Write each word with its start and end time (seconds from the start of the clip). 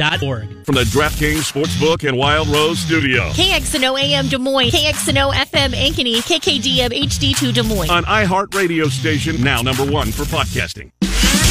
DraftKings.org. 0.00 0.64
From 0.64 0.74
the 0.74 0.84
DraftKings 0.84 1.50
Sportsbook 1.50 2.08
and 2.08 2.16
Wild 2.16 2.48
Rose 2.48 2.78
Studio. 2.78 3.28
KXNO 3.30 4.00
AM 4.00 4.28
Des 4.28 4.38
Moines, 4.38 4.70
KXNO 4.70 5.32
FM 5.32 5.72
Ankeny, 5.72 6.16
KKDM 6.16 6.90
HD2 6.90 7.52
Des 7.52 7.62
Moines. 7.62 7.90
On 7.90 8.04
iHeartRadio 8.04 8.90
station, 8.90 9.42
now 9.42 9.62
number 9.62 9.84
one 9.84 10.10
for 10.10 10.24
podcasting. 10.24 10.90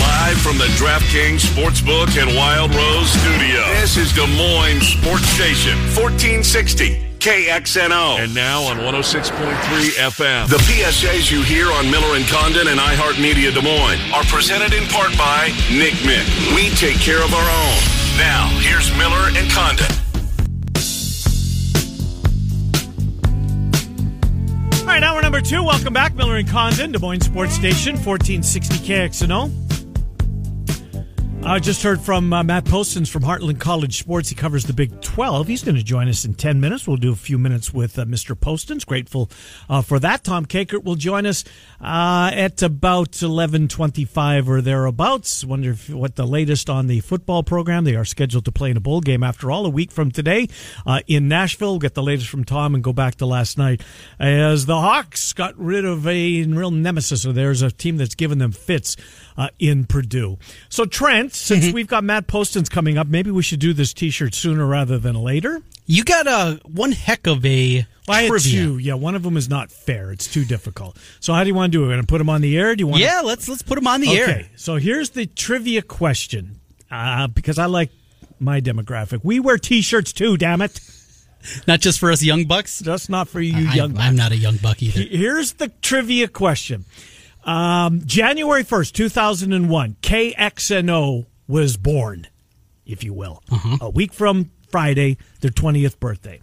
Live 0.02 0.38
from 0.42 0.58
the 0.58 0.66
DraftKings 0.78 1.46
Sportsbook 1.46 2.20
and 2.22 2.36
Wild 2.36 2.74
Rose 2.74 3.10
Studio. 3.10 3.62
This 3.82 3.98
is 3.98 4.12
Des 4.14 4.28
Moines 4.28 4.82
Sports 4.82 5.28
Station, 5.30 5.78
1460. 5.96 7.06
KXNO. 7.20 8.24
And 8.24 8.34
now 8.34 8.64
on 8.64 8.78
106.3 8.78 9.36
FM. 9.36 10.48
The 10.48 10.56
PSAs 10.56 11.30
you 11.30 11.44
hear 11.44 11.70
on 11.70 11.92
Miller 11.92 12.16
and 12.16 12.26
Condon 12.28 12.70
and 12.70 12.80
iHeartMedia 12.80 13.54
Des 13.54 13.62
Moines 13.62 14.00
are 14.14 14.24
presented 14.24 14.74
in 14.74 14.86
part 14.88 15.12
by 15.18 15.52
Nick 15.70 15.96
Mick. 16.08 16.26
We 16.56 16.70
take 16.78 16.98
care 16.98 17.22
of 17.22 17.34
our 17.34 17.44
own. 17.44 17.99
Now, 18.20 18.50
here's 18.60 18.92
Miller 18.98 19.30
and 19.34 19.50
Condon. 19.50 19.86
All 24.82 24.86
right, 24.86 25.02
hour 25.02 25.22
number 25.22 25.40
two. 25.40 25.64
Welcome 25.64 25.94
back, 25.94 26.16
Miller 26.16 26.36
and 26.36 26.50
Condon, 26.50 26.92
Des 26.92 27.00
Moines 27.00 27.22
Sports 27.22 27.54
Station, 27.54 27.96
1460 27.96 28.76
KXNO. 28.86 29.69
I 31.42 31.58
just 31.58 31.82
heard 31.82 32.02
from 32.02 32.32
uh, 32.34 32.44
Matt 32.44 32.66
Postins 32.66 33.10
from 33.10 33.24
Heartland 33.24 33.60
College 33.60 33.98
Sports. 33.98 34.28
He 34.28 34.36
covers 34.36 34.66
the 34.66 34.74
Big 34.74 35.02
12. 35.02 35.48
He's 35.48 35.64
going 35.64 35.78
to 35.78 35.84
join 35.84 36.10
us 36.10 36.26
in 36.26 36.34
10 36.34 36.60
minutes. 36.60 36.86
We'll 36.86 36.98
do 36.98 37.14
a 37.14 37.16
few 37.16 37.40
minutes 37.40 37.74
with 37.74 37.98
uh, 37.98 38.04
Mr. 38.04 38.36
Postins. 38.36 38.86
Grateful 38.86 39.32
uh, 39.70 39.82
for 39.82 40.00
that. 40.00 40.26
Tom 40.26 40.46
Kakert 40.46 40.84
will 40.84 40.96
join 40.96 41.26
us 41.26 41.46
uh, 41.82 42.30
at 42.34 42.62
about 42.62 43.12
11.25 43.12 44.48
or 44.48 44.62
thereabouts. 44.62 45.46
Wonder 45.46 45.72
if, 45.72 45.90
what 45.90 46.18
the 46.18 46.28
latest 46.28 46.70
on 46.70 46.88
the 46.88 47.00
football 47.00 47.42
program. 47.42 47.86
They 47.86 47.96
are 47.96 48.06
scheduled 48.06 48.46
to 48.46 48.52
play 48.52 48.70
in 48.70 48.78
a 48.78 48.82
bowl 48.82 49.00
game 49.00 49.24
after 49.24 49.50
all 49.50 49.66
a 49.66 49.70
week 49.70 49.92
from 49.92 50.12
today 50.12 50.50
uh, 50.86 51.00
in 51.08 51.30
Nashville. 51.30 51.72
We'll 51.72 51.80
get 51.80 51.96
the 51.96 52.04
latest 52.04 52.30
from 52.30 52.44
Tom 52.44 52.76
and 52.76 52.84
go 52.84 52.94
back 52.94 53.16
to 53.16 53.26
last 53.26 53.58
night 53.58 53.82
as 54.20 54.66
the 54.66 54.80
Hawks 54.80 55.32
got 55.34 55.58
rid 55.58 55.86
of 55.86 56.06
a 56.06 56.44
real 56.44 56.72
nemesis. 56.72 57.24
So 57.24 57.32
there's 57.32 57.62
a 57.62 57.72
team 57.72 57.96
that's 57.98 58.16
given 58.16 58.40
them 58.40 58.52
fits 58.52 58.98
in 59.58 59.86
Purdue. 59.86 60.38
So 60.70 60.86
Trent, 60.86 61.34
since 61.34 61.66
mm-hmm. 61.66 61.74
we've 61.74 61.88
got 61.88 62.04
Matt 62.04 62.28
Postins 62.28 62.70
coming 62.70 62.98
up, 62.98 63.08
maybe 63.08 63.32
we 63.32 63.42
should 63.42 63.60
do 63.60 63.74
this 63.74 63.94
T-shirt 63.94 64.34
sooner 64.34 64.66
rather 64.66 64.98
than 64.98 65.16
later. 65.16 65.62
You 65.86 66.04
got 66.04 66.28
a 66.28 66.60
one 66.68 66.92
heck 66.92 67.26
of 67.26 67.44
a 67.46 67.88
well, 68.08 68.28
trivia. 68.28 68.64
Two. 68.64 68.78
Yeah, 68.78 68.94
one 68.94 69.16
of 69.16 69.24
them 69.24 69.38
is 69.38 69.50
not 69.50 69.72
fair. 69.72 70.12
It's 70.12 70.32
too 70.32 70.46
difficult. 70.46 70.98
So 71.20 71.34
how 71.34 71.44
do 71.44 71.48
you 71.48 71.56
want 71.56 71.72
to 71.72 71.78
do 71.78 71.84
it? 71.84 71.88
We're 71.88 71.94
going 71.94 72.02
to 72.02 72.08
put 72.08 72.20
them 72.20 72.30
on 72.30 72.42
the 72.42 72.58
air. 72.58 72.76
Do 72.76 72.82
you 72.82 72.88
want? 72.88 73.02
Yeah, 73.02 73.22
to... 73.22 73.28
let's 73.28 73.48
let's 73.50 73.64
put 73.64 73.76
them 73.76 73.88
on 73.88 74.02
the 74.02 74.10
okay, 74.10 74.20
air. 74.20 74.30
Okay. 74.30 74.50
So 74.56 74.76
here's 74.76 75.12
the 75.12 75.26
trivia 75.26 75.82
question, 75.82 76.60
uh, 76.92 77.28
because 77.28 77.58
I 77.58 77.66
like 77.66 77.90
my 78.40 78.62
demographic. 78.62 79.22
We 79.24 79.40
wear 79.40 79.58
T-shirts 79.58 80.14
too. 80.14 80.38
Damn 80.38 80.62
it. 80.62 80.80
Not 81.68 81.80
just 81.80 82.00
for 82.00 82.12
us 82.12 82.22
young 82.22 82.46
bucks. 82.46 82.82
Just 82.82 83.10
not 83.10 83.30
for 83.30 83.40
you 83.40 83.70
I, 83.70 83.74
young. 83.74 83.98
I'm 83.98 84.16
not 84.16 84.32
a 84.32 84.38
young 84.38 84.58
buck 84.58 84.84
either. 84.84 85.02
Here's 85.02 85.54
the 85.54 85.70
trivia 85.82 86.28
question. 86.28 86.86
Um, 87.44 88.02
January 88.06 88.64
1st, 88.64 88.94
2001, 88.94 89.98
KXNO 90.02 91.26
was 91.48 91.78
born, 91.78 92.28
if 92.86 93.04
you 93.04 93.14
will. 93.14 93.42
Uh-huh. 93.52 93.78
A 93.82 93.90
week 93.90 94.14
from 94.14 94.52
Friday, 94.70 95.18
their 95.42 95.52
20th 95.52 96.00
birthday. 96.00 96.42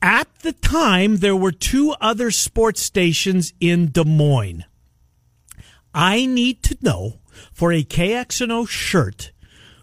At 0.00 0.28
the 0.40 0.52
time, 0.52 1.18
there 1.18 1.36
were 1.36 1.52
two 1.52 1.94
other 2.00 2.30
sports 2.32 2.82
stations 2.82 3.52
in 3.60 3.92
Des 3.92 4.04
Moines. 4.04 4.64
I 5.94 6.26
need 6.26 6.62
to 6.64 6.76
know 6.80 7.20
for 7.52 7.72
a 7.72 7.84
KXNO 7.84 8.68
shirt 8.68 9.30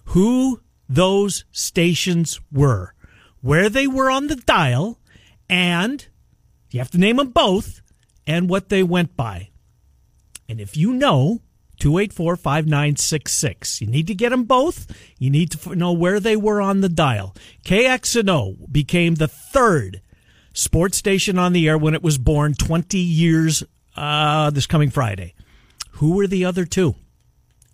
who 0.05 0.61
those 0.89 1.45
stations 1.51 2.41
were, 2.51 2.93
where 3.41 3.69
they 3.69 3.87
were 3.87 4.09
on 4.09 4.27
the 4.27 4.35
dial, 4.35 4.99
and 5.49 6.05
you 6.71 6.79
have 6.79 6.91
to 6.91 6.97
name 6.97 7.17
them 7.17 7.29
both, 7.29 7.81
and 8.27 8.49
what 8.49 8.69
they 8.69 8.83
went 8.83 9.15
by. 9.15 9.49
And 10.49 10.59
if 10.59 10.75
you 10.75 10.91
know, 10.91 11.39
284 11.79 12.35
5966. 12.35 13.81
You 13.81 13.87
need 13.87 14.07
to 14.07 14.15
get 14.15 14.29
them 14.29 14.43
both. 14.43 14.87
You 15.17 15.29
need 15.29 15.51
to 15.51 15.75
know 15.75 15.93
where 15.93 16.19
they 16.19 16.35
were 16.35 16.61
on 16.61 16.81
the 16.81 16.89
dial. 16.89 17.35
KXNO 17.65 18.71
became 18.71 19.15
the 19.15 19.27
third 19.27 20.01
sports 20.53 20.97
station 20.97 21.39
on 21.39 21.53
the 21.53 21.67
air 21.69 21.77
when 21.77 21.93
it 21.93 22.03
was 22.03 22.17
born 22.17 22.53
20 22.53 22.97
years 22.97 23.63
uh, 23.95 24.49
this 24.49 24.67
coming 24.67 24.89
Friday. 24.89 25.33
Who 25.93 26.15
were 26.15 26.27
the 26.27 26.45
other 26.45 26.65
two? 26.65 26.95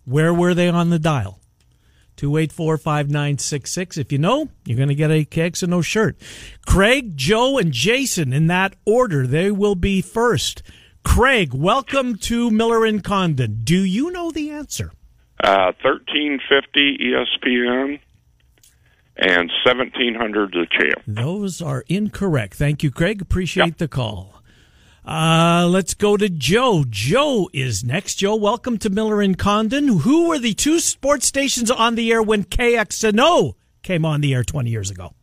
Where 0.05 0.33
were 0.33 0.53
they 0.53 0.69
on 0.69 0.91
the 0.91 0.99
dial? 0.99 1.39
284 2.17 2.77
5966. 2.77 3.97
If 3.97 4.11
you 4.11 4.17
know, 4.17 4.49
you're 4.65 4.77
going 4.77 4.89
to 4.89 4.95
get 4.95 5.11
a 5.11 5.25
KXNO 5.25 5.83
shirt. 5.83 6.17
Craig, 6.65 7.17
Joe, 7.17 7.57
and 7.57 7.71
Jason 7.71 8.31
in 8.31 8.47
that 8.47 8.75
order. 8.85 9.27
They 9.27 9.51
will 9.51 9.75
be 9.75 10.01
first. 10.01 10.63
Craig, 11.05 11.53
welcome 11.53 12.17
to 12.17 12.51
Miller 12.51 12.83
and 12.83 13.01
Condon. 13.01 13.61
Do 13.63 13.81
you 13.81 14.11
know 14.11 14.31
the 14.31 14.49
answer? 14.51 14.91
Uh, 15.41 15.71
1350 15.81 16.97
ESPN 16.97 17.99
and 19.15 19.49
1700 19.63 20.51
the 20.51 20.67
champ. 20.69 21.01
Those 21.07 21.61
are 21.61 21.85
incorrect. 21.87 22.55
Thank 22.55 22.83
you, 22.83 22.91
Craig. 22.91 23.21
Appreciate 23.21 23.65
yep. 23.65 23.77
the 23.77 23.87
call. 23.87 24.41
Uh, 25.05 25.65
let's 25.69 25.93
go 25.93 26.17
to 26.17 26.27
Joe. 26.27 26.83
Joe 26.89 27.49
is 27.53 27.83
next. 27.83 28.15
Joe, 28.15 28.35
welcome 28.35 28.77
to 28.79 28.89
Miller 28.89 29.21
and 29.21 29.37
Condon. 29.37 29.99
Who 29.99 30.27
were 30.27 30.39
the 30.39 30.53
two 30.53 30.81
sports 30.81 31.27
stations 31.27 31.71
on 31.71 31.95
the 31.95 32.11
air 32.11 32.21
when 32.21 32.43
KXNO 32.43 33.53
came 33.83 34.03
on 34.03 34.19
the 34.19 34.33
air 34.33 34.43
20 34.43 34.69
years 34.69 34.91
ago? 34.91 35.13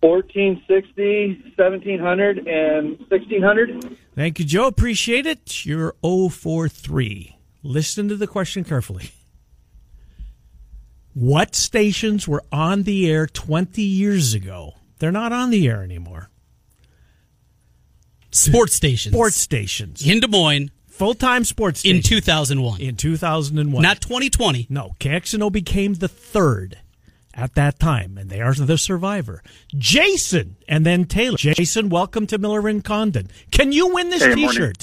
1460, 0.00 1.54
1700, 1.56 2.38
and 2.46 2.98
1600. 3.08 3.96
Thank 4.14 4.38
you, 4.38 4.44
Joe. 4.44 4.66
Appreciate 4.66 5.26
it. 5.26 5.64
You're 5.64 5.94
043. 6.02 7.38
Listen 7.62 8.08
to 8.08 8.16
the 8.16 8.26
question 8.26 8.64
carefully. 8.64 9.10
What 11.14 11.54
stations 11.54 12.26
were 12.26 12.42
on 12.50 12.84
the 12.84 13.10
air 13.10 13.26
20 13.26 13.82
years 13.82 14.34
ago? 14.34 14.74
They're 14.98 15.12
not 15.12 15.32
on 15.32 15.50
the 15.50 15.68
air 15.68 15.82
anymore. 15.82 16.30
Sports 18.30 18.74
stations. 18.74 19.14
Sports 19.14 19.36
stations. 19.36 20.06
In 20.06 20.20
Des 20.20 20.26
Moines. 20.26 20.70
Full 20.88 21.14
time 21.14 21.44
sports 21.44 21.80
stations. 21.80 22.04
In 22.04 22.16
2001. 22.18 22.80
In 22.80 22.96
2001. 22.96 23.82
Not 23.82 24.00
2020. 24.00 24.66
No. 24.70 24.94
KXNO 25.00 25.50
became 25.52 25.94
the 25.94 26.08
third 26.08 26.78
at 27.34 27.54
that 27.54 27.78
time, 27.78 28.18
and 28.18 28.30
they 28.30 28.40
are 28.40 28.54
the 28.54 28.78
survivor. 28.78 29.42
Jason 29.68 30.56
and 30.68 30.84
then 30.84 31.04
Taylor. 31.04 31.36
Jason, 31.36 31.88
welcome 31.88 32.26
to 32.26 32.38
Miller 32.38 32.68
and 32.68 32.84
Condon. 32.84 33.28
Can 33.50 33.72
you 33.72 33.94
win 33.94 34.10
this 34.10 34.22
hey, 34.22 34.34
T-shirt? 34.34 34.58
Morning. 34.58 34.74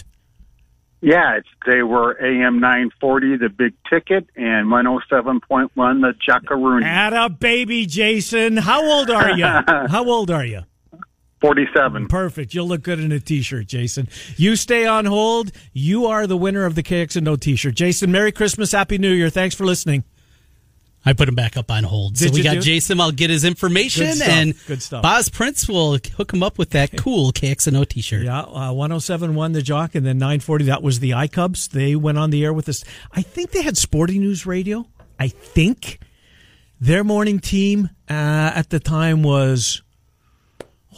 Yeah, 1.01 1.37
it's, 1.37 1.47
they 1.65 1.81
were 1.81 2.11
AM 2.21 2.59
940, 2.59 3.37
the 3.37 3.49
big 3.49 3.73
ticket, 3.89 4.29
and 4.35 4.67
107.1, 4.67 5.69
the 5.75 6.13
Jackaroo. 6.25 6.83
At 6.83 7.13
a 7.13 7.29
baby, 7.29 7.85
Jason. 7.85 8.57
How 8.57 8.83
old 8.83 9.09
are 9.09 9.31
you? 9.31 9.45
How 9.67 10.05
old 10.05 10.29
are 10.29 10.45
you? 10.45 10.63
47. 11.41 12.07
Perfect. 12.07 12.53
You'll 12.53 12.67
look 12.67 12.81
good 12.81 12.99
in 12.99 13.13
a 13.13 13.19
t-shirt, 13.21 13.67
Jason. 13.67 14.09
You 14.35 14.57
stay 14.57 14.85
on 14.85 15.05
hold. 15.05 15.53
You 15.71 16.05
are 16.05 16.27
the 16.27 16.35
winner 16.35 16.65
of 16.65 16.75
the 16.75 16.83
KXNO 16.83 17.39
t-shirt. 17.39 17.75
Jason, 17.75 18.11
Merry 18.11 18.33
Christmas. 18.33 18.73
Happy 18.73 18.97
New 18.97 19.11
Year. 19.11 19.29
Thanks 19.29 19.55
for 19.55 19.65
listening. 19.65 20.03
I 21.05 21.13
put 21.13 21.29
him 21.29 21.35
back 21.35 21.55
up 21.55 21.71
on 21.71 21.83
hold. 21.85 22.15
Did 22.15 22.29
so 22.29 22.35
we 22.35 22.43
got 22.43 22.55
do? 22.55 22.61
Jason. 22.61 22.99
I'll 22.99 23.11
get 23.11 23.29
his 23.29 23.45
information, 23.45 24.07
and 24.21 24.53
Good 24.67 24.81
stuff. 24.83 25.01
Boz 25.01 25.29
Prince 25.29 25.67
will 25.67 25.97
hook 26.17 26.33
him 26.33 26.43
up 26.43 26.57
with 26.57 26.71
that 26.71 26.91
cool 26.97 27.31
KXNO 27.31 27.87
T-shirt. 27.87 28.23
Yeah, 28.23 28.41
uh, 28.41 28.71
107.1 28.71 29.53
the 29.53 29.61
Jock, 29.61 29.95
and 29.95 30.05
then 30.05 30.17
940. 30.17 30.65
That 30.65 30.83
was 30.83 30.99
the 30.99 31.11
iCubs. 31.11 31.69
They 31.69 31.95
went 31.95 32.17
on 32.17 32.31
the 32.31 32.43
air 32.43 32.53
with 32.53 32.67
us. 32.67 32.83
I 33.11 33.21
think 33.21 33.51
they 33.51 33.63
had 33.63 33.77
Sporting 33.77 34.19
News 34.19 34.45
Radio. 34.45 34.85
I 35.17 35.29
think 35.29 35.99
their 36.81 37.03
morning 37.03 37.39
team 37.39 37.89
uh, 38.09 38.51
at 38.55 38.69
the 38.69 38.79
time 38.79 39.23
was 39.23 39.81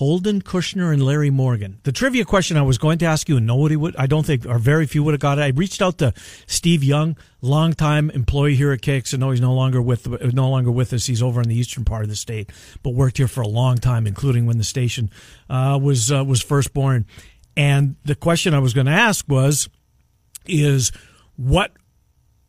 Holden 0.02 0.42
Kushner 0.42 0.92
and 0.92 1.04
Larry 1.04 1.30
Morgan. 1.30 1.78
The 1.84 1.92
trivia 1.92 2.26
question 2.26 2.58
I 2.58 2.64
was 2.64 2.80
going 2.80 2.98
to 2.98 3.06
ask 3.06 3.30
you, 3.30 3.38
and 3.38 3.46
nobody 3.46 3.76
would, 3.76 3.96
I 3.98 4.08
don't 4.08 4.26
think, 4.26 4.48
or 4.48 4.58
very 4.58 4.88
few 4.88 5.04
would 5.04 5.14
have 5.14 5.22
got 5.22 5.38
it. 5.38 5.44
I 5.44 5.50
reached 5.50 5.80
out 5.80 6.00
to 6.00 6.12
Steve 6.48 6.84
Young, 6.84 7.16
longtime 7.40 8.10
employee 8.10 8.56
here 8.56 8.72
at 8.72 8.82
KXNO. 8.82 9.30
He's 9.30 9.42
no 9.42 9.54
longer 9.54 9.80
with, 9.80 10.08
no 10.34 10.50
longer 10.50 10.72
with 10.72 10.92
us. 10.92 11.06
He's 11.06 11.22
over 11.22 11.40
in 11.40 11.48
the 11.48 11.56
eastern 11.56 11.86
part 11.86 12.02
of 12.02 12.10
the 12.10 12.16
state, 12.16 12.50
but 12.82 12.96
worked 12.96 13.18
here 13.18 13.28
for 13.28 13.42
a 13.42 13.48
long 13.48 13.78
time, 13.78 14.08
including 14.08 14.48
when 14.48 14.58
the 14.58 14.64
station 14.64 15.12
uh, 15.52 15.80
was 15.80 16.12
uh, 16.12 16.26
was 16.26 16.42
first 16.42 16.74
born. 16.74 17.06
And 17.56 17.96
the 18.04 18.16
question 18.16 18.56
I 18.56 18.60
was 18.60 18.74
going 18.74 18.88
to 18.88 18.92
ask 18.92 19.24
was, 19.30 19.70
is 20.48 20.92
what 21.36 21.74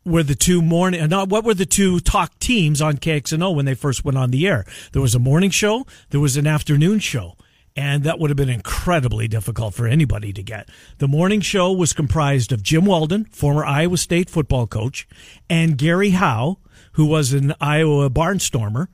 were 0.05 0.23
the 0.23 0.35
two 0.35 0.61
morning 0.61 1.07
not 1.09 1.29
what 1.29 1.45
were 1.45 1.55
the 1.55 1.67
two 1.67 2.01
talk 2.01 2.39
teams 2.39 2.81
on 2.81 2.97
KXNO 2.97 3.55
when 3.55 3.65
they 3.65 3.75
first 3.75 4.05
went 4.05 4.19
on 4.19 4.31
the 4.31 4.47
air 4.47 4.65
there 4.93 5.03
was 5.03 5.15
a 5.15 5.21
morning 5.21 5.51
show 5.51 5.87
there 6.11 6.21
was 6.21 6.37
an 6.37 6.47
afternoon 6.47 6.99
show 6.99 7.37
and 7.77 8.05
that 8.05 8.19
would 8.19 8.31
have 8.31 8.37
been 8.37 8.49
incredibly 8.49 9.29
difficult 9.29 9.75
for 9.75 9.87
anybody 9.87 10.33
to 10.33 10.43
get. 10.43 10.69
The 10.99 11.09
morning 11.09 11.41
show 11.41 11.73
was 11.73 11.93
comprised 11.93 12.53
of 12.53 12.63
Jim 12.63 12.85
Walden, 12.85 13.25
former 13.27 13.65
Iowa 13.65 13.97
State 13.97 14.29
football 14.29 14.67
coach, 14.67 15.09
and 15.49 15.79
Gary 15.79 16.11
Howe, 16.11 16.59
who 16.93 17.07
was 17.07 17.33
an 17.33 17.55
Iowa 17.61 18.11
barnstormer. 18.11 18.89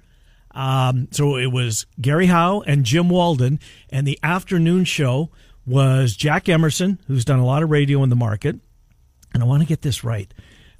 Um, 0.52 1.08
so 1.10 1.36
it 1.36 1.52
was 1.52 1.86
Gary 2.00 2.26
Howe 2.26 2.62
and 2.66 2.84
Jim 2.84 3.08
Walden, 3.08 3.58
and 3.90 4.06
the 4.06 4.18
afternoon 4.22 4.84
show 4.84 5.30
was 5.66 6.16
Jack 6.16 6.48
Emerson, 6.48 7.00
who's 7.06 7.24
done 7.24 7.38
a 7.38 7.46
lot 7.46 7.62
of 7.62 7.70
radio 7.70 8.02
in 8.02 8.10
the 8.10 8.16
market. 8.16 8.56
And 9.34 9.42
I 9.42 9.46
want 9.46 9.62
to 9.62 9.68
get 9.68 9.82
this 9.82 10.02
right. 10.02 10.32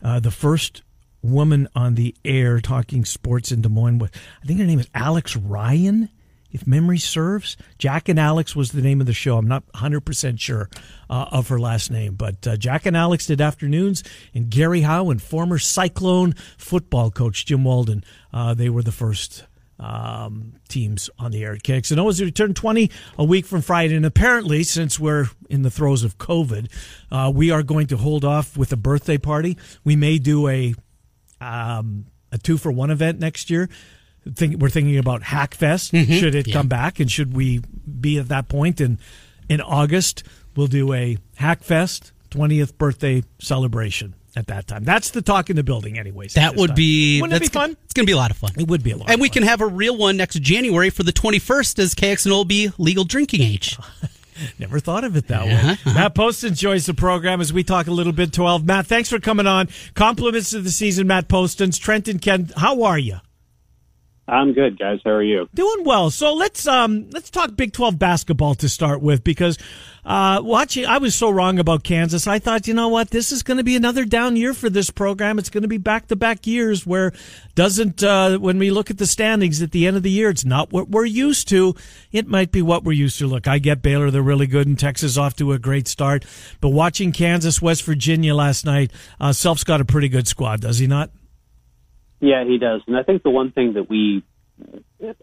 Uh, 0.02 0.20
the 0.20 0.30
first 0.30 0.82
woman 1.22 1.68
on 1.74 1.94
the 1.94 2.14
air 2.24 2.60
talking 2.60 3.04
sports 3.04 3.50
in 3.50 3.60
Des 3.60 3.68
Moines 3.68 3.98
was, 3.98 4.10
I 4.42 4.46
think 4.46 4.60
her 4.60 4.66
name 4.66 4.78
is 4.78 4.88
Alex 4.94 5.36
Ryan, 5.36 6.08
if 6.50 6.66
memory 6.66 6.98
serves. 6.98 7.56
Jack 7.78 8.08
and 8.08 8.18
Alex 8.18 8.56
was 8.56 8.72
the 8.72 8.82
name 8.82 9.00
of 9.00 9.06
the 9.06 9.12
show. 9.12 9.36
I'm 9.36 9.48
not 9.48 9.64
100% 9.74 10.40
sure 10.40 10.68
uh, 11.10 11.26
of 11.30 11.48
her 11.48 11.58
last 11.58 11.90
name, 11.90 12.14
but 12.14 12.46
uh, 12.46 12.56
Jack 12.56 12.86
and 12.86 12.96
Alex 12.96 13.26
did 13.26 13.40
afternoons, 13.40 14.02
and 14.34 14.48
Gary 14.48 14.82
Howe 14.82 15.10
and 15.10 15.20
former 15.20 15.58
Cyclone 15.58 16.34
football 16.56 17.10
coach 17.10 17.44
Jim 17.44 17.64
Walden, 17.64 18.04
uh, 18.32 18.54
they 18.54 18.70
were 18.70 18.82
the 18.82 18.92
first 18.92 19.44
um, 19.78 20.54
teams 20.68 21.08
on 21.18 21.30
the 21.30 21.44
air 21.44 21.52
at 21.52 21.62
KXNO 21.62 22.08
as 22.08 22.20
we 22.20 22.26
return 22.26 22.54
20 22.54 22.90
a 23.18 23.24
week 23.24 23.46
from 23.46 23.62
Friday. 23.62 23.94
And 23.94 24.06
apparently, 24.06 24.62
since 24.62 24.98
we're 24.98 25.26
in 25.48 25.62
the 25.62 25.70
throes 25.70 26.04
of 26.04 26.18
COVID, 26.18 26.68
uh, 27.10 27.30
we 27.34 27.50
are 27.50 27.62
going 27.62 27.86
to 27.88 27.96
hold 27.96 28.24
off 28.24 28.56
with 28.56 28.72
a 28.72 28.76
birthday 28.76 29.18
party. 29.18 29.56
We 29.84 29.96
may 29.96 30.18
do 30.18 30.48
a 30.48 30.74
um, 31.40 32.06
a 32.32 32.38
two 32.38 32.58
for 32.58 32.72
one 32.72 32.90
event 32.90 33.20
next 33.20 33.50
year. 33.50 33.68
Think, 34.34 34.60
we're 34.60 34.68
thinking 34.68 34.98
about 34.98 35.22
Hackfest. 35.22 36.18
Should 36.18 36.34
it 36.34 36.52
come 36.52 36.68
back, 36.68 37.00
and 37.00 37.10
should 37.10 37.34
we 37.34 37.60
be 38.00 38.18
at 38.18 38.28
that 38.28 38.48
point 38.48 38.80
in 38.80 38.98
in 39.48 39.60
August? 39.60 40.24
We'll 40.56 40.66
do 40.66 40.92
a 40.92 41.16
Hackfest 41.38 42.12
20th 42.30 42.76
birthday 42.76 43.22
celebration 43.38 44.14
at 44.36 44.46
that 44.48 44.66
time. 44.66 44.84
That's 44.84 45.10
the 45.10 45.22
talk 45.22 45.50
in 45.50 45.56
the 45.56 45.62
building, 45.62 45.98
anyways. 45.98 46.34
That 46.34 46.56
would 46.56 46.68
time. 46.68 46.76
be 46.76 47.20
Wouldn't 47.20 47.36
it 47.42 47.46
be 47.46 47.48
fun? 47.52 47.76
It's 47.84 47.94
going 47.94 48.04
to 48.04 48.10
be 48.10 48.12
a 48.12 48.16
lot 48.16 48.30
of 48.30 48.36
fun. 48.36 48.52
It 48.58 48.68
would 48.68 48.82
be 48.82 48.90
a 48.92 48.96
lot. 48.96 49.10
And 49.10 49.20
we 49.20 49.28
fun. 49.28 49.32
can 49.34 49.42
have 49.44 49.60
a 49.60 49.66
real 49.66 49.96
one 49.96 50.16
next 50.16 50.36
January 50.40 50.90
for 50.90 51.02
the 51.02 51.12
21st 51.12 51.78
as 51.78 51.94
KXNO 51.94 52.30
will 52.30 52.44
be 52.44 52.70
legal 52.78 53.04
drinking 53.04 53.42
age. 53.42 53.76
Never 54.58 54.78
thought 54.78 55.02
of 55.02 55.16
it 55.16 55.26
that 55.28 55.42
Uh-huh. 55.42 55.76
way. 55.84 55.92
Matt 55.94 56.14
Post 56.14 56.44
enjoys 56.44 56.86
the 56.86 56.94
program 56.94 57.40
as 57.40 57.52
we 57.52 57.64
talk 57.64 57.88
a 57.88 57.90
little 57.90 58.12
bit 58.12 58.32
12. 58.32 58.64
Matt, 58.64 58.86
thanks 58.86 59.08
for 59.08 59.18
coming 59.18 59.48
on. 59.48 59.68
Compliments 59.94 60.52
of 60.54 60.62
the 60.62 60.70
season, 60.70 61.08
Matt 61.08 61.26
Postins. 61.28 62.08
and 62.08 62.22
Ken, 62.22 62.50
how 62.56 62.82
are 62.84 62.98
you? 62.98 63.16
I'm 64.28 64.52
good, 64.52 64.78
guys. 64.78 65.00
How 65.02 65.12
are 65.12 65.22
you? 65.22 65.48
Doing 65.54 65.84
well. 65.84 66.10
So 66.10 66.34
let's 66.34 66.66
um 66.66 67.08
let's 67.10 67.30
talk 67.30 67.56
Big 67.56 67.72
12 67.72 67.98
basketball 67.98 68.54
to 68.56 68.68
start 68.68 69.00
with 69.00 69.24
because 69.24 69.56
uh 70.04 70.42
watching 70.44 70.84
I 70.84 70.98
was 70.98 71.14
so 71.14 71.30
wrong 71.30 71.58
about 71.58 71.82
Kansas. 71.82 72.26
I 72.26 72.38
thought, 72.38 72.68
you 72.68 72.74
know 72.74 72.88
what, 72.88 73.08
this 73.08 73.32
is 73.32 73.42
going 73.42 73.56
to 73.56 73.64
be 73.64 73.74
another 73.74 74.04
down 74.04 74.36
year 74.36 74.52
for 74.52 74.68
this 74.68 74.90
program. 74.90 75.38
It's 75.38 75.48
going 75.48 75.62
to 75.62 75.68
be 75.68 75.78
back-to-back 75.78 76.46
years 76.46 76.86
where 76.86 77.12
doesn't 77.54 78.02
uh 78.02 78.36
when 78.36 78.58
we 78.58 78.70
look 78.70 78.90
at 78.90 78.98
the 78.98 79.06
standings 79.06 79.62
at 79.62 79.70
the 79.70 79.86
end 79.86 79.96
of 79.96 80.02
the 80.02 80.10
year, 80.10 80.28
it's 80.28 80.44
not 80.44 80.72
what 80.72 80.90
we're 80.90 81.06
used 81.06 81.48
to. 81.48 81.74
It 82.12 82.28
might 82.28 82.52
be 82.52 82.60
what 82.60 82.84
we're 82.84 82.92
used 82.92 83.18
to. 83.20 83.26
Look, 83.26 83.48
I 83.48 83.58
get 83.58 83.80
Baylor, 83.80 84.10
they're 84.10 84.20
really 84.20 84.46
good 84.46 84.66
and 84.66 84.78
Texas 84.78 85.16
off 85.16 85.36
to 85.36 85.52
a 85.52 85.58
great 85.58 85.88
start. 85.88 86.26
But 86.60 86.68
watching 86.68 87.12
Kansas, 87.12 87.62
West 87.62 87.82
Virginia 87.82 88.34
last 88.34 88.66
night, 88.66 88.92
uh 89.18 89.32
Self's 89.32 89.64
got 89.64 89.80
a 89.80 89.86
pretty 89.86 90.10
good 90.10 90.28
squad, 90.28 90.60
does 90.60 90.78
he 90.78 90.86
not? 90.86 91.10
Yeah, 92.20 92.44
he 92.44 92.58
does. 92.58 92.82
And 92.86 92.96
I 92.96 93.02
think 93.02 93.22
the 93.22 93.30
one 93.30 93.52
thing 93.52 93.74
that 93.74 93.88
we, 93.88 94.24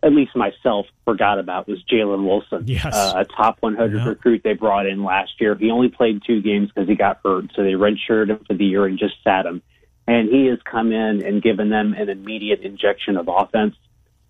at 0.01 0.13
least 0.13 0.35
myself, 0.35 0.85
forgot 1.03 1.39
about 1.39 1.67
was 1.67 1.83
Jalen 1.91 2.25
Wilson. 2.25 2.63
Yes. 2.67 2.85
Uh, 2.85 3.13
a 3.17 3.25
top 3.25 3.57
100 3.59 3.93
Yeah. 3.97 4.07
recruit 4.07 4.41
they 4.43 4.53
brought 4.53 4.85
in 4.85 5.03
last 5.03 5.39
year. 5.41 5.55
He 5.55 5.71
only 5.71 5.89
played 5.89 6.21
two 6.25 6.41
games 6.41 6.69
because 6.73 6.87
he 6.87 6.95
got 6.95 7.19
hurt, 7.23 7.51
so 7.55 7.63
they 7.63 7.73
redshirted 7.73 8.29
him 8.29 8.39
for 8.47 8.53
the 8.53 8.65
year 8.65 8.85
and 8.85 8.97
just 8.97 9.15
sat 9.23 9.45
him. 9.45 9.61
And 10.07 10.29
he 10.29 10.45
has 10.47 10.59
come 10.63 10.91
in 10.91 11.25
and 11.25 11.41
given 11.41 11.69
them 11.69 11.93
an 11.93 12.09
immediate 12.09 12.61
injection 12.61 13.17
of 13.17 13.27
offense. 13.27 13.75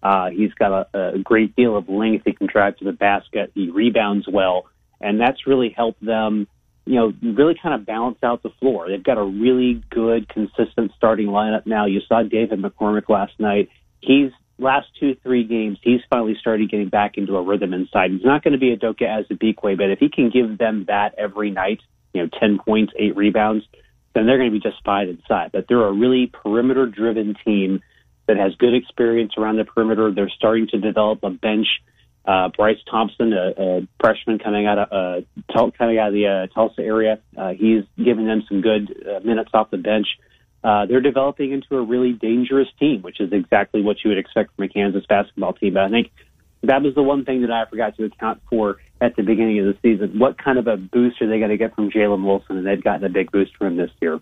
Uh, 0.02 0.30
he's 0.30 0.54
got 0.54 0.90
a, 0.94 1.14
a 1.16 1.20
great 1.20 1.56
deal 1.56 1.76
of 1.76 1.90
length. 1.90 2.24
He 2.26 2.34
can 2.34 2.48
drive 2.48 2.78
to 2.78 2.86
the 2.86 2.92
basket. 2.94 3.52
He 3.56 3.70
rebounds 3.70 4.28
well, 4.28 4.68
and 5.02 5.20
that's 5.20 5.46
really 5.48 5.70
helped 5.70 6.04
them. 6.04 6.48
You 6.86 6.96
know, 6.96 7.14
really 7.22 7.56
kind 7.62 7.74
of 7.74 7.86
balance 7.86 8.18
out 8.22 8.44
the 8.44 8.52
floor. 8.60 8.88
They've 8.88 9.04
got 9.04 9.18
a 9.18 9.24
really 9.24 9.84
good, 9.90 10.30
consistent 10.30 10.92
starting 10.96 11.28
lineup 11.28 11.66
now. 11.66 11.86
You 11.86 12.02
saw 12.08 12.22
David 12.24 12.62
McCormack 12.62 13.10
last 13.10 13.34
night. 13.40 13.70
He's 14.02 14.32
last 14.60 14.88
two, 15.00 15.16
three 15.24 15.44
games. 15.44 15.80
He's 15.82 16.02
finally 16.10 16.36
started 16.40 16.70
getting 16.70 16.90
back 16.90 17.18
into 17.18 17.36
a 17.36 17.42
rhythm 17.42 17.74
inside. 17.74 18.12
He's 18.12 18.24
not 18.24 18.44
going 18.44 18.54
to 18.54 18.60
be 18.60 18.76
Udoka 18.76 19.02
Azubuike, 19.02 19.78
but 19.78 19.90
if 19.90 20.00
he 20.00 20.10
can 20.10 20.30
give 20.30 20.58
them 20.58 20.86
that 20.88 21.16
every 21.18 21.52
night, 21.52 21.80
you 22.14 22.22
know, 22.22 22.30
ten 22.40 22.60
points, 22.60 22.94
eight 22.98 23.16
rebounds, 23.16 23.66
then 24.14 24.26
they're 24.26 24.38
going 24.38 24.52
to 24.52 24.58
be 24.58 24.62
just 24.62 24.84
fine 24.84 25.10
inside. 25.10 25.52
But 25.52 25.66
they're 25.68 25.86
a 25.86 25.92
really 25.92 26.28
perimeter 26.28 26.86
driven 26.86 27.36
team 27.44 27.82
that 28.28 28.38
has 28.38 28.56
good 28.56 28.74
experience 28.74 29.34
around 29.38 29.58
the 29.58 29.66
perimeter. 29.66 30.12
They're 30.12 30.30
starting 30.30 30.68
to 30.68 30.80
develop 30.80 31.24
a 31.24 31.30
bench. 31.30 31.68
Uh, 32.28 32.50
Bryce 32.58 32.80
Thompson, 32.90 33.34
a, 33.34 33.54
a 33.58 33.88
freshman 34.00 34.40
coming 34.40 34.66
out 34.66 34.80
of 34.80 34.88
uh, 34.92 35.22
Tul- 35.54 35.72
coming 35.72 36.00
out 36.00 36.08
of 36.08 36.14
the 36.14 36.26
uh, 36.28 36.48
Tulsa 36.54 36.82
area, 36.82 37.20
uh, 37.38 37.50
he's 37.52 37.84
giving 38.04 38.26
them 38.26 38.44
some 38.50 38.62
good 38.62 38.92
uh, 39.08 39.20
minutes 39.20 39.52
off 39.54 39.70
the 39.70 39.78
bench. 39.78 40.08
Uh, 40.64 40.88
they're 40.88 41.02
developing 41.02 41.52
into 41.52 41.76
a 41.78 41.84
really 41.84 42.14
dangerous 42.14 42.68
team, 42.80 43.04
which 43.04 43.20
is 43.22 43.32
exactly 43.32 43.82
what 43.84 43.98
you 44.04 44.10
would 44.10 44.18
expect 44.18 44.56
from 44.56 44.66
a 44.66 44.68
Kansas 44.70 45.06
basketball 45.08 45.54
team. 45.54 45.76
But 45.76 45.84
I 45.84 45.90
think 45.90 46.12
that 46.64 46.82
was 46.82 46.96
the 46.96 47.04
one 47.04 47.26
thing 47.26 47.42
that 47.42 47.52
I 47.52 47.66
forgot 47.70 47.96
to 47.98 48.06
account 48.06 48.42
for 48.50 48.78
at 49.00 49.16
the 49.16 49.22
beginning 49.22 49.60
of 49.60 49.66
the 49.68 49.78
season. 49.84 50.18
What 50.18 50.40
kind 50.44 50.58
of 50.58 50.66
a 50.66 50.78
boost 50.78 51.22
are 51.22 51.28
they 51.30 51.38
going 51.38 51.52
to 51.52 51.58
get 51.58 51.76
from 51.76 51.92
Jalen 51.92 52.26
Wilson? 52.26 52.58
And 52.58 52.66
they've 52.66 52.84
gotten 52.84 53.04
a 53.06 53.10
big 53.10 53.32
boost 53.32 53.56
from 53.56 53.68
him 53.68 53.78
this 53.78 53.92
year. 54.02 54.20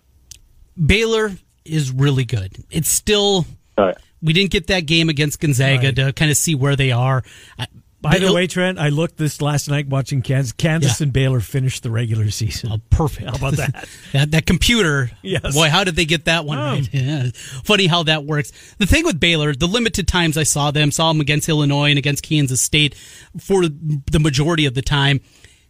Baylor 0.84 1.32
is 1.64 1.90
really 1.90 2.24
good. 2.26 2.58
It's 2.70 2.88
still 2.90 3.46
Uh, 3.78 3.92
we 4.22 4.32
didn't 4.32 4.50
get 4.50 4.66
that 4.66 4.80
game 4.86 5.08
against 5.08 5.40
Gonzaga 5.40 5.86
Right. 5.86 5.96
to 5.96 6.12
kind 6.12 6.30
of 6.30 6.36
see 6.36 6.54
where 6.54 6.76
they 6.76 6.92
are. 6.92 7.22
I- 7.58 7.66
By 8.04 8.18
the 8.18 8.32
way, 8.32 8.46
Trent, 8.46 8.78
I 8.78 8.90
looked 8.90 9.16
this 9.16 9.42
last 9.42 9.68
night 9.68 9.88
watching 9.88 10.22
Kansas. 10.22 10.52
Kansas 10.52 11.00
Yeah. 11.00 11.04
and 11.04 11.12
Baylor 11.12 11.40
finished 11.40 11.82
the 11.82 11.90
regular 11.90 12.30
season. 12.30 12.70
Oh, 12.72 12.80
perfect. 12.90 13.28
How 13.28 13.34
about 13.34 13.54
that? 13.56 13.88
that 14.12 14.30
that 14.30 14.46
computer. 14.46 15.10
Yes. 15.22 15.54
Boy, 15.54 15.68
how 15.70 15.82
did 15.84 15.96
they 15.96 16.04
get 16.04 16.26
that 16.26 16.44
one 16.44 16.58
Oh. 16.58 16.62
right? 16.62 16.88
Yeah. 16.92 17.30
Funny 17.64 17.86
how 17.86 18.02
that 18.04 18.24
works. 18.24 18.52
The 18.78 18.86
thing 18.86 19.04
with 19.04 19.18
Baylor, 19.18 19.54
the 19.54 19.66
limited 19.66 20.06
times 20.06 20.36
I 20.38 20.42
saw 20.44 20.70
them, 20.70 20.90
saw 20.90 21.12
them 21.12 21.20
against 21.20 21.48
Illinois 21.48 21.88
and 21.90 21.98
against 21.98 22.22
Kansas 22.22 22.60
State 22.60 22.94
for 23.40 23.62
the 23.66 24.20
majority 24.20 24.66
of 24.66 24.74
the 24.74 24.82
time, 24.82 25.20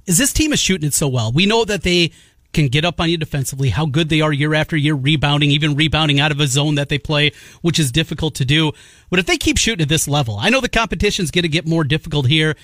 is 0.06 0.19
this 0.19 0.32
team 0.32 0.52
is 0.52 0.60
shooting 0.60 0.86
it 0.88 0.94
so 0.94 1.08
well. 1.08 1.32
We 1.32 1.46
know 1.46 1.64
that 1.64 1.82
they 1.82 2.12
can 2.55 2.69
get 2.69 2.85
up 2.85 3.01
on 3.01 3.11
you 3.11 3.19
defensively, 3.19 3.71
how 3.71 3.87
good 3.87 4.09
they 4.09 4.21
are 4.21 4.33
year 4.33 4.55
after 4.55 4.77
year 4.77 4.95
rebounding, 4.95 5.51
even 5.51 5.75
rebounding 5.75 6.21
out 6.21 6.33
of 6.33 6.41
a 6.41 6.47
zone 6.47 6.77
that 6.77 6.89
they 6.89 6.99
play, 6.99 7.33
which 7.61 7.79
is 7.79 7.93
difficult 7.93 8.35
to 8.37 8.45
do. 8.45 8.73
But 9.11 9.19
if 9.19 9.27
they 9.27 9.37
keep 9.37 9.59
shooting 9.59 9.83
at 9.83 9.89
this 9.89 10.09
level, 10.09 10.39
I 10.39 10.49
know 10.49 10.61
the 10.61 10.69
competition's 10.69 11.31
going 11.31 11.43
to 11.43 11.49
get 11.49 11.67
more 11.67 11.84
difficult 11.84 12.27
here. 12.27 12.56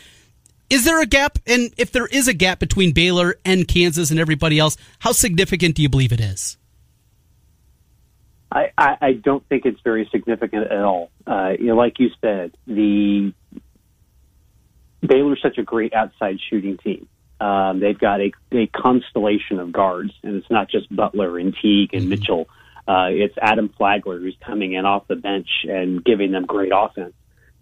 Is 0.70 0.85
there 0.85 1.02
a 1.02 1.06
gap? 1.06 1.38
And 1.47 1.75
if 1.76 1.90
there 1.90 2.06
is 2.06 2.28
a 2.28 2.32
gap 2.32 2.61
between 2.61 2.92
Baylor 2.92 3.35
and 3.44 3.66
Kansas 3.66 4.11
and 4.11 4.20
everybody 4.20 4.59
else, 4.59 4.76
how 5.00 5.12
significant 5.12 5.75
do 5.75 5.82
you 5.82 5.88
believe 5.88 6.12
it 6.12 6.20
is? 6.20 6.56
I, 8.52 8.70
I, 8.78 8.97
I 9.00 9.12
don't 9.12 9.47
think 9.49 9.64
it's 9.64 9.80
very 9.82 10.09
significant 10.11 10.70
at 10.70 10.80
all. 10.80 11.11
Uh, 11.26 11.52
you 11.59 11.66
know, 11.66 11.76
like 11.76 11.99
you 11.99 12.11
said, 12.20 12.56
the 12.66 13.32
Baylor's 15.00 15.40
such 15.42 15.59
a 15.59 15.62
great 15.62 15.94
outside 15.94 16.38
shooting 16.49 16.76
team. 16.78 17.09
Um, 17.40 17.80
they've 17.80 17.99
got 17.99 18.20
a, 18.20 18.32
a 18.52 18.66
constellation 18.66 19.59
of 19.59 19.73
guards, 19.73 20.12
and 20.23 20.37
it's 20.37 20.50
not 20.50 20.70
just 20.70 20.94
Butler 20.94 21.38
and 21.38 21.54
Teague 21.61 21.94
and 21.94 22.09
Mitchell. 22.09 22.49
Uh, 22.87 23.09
it's 23.11 23.35
Adam 23.40 23.70
Flagler 23.76 24.18
who's 24.18 24.37
coming 24.44 24.75
in 24.75 24.85
off 24.85 25.06
the 25.09 25.16
bench 25.16 25.49
and 25.64 26.04
giving 26.04 26.32
them 26.32 26.44
great 26.44 26.73
offense. 26.75 27.14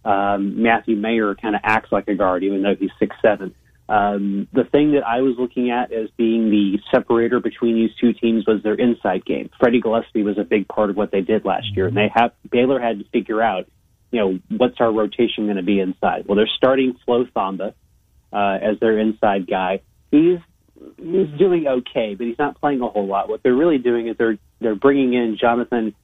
Um, 0.04 0.62
Matthew 0.62 0.96
Mayer 0.96 1.34
kind 1.34 1.54
of 1.54 1.60
acts 1.64 1.92
like 1.92 2.08
a 2.08 2.14
guard, 2.14 2.42
even 2.42 2.62
though 2.62 2.74
he's 2.74 2.90
six 2.98 3.14
seven. 3.22 3.54
Um, 3.88 4.48
the 4.52 4.64
thing 4.64 4.92
that 4.92 5.06
I 5.06 5.22
was 5.22 5.36
looking 5.38 5.70
at 5.70 5.92
as 5.92 6.10
being 6.16 6.50
the 6.50 6.78
separator 6.90 7.40
between 7.40 7.74
these 7.74 7.90
two 8.00 8.12
teams 8.12 8.46
was 8.46 8.62
their 8.62 8.74
inside 8.74 9.24
game. 9.24 9.48
Freddie 9.58 9.80
Gillespie 9.80 10.22
was 10.22 10.38
a 10.38 10.44
big 10.44 10.68
part 10.68 10.90
of 10.90 10.96
what 10.96 11.10
they 11.10 11.22
did 11.22 11.44
last 11.44 11.74
year, 11.74 11.86
and 11.86 11.96
they 11.96 12.10
have 12.14 12.32
Baylor 12.50 12.80
had 12.80 12.98
to 12.98 13.04
figure 13.10 13.42
out, 13.42 13.66
you 14.10 14.20
know, 14.20 14.38
what's 14.56 14.80
our 14.80 14.92
rotation 14.92 15.46
going 15.46 15.56
to 15.56 15.62
be 15.62 15.80
inside. 15.80 16.26
Well, 16.26 16.36
they're 16.36 16.50
starting 16.56 16.96
Flo 17.04 17.24
Thamba 17.34 17.74
uh, 18.32 18.58
as 18.60 18.78
their 18.80 18.98
inside 18.98 19.46
guy. 19.46 19.80
He's 20.10 20.38
he's 20.96 21.28
doing 21.38 21.66
okay, 21.66 22.14
but 22.14 22.26
he's 22.26 22.38
not 22.38 22.60
playing 22.60 22.80
a 22.80 22.88
whole 22.88 23.06
lot. 23.06 23.28
What 23.28 23.42
they're 23.42 23.54
really 23.54 23.78
doing 23.78 24.08
is 24.08 24.16
they're 24.16 24.38
they're 24.60 24.74
bringing 24.74 25.14
in 25.14 25.36
Jonathan 25.40 25.94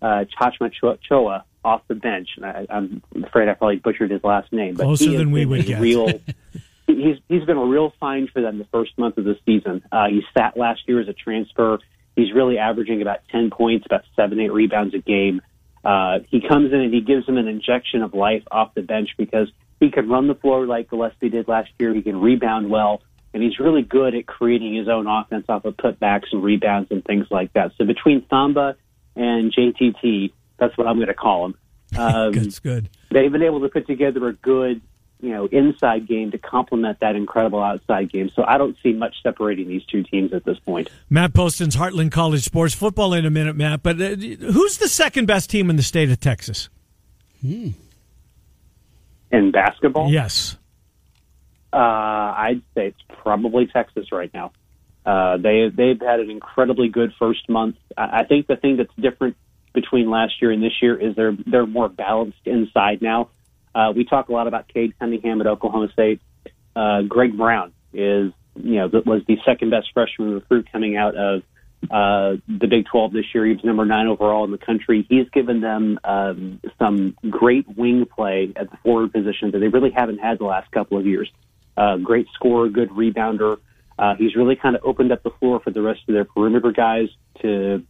uh, 0.00 0.24
Chachma 0.40 0.72
Choa 1.10 1.42
off 1.64 1.82
the 1.88 1.94
bench. 1.94 2.28
And 2.36 2.46
I, 2.46 2.66
I'm 2.70 3.02
afraid 3.24 3.48
I 3.48 3.54
probably 3.54 3.76
butchered 3.76 4.10
his 4.10 4.22
last 4.22 4.52
name, 4.52 4.74
but 4.74 4.84
Closer 4.84 5.16
than 5.16 5.30
we 5.30 5.44
would 5.44 5.66
get. 5.66 5.80
Real, 5.80 6.08
he's 6.86 7.18
he's 7.28 7.44
been 7.44 7.56
a 7.56 7.64
real 7.64 7.92
find 8.00 8.28
for 8.30 8.40
them 8.40 8.58
the 8.58 8.66
first 8.66 8.96
month 8.98 9.18
of 9.18 9.24
the 9.24 9.36
season. 9.44 9.82
Uh, 9.90 10.08
he 10.08 10.22
sat 10.36 10.56
last 10.56 10.82
year 10.86 11.00
as 11.00 11.08
a 11.08 11.12
transfer. 11.12 11.78
He's 12.16 12.32
really 12.32 12.58
averaging 12.58 13.02
about 13.02 13.20
ten 13.30 13.50
points, 13.50 13.86
about 13.86 14.04
seven 14.16 14.40
eight 14.40 14.52
rebounds 14.52 14.94
a 14.94 14.98
game. 14.98 15.40
Uh, 15.84 16.20
he 16.28 16.40
comes 16.40 16.72
in 16.72 16.80
and 16.80 16.92
he 16.92 17.00
gives 17.00 17.26
them 17.26 17.36
an 17.38 17.46
injection 17.46 18.02
of 18.02 18.12
life 18.12 18.42
off 18.50 18.74
the 18.74 18.82
bench 18.82 19.10
because 19.16 19.48
he 19.80 19.90
can 19.90 20.08
run 20.08 20.28
the 20.28 20.34
floor 20.34 20.66
like 20.66 20.90
Gillespie 20.90 21.28
did 21.28 21.48
last 21.48 21.70
year. 21.78 21.94
He 21.94 22.02
can 22.02 22.20
rebound 22.20 22.70
well, 22.70 23.02
and 23.34 23.42
he's 23.42 23.58
really 23.58 23.82
good 23.82 24.14
at 24.14 24.26
creating 24.26 24.74
his 24.74 24.88
own 24.88 25.06
offense 25.06 25.46
off 25.48 25.64
of 25.64 25.76
putbacks 25.76 26.32
and 26.32 26.42
rebounds 26.42 26.90
and 26.90 27.04
things 27.04 27.26
like 27.30 27.52
that. 27.52 27.72
So 27.78 27.84
between 27.84 28.22
Thamba 28.22 28.74
and 29.16 29.52
JTT, 29.52 30.32
That's 30.58 30.76
what 30.76 30.86
I'm 30.86 30.96
going 30.96 31.08
to 31.08 31.14
call 31.14 31.42
them. 31.48 31.58
Um, 31.98 32.32
That's 32.32 32.58
good. 32.58 32.90
they've 33.10 33.32
been 33.32 33.42
able 33.42 33.60
to 33.62 33.70
put 33.70 33.86
together 33.86 34.28
a 34.28 34.34
good, 34.34 34.82
you 35.22 35.30
know, 35.30 35.46
inside 35.46 36.06
game 36.06 36.30
to 36.32 36.38
complement 36.38 37.00
that 37.00 37.16
incredible 37.16 37.62
outside 37.62 38.12
game. 38.12 38.28
So 38.28 38.44
I 38.46 38.58
don't 38.58 38.76
see 38.82 38.92
much 38.92 39.22
separating 39.22 39.68
these 39.68 39.84
two 39.86 40.02
teams 40.02 40.34
at 40.34 40.44
this 40.44 40.58
point. 40.58 40.90
Matt 41.08 41.32
Postins 41.32 41.76
Heartland 41.76 42.12
College 42.12 42.42
Sports 42.44 42.74
Football 42.74 43.14
in 43.14 43.24
a 43.24 43.30
minute, 43.30 43.56
Matt. 43.56 43.82
But 43.82 43.98
uh, 44.02 44.16
who's 44.16 44.76
the 44.76 44.86
second 44.88 45.24
best 45.24 45.48
team 45.48 45.70
in 45.70 45.76
the 45.76 45.82
state 45.82 46.10
of 46.10 46.20
Texas? 46.20 46.68
In 49.30 49.50
basketball, 49.50 50.10
Yes. 50.10 50.56
uh, 51.72 51.76
I'd 51.76 52.62
say 52.74 52.88
it's 52.88 53.02
probably 53.22 53.66
Texas 53.66 54.10
right 54.10 54.32
now. 54.32 54.52
Uh, 55.04 55.36
they 55.36 55.68
they've 55.74 56.00
had 56.00 56.20
an 56.20 56.30
incredibly 56.30 56.88
good 56.88 57.12
first 57.18 57.48
month. 57.48 57.76
I, 57.96 58.20
I 58.20 58.24
think 58.24 58.46
the 58.46 58.56
thing 58.56 58.76
that's 58.76 58.92
different 58.98 59.36
between 59.74 60.10
last 60.10 60.40
year 60.40 60.50
and 60.50 60.62
this 60.62 60.72
year 60.80 60.96
is 60.98 61.14
they're 61.14 61.36
they're 61.46 61.66
more 61.66 61.88
balanced 61.88 62.46
inside 62.46 63.02
now. 63.02 63.28
Uh, 63.74 63.92
we 63.94 64.04
talk 64.04 64.28
a 64.28 64.32
lot 64.32 64.46
about 64.46 64.68
Cade 64.68 64.94
Cunningham 64.98 65.40
at 65.40 65.46
Oklahoma 65.46 65.88
State. 65.92 66.20
Uh, 66.74 67.02
Greg 67.02 67.36
Brown 67.36 67.72
is 67.92 68.32
you 68.56 68.76
know 68.76 68.90
was 69.06 69.22
the 69.26 69.38
second 69.44 69.70
best 69.70 69.88
freshman 69.92 70.34
recruit 70.34 70.68
coming 70.72 70.96
out 70.96 71.14
of 71.16 71.42
uh, 71.84 72.36
the 72.48 72.66
Big 72.68 72.86
12 72.86 73.12
this 73.12 73.24
year. 73.34 73.46
He 73.46 73.52
was 73.52 73.64
number 73.64 73.84
nine 73.84 74.08
overall 74.08 74.44
in 74.44 74.50
the 74.50 74.58
country. 74.58 75.06
He's 75.08 75.28
given 75.30 75.60
them 75.60 75.98
um, 76.04 76.60
some 76.78 77.16
great 77.30 77.66
wing 77.76 78.06
play 78.06 78.52
at 78.56 78.70
the 78.70 78.76
forward 78.78 79.12
position 79.12 79.52
that 79.52 79.58
they 79.58 79.68
really 79.68 79.90
haven't 79.90 80.18
had 80.18 80.38
the 80.38 80.44
last 80.44 80.70
couple 80.70 80.98
of 80.98 81.06
years. 81.06 81.30
Uh, 81.76 81.96
great 81.96 82.26
scorer, 82.34 82.68
good 82.68 82.90
rebounder. 82.90 83.58
Uh, 83.98 84.14
he's 84.16 84.36
really 84.36 84.56
kind 84.56 84.76
of 84.76 84.82
opened 84.84 85.12
up 85.12 85.22
the 85.22 85.30
floor 85.40 85.60
for 85.60 85.70
the 85.70 85.82
rest 85.82 86.00
of 86.08 86.14
their 86.14 86.24
perimeter 86.24 86.72
guys 86.72 87.08
to, 87.42 87.84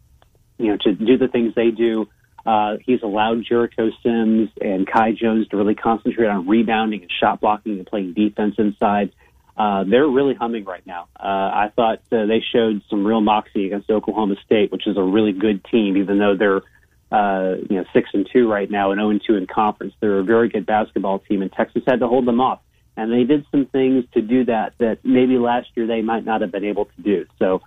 you 0.58 0.66
know, 0.66 0.76
to 0.76 0.92
do 0.92 1.18
the 1.18 1.28
things 1.28 1.54
they 1.54 1.70
do. 1.70 2.08
Uh, 2.46 2.76
he's 2.84 3.02
allowed 3.02 3.44
Jericho 3.46 3.90
Sims 4.02 4.48
and 4.60 4.86
Kai 4.86 5.12
Jones 5.12 5.48
to 5.48 5.56
really 5.56 5.74
concentrate 5.74 6.28
on 6.28 6.46
rebounding 6.46 7.02
and 7.02 7.10
shot 7.20 7.40
blocking 7.40 7.78
and 7.78 7.86
playing 7.86 8.14
defense 8.14 8.54
inside. 8.58 9.10
Uh, 9.10 9.27
they're 9.58 10.06
really 10.06 10.34
humming 10.34 10.64
right 10.64 10.86
now. 10.86 11.08
Uh, 11.18 11.26
I 11.26 11.72
thought 11.74 12.00
uh, 12.12 12.26
they 12.26 12.42
showed 12.52 12.82
some 12.88 13.04
real 13.04 13.20
moxie 13.20 13.66
against 13.66 13.90
Oklahoma 13.90 14.36
State, 14.44 14.70
which 14.70 14.86
is 14.86 14.96
a 14.96 15.02
really 15.02 15.32
good 15.32 15.64
team, 15.64 15.96
even 15.96 16.18
though 16.18 16.36
they're 16.36 16.62
uh, 17.10 17.56
you 17.68 17.76
know 17.76 17.84
six 17.92 18.10
and 18.12 18.28
two 18.32 18.50
right 18.50 18.70
now 18.70 18.90
and 18.90 18.98
zero 18.98 19.10
and 19.10 19.22
two 19.26 19.34
in 19.36 19.46
conference. 19.46 19.94
They're 20.00 20.18
a 20.18 20.24
very 20.24 20.48
good 20.48 20.66
basketball 20.66 21.20
team, 21.20 21.42
and 21.42 21.52
Texas 21.52 21.82
had 21.86 22.00
to 22.00 22.08
hold 22.08 22.26
them 22.26 22.40
off. 22.40 22.60
And 22.96 23.12
they 23.12 23.24
did 23.24 23.46
some 23.52 23.66
things 23.66 24.04
to 24.14 24.20
do 24.20 24.44
that 24.46 24.74
that 24.78 24.98
maybe 25.04 25.38
last 25.38 25.68
year 25.76 25.86
they 25.86 26.02
might 26.02 26.24
not 26.24 26.40
have 26.40 26.50
been 26.50 26.64
able 26.64 26.86
to 26.86 27.02
do. 27.02 27.26
So, 27.38 27.62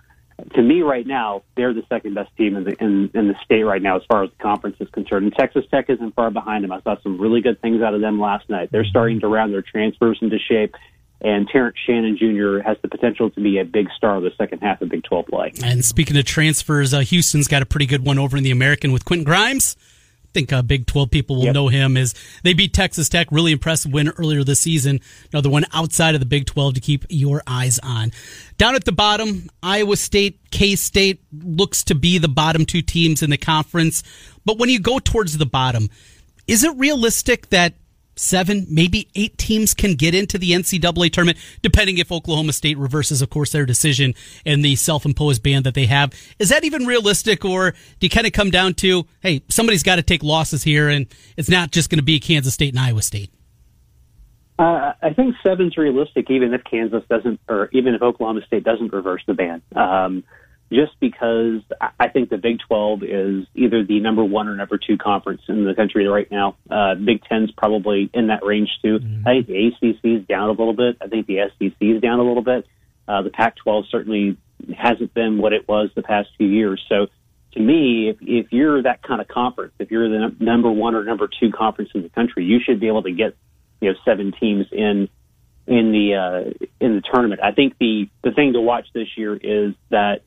to 0.54 0.62
me, 0.62 0.82
right 0.82 1.06
now, 1.06 1.42
they're 1.56 1.72
the 1.72 1.84
second 1.88 2.14
best 2.14 2.34
team 2.36 2.56
in 2.56 2.64
the 2.64 2.76
in, 2.82 3.10
in 3.14 3.28
the 3.28 3.34
state 3.44 3.62
right 3.62 3.80
now 3.80 3.96
as 3.96 4.02
far 4.08 4.24
as 4.24 4.30
the 4.30 4.42
conference 4.42 4.76
is 4.80 4.88
concerned. 4.90 5.24
And 5.24 5.34
Texas 5.34 5.64
Tech 5.70 5.88
isn't 5.88 6.14
far 6.14 6.30
behind 6.30 6.64
them. 6.64 6.72
I 6.72 6.80
saw 6.82 6.96
some 7.02 7.18
really 7.18 7.40
good 7.40 7.60
things 7.60 7.82
out 7.82 7.94
of 7.94 8.00
them 8.00 8.20
last 8.20 8.48
night. 8.48 8.70
They're 8.70 8.84
starting 8.84 9.20
to 9.20 9.28
round 9.28 9.52
their 9.52 9.62
transfers 9.62 10.18
into 10.20 10.38
shape. 10.38 10.74
And 11.24 11.46
Terrence 11.48 11.76
Shannon 11.86 12.16
Jr. 12.18 12.58
has 12.66 12.76
the 12.82 12.88
potential 12.88 13.30
to 13.30 13.40
be 13.40 13.58
a 13.58 13.64
big 13.64 13.88
star 13.96 14.16
of 14.16 14.24
the 14.24 14.32
second 14.36 14.58
half 14.60 14.82
of 14.82 14.88
Big 14.88 15.04
12 15.04 15.26
play. 15.26 15.52
And 15.62 15.84
speaking 15.84 16.16
of 16.16 16.24
transfers, 16.24 16.92
uh, 16.92 17.00
Houston's 17.00 17.46
got 17.48 17.62
a 17.62 17.66
pretty 17.66 17.86
good 17.86 18.04
one 18.04 18.18
over 18.18 18.36
in 18.36 18.42
the 18.42 18.50
American 18.50 18.90
with 18.92 19.04
Quentin 19.04 19.24
Grimes. 19.24 19.76
I 20.24 20.28
think 20.34 20.52
uh, 20.52 20.62
Big 20.62 20.86
12 20.86 21.10
people 21.10 21.36
will 21.36 21.44
Yep. 21.44 21.54
know 21.54 21.68
him 21.68 21.96
as 21.96 22.14
they 22.42 22.54
beat 22.54 22.72
Texas 22.72 23.08
Tech. 23.10 23.28
Really 23.30 23.52
impressive 23.52 23.92
win 23.92 24.08
earlier 24.08 24.42
this 24.42 24.62
season. 24.62 25.00
Another 25.32 25.50
one 25.50 25.64
outside 25.74 26.14
of 26.14 26.20
the 26.20 26.26
Big 26.26 26.46
12 26.46 26.74
to 26.74 26.80
keep 26.80 27.04
your 27.10 27.42
eyes 27.46 27.78
on. 27.82 28.10
Down 28.58 28.74
at 28.74 28.84
the 28.84 28.92
bottom, 28.92 29.48
Iowa 29.62 29.96
State, 29.96 30.40
K 30.50 30.74
State 30.74 31.22
looks 31.32 31.84
to 31.84 31.94
be 31.94 32.16
the 32.18 32.28
bottom 32.28 32.64
two 32.64 32.80
teams 32.82 33.22
in 33.22 33.28
the 33.30 33.36
conference. 33.36 34.02
But 34.44 34.58
when 34.58 34.70
you 34.70 34.80
go 34.80 34.98
towards 34.98 35.36
the 35.38 35.46
bottom, 35.46 35.88
is 36.48 36.64
it 36.64 36.74
realistic 36.78 37.50
that 37.50 37.74
seven, 38.16 38.66
maybe 38.68 39.08
eight 39.14 39.38
teams 39.38 39.74
can 39.74 39.94
get 39.94 40.14
into 40.14 40.38
the 40.38 40.52
NCAA 40.52 41.12
tournament, 41.12 41.38
depending 41.62 41.98
if 41.98 42.12
Oklahoma 42.12 42.52
State 42.52 42.78
reverses, 42.78 43.22
of 43.22 43.30
course, 43.30 43.52
their 43.52 43.66
decision 43.66 44.14
and 44.44 44.64
the 44.64 44.76
self-imposed 44.76 45.42
ban 45.42 45.62
that 45.62 45.74
they 45.74 45.86
have. 45.86 46.12
Is 46.38 46.48
that 46.50 46.64
even 46.64 46.86
realistic, 46.86 47.44
or 47.44 47.70
do 47.70 48.06
you 48.06 48.10
kind 48.10 48.26
of 48.26 48.32
come 48.32 48.50
down 48.50 48.74
to, 48.74 49.06
hey, 49.20 49.42
somebody's 49.48 49.82
got 49.82 49.96
to 49.96 50.02
take 50.02 50.22
losses 50.22 50.62
here, 50.62 50.88
and 50.88 51.06
it's 51.36 51.48
not 51.48 51.70
just 51.70 51.90
going 51.90 51.98
to 51.98 52.04
be 52.04 52.20
Kansas 52.20 52.54
State 52.54 52.74
and 52.74 52.80
Iowa 52.80 53.02
State? 53.02 53.30
Uh, 54.58 54.92
I 55.02 55.12
think 55.12 55.34
seven's 55.42 55.76
realistic, 55.76 56.30
even 56.30 56.54
if 56.54 56.62
Kansas 56.64 57.02
doesn't, 57.08 57.40
or 57.48 57.68
even 57.72 57.94
if 57.94 58.02
Oklahoma 58.02 58.42
State 58.46 58.64
doesn't 58.64 58.92
reverse 58.92 59.22
the 59.26 59.34
ban. 59.34 59.62
Um, 59.74 60.24
just 60.72 60.98
because 61.00 61.60
I- 61.98 62.08
think 62.08 62.28
the 62.28 62.38
Big 62.38 62.58
12 62.66 63.02
is 63.04 63.46
either 63.54 63.84
the 63.84 64.00
number 64.00 64.24
one 64.24 64.48
or 64.48 64.54
number 64.54 64.78
two 64.78 64.98
conference 64.98 65.42
in 65.48 65.64
the 65.64 65.74
country 65.74 66.06
right 66.06 66.30
now. 66.30 66.56
Uh, 66.70 66.94
Big 66.94 67.22
Ten's 67.24 67.50
probably 67.52 68.10
in 68.12 68.26
that 68.26 68.44
range 68.44 68.68
too. 68.82 69.00
I 69.26 69.32
think 69.32 69.46
the 69.46 69.66
ACC 69.68 70.20
is 70.20 70.26
down 70.26 70.48
a 70.48 70.52
little 70.52 70.74
bit. 70.74 70.96
I 71.00 71.08
think 71.08 71.26
the 71.26 71.38
SEC 71.38 71.74
is 71.80 72.00
down 72.02 72.18
a 72.18 72.22
little 72.22 72.42
bit. 72.42 72.66
Uh, 73.08 73.22
the 73.22 73.30
Pac-12 73.30 73.84
certainly 73.90 74.36
hasn't 74.76 75.14
been 75.14 75.38
what 75.38 75.52
it 75.52 75.66
was 75.68 75.90
the 75.94 76.02
past 76.02 76.28
few 76.36 76.48
years. 76.48 76.84
So 76.88 77.06
to 77.52 77.60
me, 77.60 78.08
if, 78.10 78.16
if 78.20 78.52
you're 78.52 78.82
that 78.82 79.02
kind 79.02 79.20
of 79.20 79.28
conference, 79.28 79.74
if 79.78 79.90
you're 79.90 80.08
the 80.08 80.34
number 80.38 80.70
one 80.70 80.94
or 80.94 81.04
number 81.04 81.28
two 81.28 81.50
conference 81.50 81.90
in 81.94 82.02
the 82.02 82.08
country, 82.08 82.44
you 82.44 82.60
should 82.64 82.80
be 82.80 82.88
able 82.88 83.02
to 83.02 83.12
get 83.12 83.34
you 83.80 83.90
know 83.90 83.98
seven 84.04 84.32
teams 84.38 84.66
in 84.72 85.08
in 85.66 85.92
the 85.92 86.14
uh, 86.14 86.66
in 86.80 86.96
the 86.96 87.02
tournament. 87.12 87.40
I 87.42 87.52
think 87.52 87.76
the 87.78 88.08
the 88.22 88.32
thing 88.32 88.52
to 88.54 88.60
watch 88.60 88.86
this 88.94 89.08
year 89.16 89.34
is 89.34 89.74
that 89.90 90.22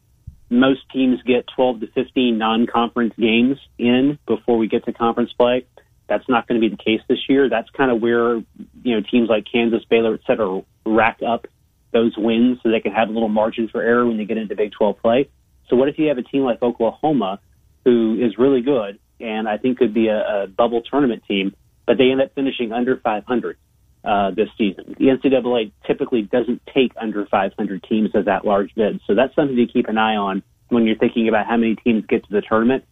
most 0.49 0.81
teams 0.91 1.21
get 1.23 1.45
12 1.55 1.81
to 1.81 1.87
15 1.87 2.37
non-conference 2.37 3.13
games 3.17 3.57
in 3.77 4.19
before 4.27 4.57
we 4.57 4.67
get 4.67 4.85
to 4.85 4.93
conference 4.93 5.33
play. 5.33 5.65
That's 6.07 6.27
not 6.29 6.47
going 6.47 6.61
to 6.61 6.69
be 6.69 6.75
the 6.75 6.81
case 6.81 7.01
this 7.07 7.27
year. 7.27 7.49
That's 7.49 7.69
kind 7.71 7.89
of 7.89 8.01
where 8.01 8.35
you 8.35 8.45
know 8.83 9.01
teams 9.01 9.27
like 9.27 9.45
Kansas, 9.51 9.83
Baylor, 9.89 10.13
et 10.13 10.21
cetera, 10.27 10.61
rack 10.85 11.19
up 11.25 11.47
those 11.91 12.13
wins 12.17 12.59
so 12.61 12.69
they 12.69 12.79
can 12.79 12.91
have 12.91 13.09
a 13.09 13.11
little 13.11 13.29
margin 13.29 13.69
for 13.69 13.81
error 13.81 14.05
when 14.05 14.17
they 14.17 14.25
get 14.25 14.37
into 14.37 14.55
Big 14.55 14.71
12 14.73 15.01
play. 15.01 15.29
So 15.69 15.75
what 15.75 15.89
if 15.89 15.97
you 15.97 16.09
have 16.09 16.17
a 16.17 16.23
team 16.23 16.43
like 16.43 16.61
Oklahoma 16.61 17.39
who 17.85 18.19
is 18.21 18.37
really 18.37 18.61
good 18.61 18.99
and 19.19 19.47
I 19.47 19.57
think 19.57 19.79
could 19.79 19.93
be 19.93 20.07
a, 20.07 20.43
a 20.43 20.47
bubble 20.47 20.81
tournament 20.81 21.23
team, 21.27 21.55
but 21.87 21.97
they 21.97 22.11
end 22.11 22.21
up 22.21 22.35
finishing 22.35 22.71
under 22.71 22.97
500 22.97 23.57
uh, 24.05 24.31
this 24.31 24.49
season. 24.57 24.95
The 24.97 25.05
NCAA 25.05 25.71
typically 25.85 26.21
doesn't 26.23 26.61
take 26.73 26.91
under 26.97 27.25
500 27.25 27.83
teams 27.83 28.11
as 28.13 28.25
that 28.25 28.45
large 28.45 28.73
bid, 28.75 29.01
so 29.07 29.15
that's 29.15 29.35
something 29.35 29.55
to 29.57 29.67
keep 29.67 29.87
an 29.87 29.97
eye 29.97 30.15
on 30.15 30.43
when 30.69 30.85
you're 30.85 30.97
thinking 30.97 31.27
about 31.27 31.45
how 31.45 31.57
many 31.57 31.75
teams 31.75 32.05
get 32.05 32.23
to 32.25 32.31
the 32.31 32.41
tournament. 32.41 32.85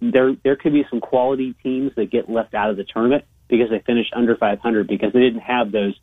There, 0.00 0.36
there 0.42 0.56
could 0.56 0.72
be 0.72 0.84
some 0.90 1.00
quality 1.00 1.54
teams 1.62 1.92
that 1.96 2.10
get 2.10 2.28
left 2.28 2.54
out 2.54 2.70
of 2.70 2.76
the 2.76 2.84
tournament 2.84 3.24
because 3.48 3.70
they 3.70 3.78
finished 3.80 4.12
under 4.14 4.36
500 4.36 4.86
because 4.86 5.12
they 5.12 5.20
didn't 5.20 5.40
have 5.40 5.72
those, 5.72 5.94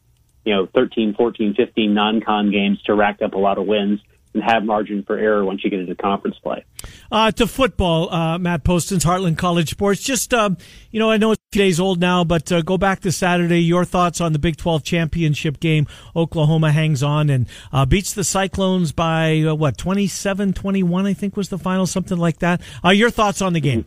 you 0.46 0.54
know, 0.54 0.68
13, 0.74 1.14
14, 1.16 1.54
15 1.56 1.94
non-con 1.94 2.52
games 2.52 2.82
to 2.84 2.96
rack 2.96 3.22
up 3.22 3.34
a 3.34 3.38
lot 3.38 3.58
of 3.58 3.66
wins 3.66 4.00
and 4.34 4.44
have 4.44 4.64
margin 4.64 5.04
for 5.04 5.18
error 5.18 5.44
once 5.44 5.64
you 5.64 5.70
get 5.70 5.80
into 5.80 5.96
conference 5.96 6.38
play. 6.40 6.64
Uh, 7.12 7.32
to 7.32 7.48
football, 7.48 8.14
uh, 8.14 8.38
Matt 8.38 8.64
Postins 8.64 9.04
Heartland 9.04 9.38
College 9.38 9.70
Sports. 9.70 10.02
Just, 10.02 10.34
um, 10.34 10.58
you 10.92 11.00
know, 11.00 11.12
I 11.12 11.18
know 11.18 11.32
it's 11.32 11.42
a 11.52 11.56
few 11.56 11.64
days 11.64 11.80
old 11.80 12.00
now, 12.00 12.24
but 12.24 12.52
uh, 12.52 12.62
go 12.62 12.78
back 12.78 13.02
to 13.02 13.12
Saturday. 13.12 13.62
Your 13.62 13.84
thoughts 13.86 14.22
on 14.22 14.34
the 14.34 14.40
Big 14.40 14.58
12 14.58 14.84
championship 14.84 15.60
game. 15.60 15.88
Oklahoma 16.16 16.72
hangs 16.72 17.04
on 17.04 17.30
and 17.30 17.48
uh, 17.72 17.86
beats 17.86 18.14
the 18.14 18.24
Cyclones 18.24 18.92
by, 18.92 19.42
uh, 19.42 19.56
what, 19.56 19.78
27 19.78 20.54
21, 20.54 21.06
I 21.06 21.14
think 21.14 21.36
was 21.36 21.50
the 21.50 21.58
final, 21.58 21.86
something 21.86 22.18
like 22.18 22.40
that. 22.40 22.62
Uh, 22.84 22.90
your 22.90 23.10
thoughts 23.10 23.42
on 23.42 23.54
the 23.54 23.62
game? 23.62 23.86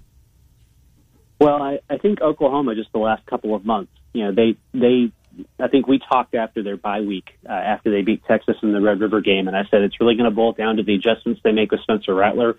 Well, 1.40 1.62
I, 1.62 1.78
I 1.90 1.98
think 1.98 2.20
Oklahoma 2.20 2.74
just 2.74 2.92
the 2.92 2.98
last 2.98 3.26
couple 3.26 3.54
of 3.54 3.64
months, 3.64 3.92
you 4.12 4.24
know, 4.24 4.32
they 4.32 4.56
they 4.72 5.10
I 5.58 5.68
think 5.68 5.86
we 5.86 5.98
talked 5.98 6.34
after 6.34 6.62
their 6.62 6.76
bye 6.76 7.00
week 7.00 7.38
uh, 7.48 7.52
after 7.52 7.90
they 7.90 8.02
beat 8.02 8.24
Texas 8.26 8.56
in 8.62 8.72
the 8.72 8.80
Red 8.80 9.00
River 9.00 9.20
game, 9.20 9.48
and 9.48 9.56
I 9.56 9.64
said 9.70 9.82
it's 9.82 10.00
really 10.00 10.14
going 10.14 10.30
to 10.30 10.34
boil 10.34 10.52
down 10.52 10.76
to 10.76 10.82
the 10.82 10.94
adjustments 10.94 11.40
they 11.44 11.52
make 11.52 11.70
with 11.70 11.80
Spencer 11.80 12.14
Rattler 12.14 12.56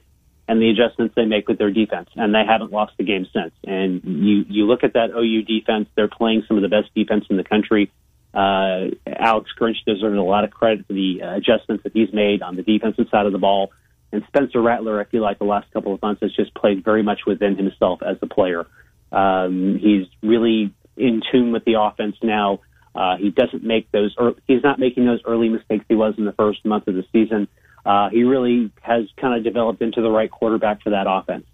and 0.47 0.61
the 0.61 0.69
adjustments 0.69 1.15
they 1.15 1.25
make 1.25 1.47
with 1.47 1.57
their 1.57 1.71
defense, 1.71 2.09
and 2.15 2.33
they 2.33 2.43
haven't 2.47 2.71
lost 2.71 2.93
the 2.97 3.03
game 3.03 3.25
since. 3.33 3.53
And 3.63 4.01
you 4.03 4.45
you 4.47 4.65
look 4.65 4.83
at 4.83 4.93
that 4.93 5.11
OU 5.11 5.43
defense; 5.43 5.89
they're 5.95 6.07
playing 6.07 6.43
some 6.47 6.57
of 6.57 6.63
the 6.63 6.69
best 6.69 6.93
defense 6.93 7.25
in 7.29 7.37
the 7.37 7.43
country. 7.43 7.91
Uh, 8.33 8.91
Alex 9.07 9.49
Grinch 9.59 9.77
deserves 9.85 10.17
a 10.17 10.21
lot 10.21 10.43
of 10.43 10.51
credit 10.51 10.85
for 10.85 10.93
the 10.93 11.21
uh, 11.23 11.35
adjustments 11.35 11.83
that 11.83 11.93
he's 11.93 12.11
made 12.13 12.41
on 12.41 12.57
the 12.57 12.63
defensive 12.63 13.07
side 13.09 13.25
of 13.25 13.31
the 13.31 13.39
ball. 13.39 13.71
And 14.11 14.23
Spencer 14.27 14.61
Rattler, 14.61 14.99
I 14.99 15.05
feel 15.05 15.21
like 15.21 15.39
the 15.39 15.45
last 15.45 15.71
couple 15.71 15.93
of 15.93 16.01
months 16.01 16.21
has 16.21 16.33
just 16.33 16.53
played 16.53 16.83
very 16.83 17.01
much 17.01 17.21
within 17.25 17.55
himself 17.55 18.01
as 18.03 18.17
a 18.21 18.27
player. 18.27 18.67
Um, 19.11 19.79
he's 19.81 20.07
really 20.21 20.73
in 20.97 21.21
tune 21.31 21.51
with 21.51 21.65
the 21.65 21.79
offense 21.79 22.15
now. 22.21 22.59
Uh, 22.93 23.17
he 23.17 23.29
doesn't 23.29 23.63
make 23.63 23.91
those. 23.91 24.15
He's 24.47 24.63
not 24.63 24.79
making 24.79 25.05
those 25.05 25.19
early 25.25 25.49
mistakes 25.49 25.85
he 25.89 25.95
was 25.95 26.15
in 26.17 26.25
the 26.25 26.31
first 26.33 26.63
month 26.65 26.87
of 26.87 26.95
the 26.95 27.03
season. 27.11 27.47
Uh, 27.85 28.09
he 28.09 28.23
really 28.23 28.71
has 28.81 29.03
kind 29.17 29.37
of 29.37 29.43
developed 29.43 29.81
into 29.81 30.01
the 30.01 30.09
right 30.09 30.31
quarterback 30.31 30.81
for 30.81 30.91
that 30.91 31.05
offense. 31.07 31.45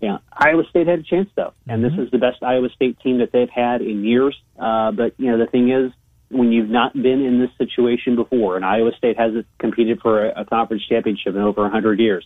Yeah, 0.00 0.18
Iowa 0.32 0.62
State 0.70 0.86
had 0.86 1.00
a 1.00 1.02
chance 1.02 1.28
though, 1.34 1.52
and 1.66 1.84
this 1.84 1.92
is 1.98 2.10
the 2.10 2.18
best 2.18 2.42
Iowa 2.42 2.68
State 2.70 3.00
team 3.00 3.18
that 3.18 3.32
they've 3.32 3.50
had 3.50 3.82
in 3.82 4.04
years. 4.04 4.36
Uh, 4.58 4.92
but 4.92 5.14
you 5.18 5.30
know, 5.30 5.38
the 5.38 5.50
thing 5.50 5.70
is, 5.70 5.92
when 6.30 6.52
you've 6.52 6.70
not 6.70 6.94
been 6.94 7.24
in 7.24 7.40
this 7.40 7.50
situation 7.58 8.14
before, 8.14 8.56
and 8.56 8.64
Iowa 8.64 8.92
State 8.96 9.18
hasn't 9.18 9.46
competed 9.58 10.00
for 10.00 10.26
a, 10.26 10.42
a 10.42 10.44
conference 10.44 10.84
championship 10.88 11.34
in 11.34 11.40
over 11.40 11.62
100 11.62 11.98
years, 11.98 12.24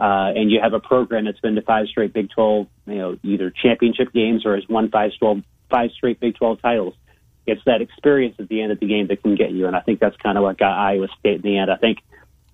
uh, 0.00 0.32
and 0.34 0.50
you 0.50 0.60
have 0.62 0.72
a 0.72 0.80
program 0.80 1.26
that's 1.26 1.40
been 1.40 1.54
to 1.54 1.62
five 1.62 1.86
straight 1.88 2.12
Big 2.12 2.30
12, 2.30 2.66
you 2.86 2.94
know, 2.94 3.18
either 3.22 3.50
championship 3.50 4.12
games 4.12 4.46
or 4.46 4.54
has 4.54 4.64
won 4.68 4.90
five, 4.90 5.10
12, 5.18 5.42
five 5.72 5.90
straight 5.90 6.20
Big 6.20 6.36
12 6.36 6.60
titles. 6.62 6.94
It's 7.46 7.62
that 7.66 7.80
experience 7.82 8.36
at 8.38 8.48
the 8.48 8.62
end 8.62 8.70
of 8.70 8.78
the 8.78 8.86
game 8.86 9.08
that 9.08 9.22
can 9.22 9.34
get 9.34 9.50
you, 9.50 9.66
and 9.66 9.74
I 9.74 9.80
think 9.80 9.98
that's 9.98 10.16
kind 10.18 10.38
of 10.38 10.44
what 10.44 10.58
got 10.58 10.78
Iowa 10.78 11.08
State 11.18 11.36
in 11.36 11.42
the 11.42 11.58
end. 11.58 11.72
I 11.72 11.76
think 11.76 11.98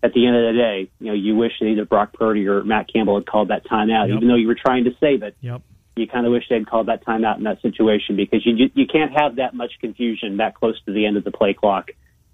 at 0.03 0.15
the 0.15 0.27
end 0.27 0.37
of 0.37 0.55
the 0.55 0.59
day, 0.59 0.91
you 1.01 1.07
know, 1.09 1.13
you 1.13 1.37
wish 1.37 1.53
that 1.61 1.67
either 1.67 1.85
Brock 1.85 2.15
Purdy 2.15 2.47
or 2.49 2.65
Matt 2.65 2.91
Campbell 2.91 3.17
had 3.17 3.27
called 3.27 3.49
that 3.49 3.67
timeout, 3.67 4.09
Yep. 4.09 4.17
even 4.17 4.29
though 4.29 4.37
you 4.37 4.47
were 4.47 4.55
trying 4.55 4.85
to 4.85 4.93
save 5.01 5.23
it. 5.23 5.37
Yep. 5.43 5.61
You 5.97 6.07
kind 6.07 6.25
of 6.25 6.33
wish 6.33 6.45
they'd 6.49 6.67
called 6.67 6.87
that 6.87 7.05
timeout 7.05 7.39
in 7.39 7.43
that 7.45 7.61
situation 7.61 8.15
because 8.17 8.47
you 8.47 8.71
you 8.75 8.87
can't 8.87 9.13
have 9.13 9.37
that 9.37 9.53
much 9.55 9.73
confusion 9.81 10.37
that 10.37 10.55
close 10.55 10.81
to 10.87 10.93
the 10.93 11.05
end 11.05 11.17
of 11.17 11.25
the 11.25 11.33
play 11.33 11.53
clock 11.55 11.91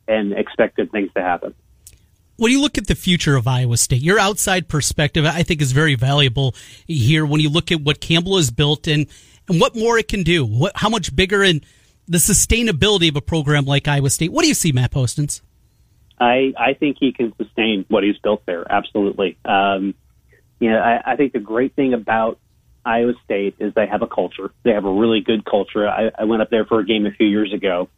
and 0.07 0.33
expect 0.35 0.77
good 0.77 0.93
things 0.93 1.11
to 1.17 1.23
happen. 1.23 1.55
when 2.37 2.53
you 2.53 2.61
look 2.61 2.77
at 2.77 2.89
the 2.89 2.95
future 2.95 3.37
of 3.37 3.47
Iowa 3.49 3.77
State, 3.79 4.03
your 4.03 4.19
outside 4.19 4.69
perspective, 4.69 5.25
I 5.25 5.43
think, 5.45 5.63
is 5.63 5.73
very 5.73 5.95
valuable 5.95 6.55
here 6.87 7.25
when 7.25 7.41
you 7.41 7.49
look 7.49 7.73
at 7.73 7.81
what 7.81 8.01
Campbell 8.01 8.37
has 8.37 8.51
built 8.51 8.87
and, 8.87 9.07
and 9.49 9.61
what 9.61 9.77
more 9.77 9.99
it 9.99 10.09
can 10.09 10.23
do, 10.23 10.45
what, 10.45 10.73
how 10.75 10.89
much 10.89 11.15
bigger 11.15 11.43
and 11.43 11.65
the 12.07 12.19
sustainability 12.19 13.09
of 13.09 13.17
a 13.17 13.21
program 13.21 13.65
like 13.65 13.89
Iowa 13.89 14.11
State. 14.11 14.33
What 14.33 14.43
do 14.43 14.49
you 14.49 14.55
see, 14.55 14.73
Matt 14.73 14.91
Postins? 14.91 15.41
I, 16.19 16.53
I 16.57 16.75
think 16.75 16.99
he 17.01 17.13
can 17.13 17.35
sustain 17.37 17.85
what 17.89 18.05
he's 18.05 18.19
built 18.19 18.45
there. 18.47 18.71
Absolutely. 18.71 19.37
Um, 19.45 19.95
you 20.61 20.71
know, 20.71 20.79
I, 20.79 21.13
I 21.13 21.17
think 21.17 21.33
the 21.33 21.41
great 21.41 21.75
thing 21.75 21.95
about 21.95 22.39
Iowa 22.85 23.15
State 23.25 23.57
is 23.59 23.73
they 23.75 23.87
have 23.87 24.03
a 24.03 24.07
culture. 24.07 24.53
They 24.63 24.73
have 24.73 24.85
a 24.85 24.93
really 24.93 25.21
good 25.21 25.45
culture. 25.45 25.89
I, 25.89 26.11
I 26.19 26.25
went 26.25 26.43
up 26.43 26.51
there 26.51 26.65
for 26.67 26.81
a 26.81 26.85
game 26.85 27.07
a 27.07 27.11
few 27.11 27.27
years 27.27 27.53
ago. 27.53 27.89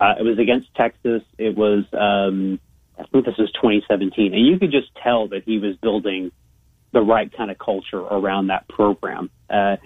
Uh, 0.00 0.14
it 0.18 0.22
was 0.22 0.38
against 0.38 0.72
Texas. 0.74 1.22
It 1.38 1.56
was, 1.56 1.84
um, 1.92 2.60
I 2.98 3.04
think 3.06 3.24
this 3.24 3.36
was 3.36 3.50
2017, 3.52 4.32
and 4.32 4.46
you 4.46 4.58
could 4.58 4.70
just 4.70 4.94
tell 5.02 5.28
that 5.28 5.42
he 5.44 5.58
was 5.58 5.76
building 5.76 6.30
the 6.92 7.00
right 7.00 7.34
kind 7.36 7.50
of 7.50 7.58
culture 7.58 7.98
around 8.00 8.48
that 8.48 8.68
program. 8.68 9.30
Uh, 9.50 9.76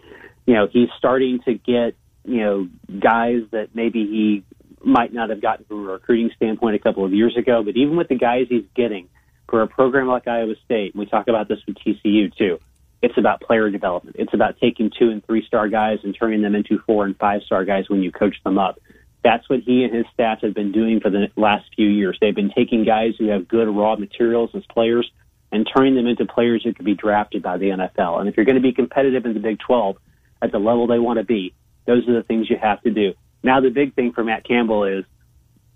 you 0.47 0.55
know, 0.55 0.69
he's 0.71 0.89
starting 0.99 1.41
to 1.45 1.55
get 1.55 1.95
you 2.25 2.41
know 2.41 2.69
guys 3.01 3.43
that 3.51 3.75
maybe 3.75 4.07
he 4.07 4.45
might 4.85 5.13
not 5.13 5.31
have 5.31 5.41
gotten 5.41 5.65
from 5.65 5.89
a 5.89 5.93
recruiting 5.93 6.31
standpoint 6.37 6.75
a 6.77 6.79
couple 6.79 7.05
of 7.05 7.13
years 7.13 7.37
ago, 7.37 7.63
but 7.63 7.77
even 7.77 7.97
with 7.97 8.09
the 8.09 8.17
guys 8.17 8.47
he's 8.49 8.65
getting 8.75 9.09
for 9.49 9.63
a 9.63 9.69
program 9.69 10.09
like 10.09 10.27
Iowa 10.27 10.55
State, 10.65 10.95
and 10.95 11.01
we 11.01 11.07
talk 11.07 11.29
about 11.29 11.49
this 11.49 11.59
with 11.67 11.77
TCU 11.77 12.35
too. 12.37 12.59
It's 13.03 13.19
about 13.19 13.41
player 13.41 13.69
development. 13.69 14.17
It's 14.19 14.33
about 14.33 14.59
taking 14.61 14.91
two 14.97 15.11
and 15.11 15.25
three 15.27 15.45
star 15.47 15.69
guys 15.69 15.99
and 16.05 16.17
turning 16.19 16.43
them 16.43 16.55
into 16.55 16.79
four 16.87 17.05
and 17.05 17.17
five 17.19 17.43
star 17.43 17.65
guys 17.65 17.89
when 17.89 18.03
you 18.03 18.13
coach 18.13 18.37
them 18.45 18.59
up. 18.59 18.79
That's 19.25 19.49
what 19.49 19.61
he 19.61 19.85
and 19.85 19.95
his 19.95 20.07
staff 20.15 20.41
have 20.43 20.55
been 20.55 20.73
doing 20.73 21.01
for 21.01 21.11
the 21.11 21.29
last 21.37 21.67
few 21.77 21.89
years. 21.89 22.17
They've 22.21 22.35
been 22.35 22.53
taking 22.57 22.85
guys 22.85 23.15
who 23.19 23.29
have 23.29 23.49
good 23.49 23.69
raw 23.69 23.97
materials 23.97 24.51
as 24.55 24.65
players 24.67 25.11
and 25.51 25.69
turning 25.77 25.95
them 25.95 26.07
into 26.07 26.25
players 26.27 26.63
who 26.65 26.73
could 26.73 26.85
be 26.85 26.95
drafted 26.95 27.43
by 27.43 27.59
the 27.59 27.67
NFL. 27.67 28.21
And 28.21 28.29
if 28.29 28.37
you're 28.37 28.47
going 28.47 28.57
to 28.57 28.63
be 28.63 28.73
competitive 28.73 29.27
in 29.27 29.35
the 29.35 29.41
Big 29.41 29.59
12 29.61 29.97
at 30.43 30.53
the 30.53 30.59
level 30.59 30.87
they 30.87 30.99
want 30.99 31.19
to 31.19 31.25
be, 31.25 31.55
those 31.87 32.07
are 32.09 32.15
the 32.15 32.23
things 32.23 32.51
you 32.51 32.57
have 32.61 32.83
to 32.83 32.91
do. 32.91 33.15
Now, 33.43 33.61
the 33.61 33.71
big 33.71 33.95
thing 33.95 34.13
for 34.13 34.23
Matt 34.23 34.47
Campbell 34.47 34.85
is 34.85 35.05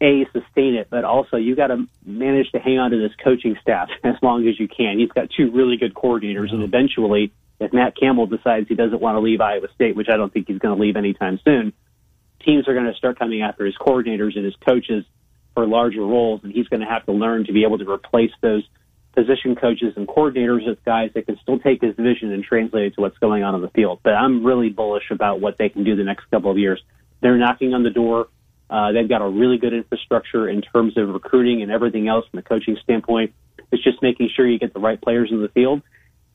a 0.01 0.27
sustain 0.33 0.75
it, 0.75 0.89
but 0.91 1.05
also 1.05 1.37
you 1.37 1.57
got 1.57 1.69
to 1.69 1.87
manage 2.05 2.51
to 2.53 2.59
hang 2.59 2.79
on 2.79 2.91
to 2.91 2.99
this 2.99 3.13
coaching 3.23 3.57
staff 3.63 3.89
as 4.05 4.15
long 4.23 4.47
as 4.47 4.59
you 4.61 4.69
can. 4.69 4.99
He's 4.99 5.11
got 5.11 5.31
two 5.31 5.51
really 5.51 5.77
good 5.77 5.95
coordinators, 5.95 6.53
and 6.53 6.63
eventually, 6.63 7.33
if 7.59 7.73
Matt 7.73 7.97
Campbell 7.99 8.27
decides 8.27 8.69
he 8.69 8.75
doesn't 8.75 9.01
want 9.01 9.17
to 9.17 9.21
leave 9.21 9.41
Iowa 9.41 9.69
State, 9.75 9.97
which 9.97 10.09
I 10.11 10.17
don't 10.17 10.33
think 10.33 10.49
he's 10.49 10.59
going 10.59 10.77
to 10.77 10.83
leave 10.83 10.97
anytime 10.97 11.41
soon, 11.45 11.73
teams 12.45 12.69
are 12.69 12.75
going 12.75 12.87
to 12.87 12.95
start 12.95 13.19
coming 13.19 13.43
after 13.43 13.65
his 13.65 13.75
coordinators 13.77 14.37
and 14.37 14.45
his 14.45 14.55
coaches 14.57 15.05
for 15.55 15.67
larger 15.67 16.03
roles, 16.03 16.43
and 16.45 16.53
he's 16.53 16.69
going 16.69 16.81
to 16.81 16.87
have 16.87 17.07
to 17.07 17.13
learn 17.13 17.47
to 17.47 17.53
be 17.53 17.65
able 17.65 17.79
to 17.79 17.91
replace 17.91 18.33
those 18.43 18.63
position 19.17 19.57
coaches 19.57 19.95
and 19.97 20.07
coordinators 20.07 20.69
as 20.71 20.77
guys 20.85 21.11
that 21.15 21.27
can 21.27 21.39
still 21.43 21.59
take 21.59 21.81
his 21.81 21.97
vision 21.97 22.31
and 22.33 22.45
translate 22.45 22.87
it 22.87 22.95
to 22.95 23.01
what's 23.01 23.19
going 23.19 23.43
on 23.43 23.55
on 23.55 23.63
the 23.63 23.71
field. 23.71 24.01
But 24.03 24.13
I'm 24.13 24.45
really 24.45 24.69
bullish 24.69 25.11
about 25.11 25.41
what 25.41 25.57
they 25.59 25.71
can 25.71 25.85
do 25.85 25.97
the 25.97 26.05
next 26.05 26.31
couple 26.31 26.51
of 26.51 26.59
years. 26.59 26.83
They're 27.23 27.39
knocking 27.39 27.73
on 27.73 27.83
the 27.83 27.91
door. 27.91 28.29
Uh, 28.69 28.93
they've 28.93 29.09
got 29.09 29.23
a 29.23 29.29
really 29.29 29.59
good 29.59 29.73
infrastructure 29.73 30.49
in 30.49 30.61
terms 30.61 30.99
of 30.99 31.09
recruiting 31.09 31.63
and 31.63 31.73
everything 31.73 32.09
else 32.09 32.27
from 32.31 32.41
a 32.41 32.43
coaching 32.43 32.77
standpoint. 32.83 33.33
It's 33.73 33.83
just 33.83 34.03
making 34.03 34.31
sure 34.37 34.47
you 34.47 34.59
get 34.59 34.75
the 34.75 34.81
right 34.81 35.01
players 35.01 35.31
in 35.33 35.41
the 35.41 35.49
field 35.49 35.83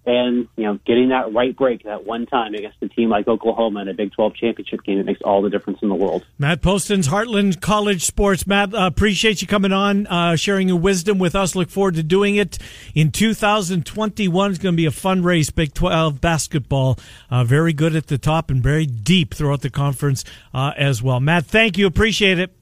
and, 0.05 0.47
you 0.55 0.63
know, 0.63 0.79
getting 0.85 1.09
that 1.09 1.33
right 1.33 1.55
break 1.55 1.83
that 1.83 2.05
one 2.05 2.25
time 2.25 2.55
against 2.55 2.77
a 2.81 2.87
team 2.87 3.09
like 3.09 3.27
Oklahoma 3.27 3.81
in 3.81 3.87
a 3.87 3.93
Big 3.93 4.11
12 4.11 4.35
championship 4.35 4.83
game. 4.83 4.97
It 4.97 5.05
makes 5.05 5.21
all 5.21 5.41
the 5.41 5.49
difference 5.49 5.79
in 5.81 5.89
the 5.89 5.95
world. 5.95 6.25
Matt 6.39 6.61
Postins 6.61 7.07
Heartland 7.07 7.61
College 7.61 8.03
Sports. 8.03 8.47
Matt, 8.47 8.73
uh, 8.73 8.87
appreciate 8.87 9.41
you 9.41 9.47
coming 9.47 9.71
on, 9.71 10.07
uh, 10.07 10.35
sharing 10.35 10.67
your 10.67 10.79
wisdom 10.79 11.19
with 11.19 11.35
us. 11.35 11.55
Look 11.55 11.69
forward 11.69 11.95
to 11.95 12.03
doing 12.03 12.35
it 12.35 12.57
in 12.95 13.11
2021. 13.11 14.51
It's 14.51 14.59
going 14.59 14.73
to 14.73 14.77
be 14.77 14.85
a 14.85 14.91
fun 14.91 15.21
race, 15.23 15.49
Big 15.51 15.73
12 15.73 16.19
basketball. 16.19 16.97
Uh, 17.29 17.43
very 17.43 17.73
good 17.73 17.95
at 17.95 18.07
the 18.07 18.17
top 18.17 18.49
and 18.49 18.63
very 18.63 18.85
deep 18.85 19.33
throughout 19.33 19.61
the 19.61 19.69
conference 19.69 20.23
uh, 20.53 20.73
as 20.77 21.03
well. 21.03 21.19
Matt, 21.19 21.45
thank 21.45 21.77
you. 21.77 21.85
Appreciate 21.85 22.39
it. 22.39 22.55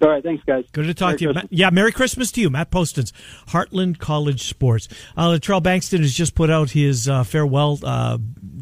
All 0.00 0.08
right. 0.08 0.22
Thanks, 0.22 0.42
guys. 0.44 0.64
Good 0.72 0.86
to 0.86 0.94
talk 0.94 1.08
Merry 1.10 1.18
to 1.18 1.24
you. 1.24 1.32
Christmas. 1.32 1.48
Yeah, 1.52 1.70
Merry 1.70 1.92
Christmas 1.92 2.32
to 2.32 2.40
you, 2.40 2.50
Matt 2.50 2.70
Postins, 2.72 3.12
Heartland 3.48 3.98
College 3.98 4.42
Sports. 4.42 4.88
Uh, 5.16 5.28
Latrell 5.28 5.62
Bankston 5.62 6.00
has 6.00 6.12
just 6.12 6.34
put 6.34 6.50
out 6.50 6.70
his 6.70 7.08
uh, 7.08 7.22
farewell 7.22 7.78
uh, 7.84 8.18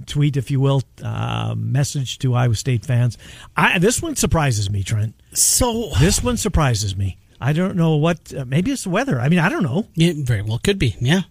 tweet, 0.07 0.37
if 0.37 0.51
you 0.51 0.61
will, 0.61 0.83
uh, 1.03 1.55
message 1.57 2.19
to 2.19 2.35
Iowa 2.35 2.55
State 2.57 2.85
fans. 2.85 3.17
I, 3.57 3.79
this 3.79 4.03
one 4.03 4.17
surprises 4.17 4.69
me, 4.71 4.83
Trent. 4.83 5.15
So, 5.33 5.91
This 5.99 6.23
one 6.23 6.37
surprises 6.37 6.95
me. 6.97 7.17
I 7.41 7.55
don't 7.55 7.75
know 7.75 7.97
what. 7.97 8.35
Uh, 8.35 8.45
maybe 8.45 8.71
it's 8.71 8.85
the 8.85 8.91
weather. 8.91 9.19
I 9.19 9.31
mean, 9.31 9.39
I 9.39 9.49
don't 9.49 9.63
know. 9.63 9.87
yeah, 9.95 10.13
very 10.17 10.43
well 10.43 10.59
could 10.59 10.79
be. 10.79 10.95
Yeah. 11.01 11.23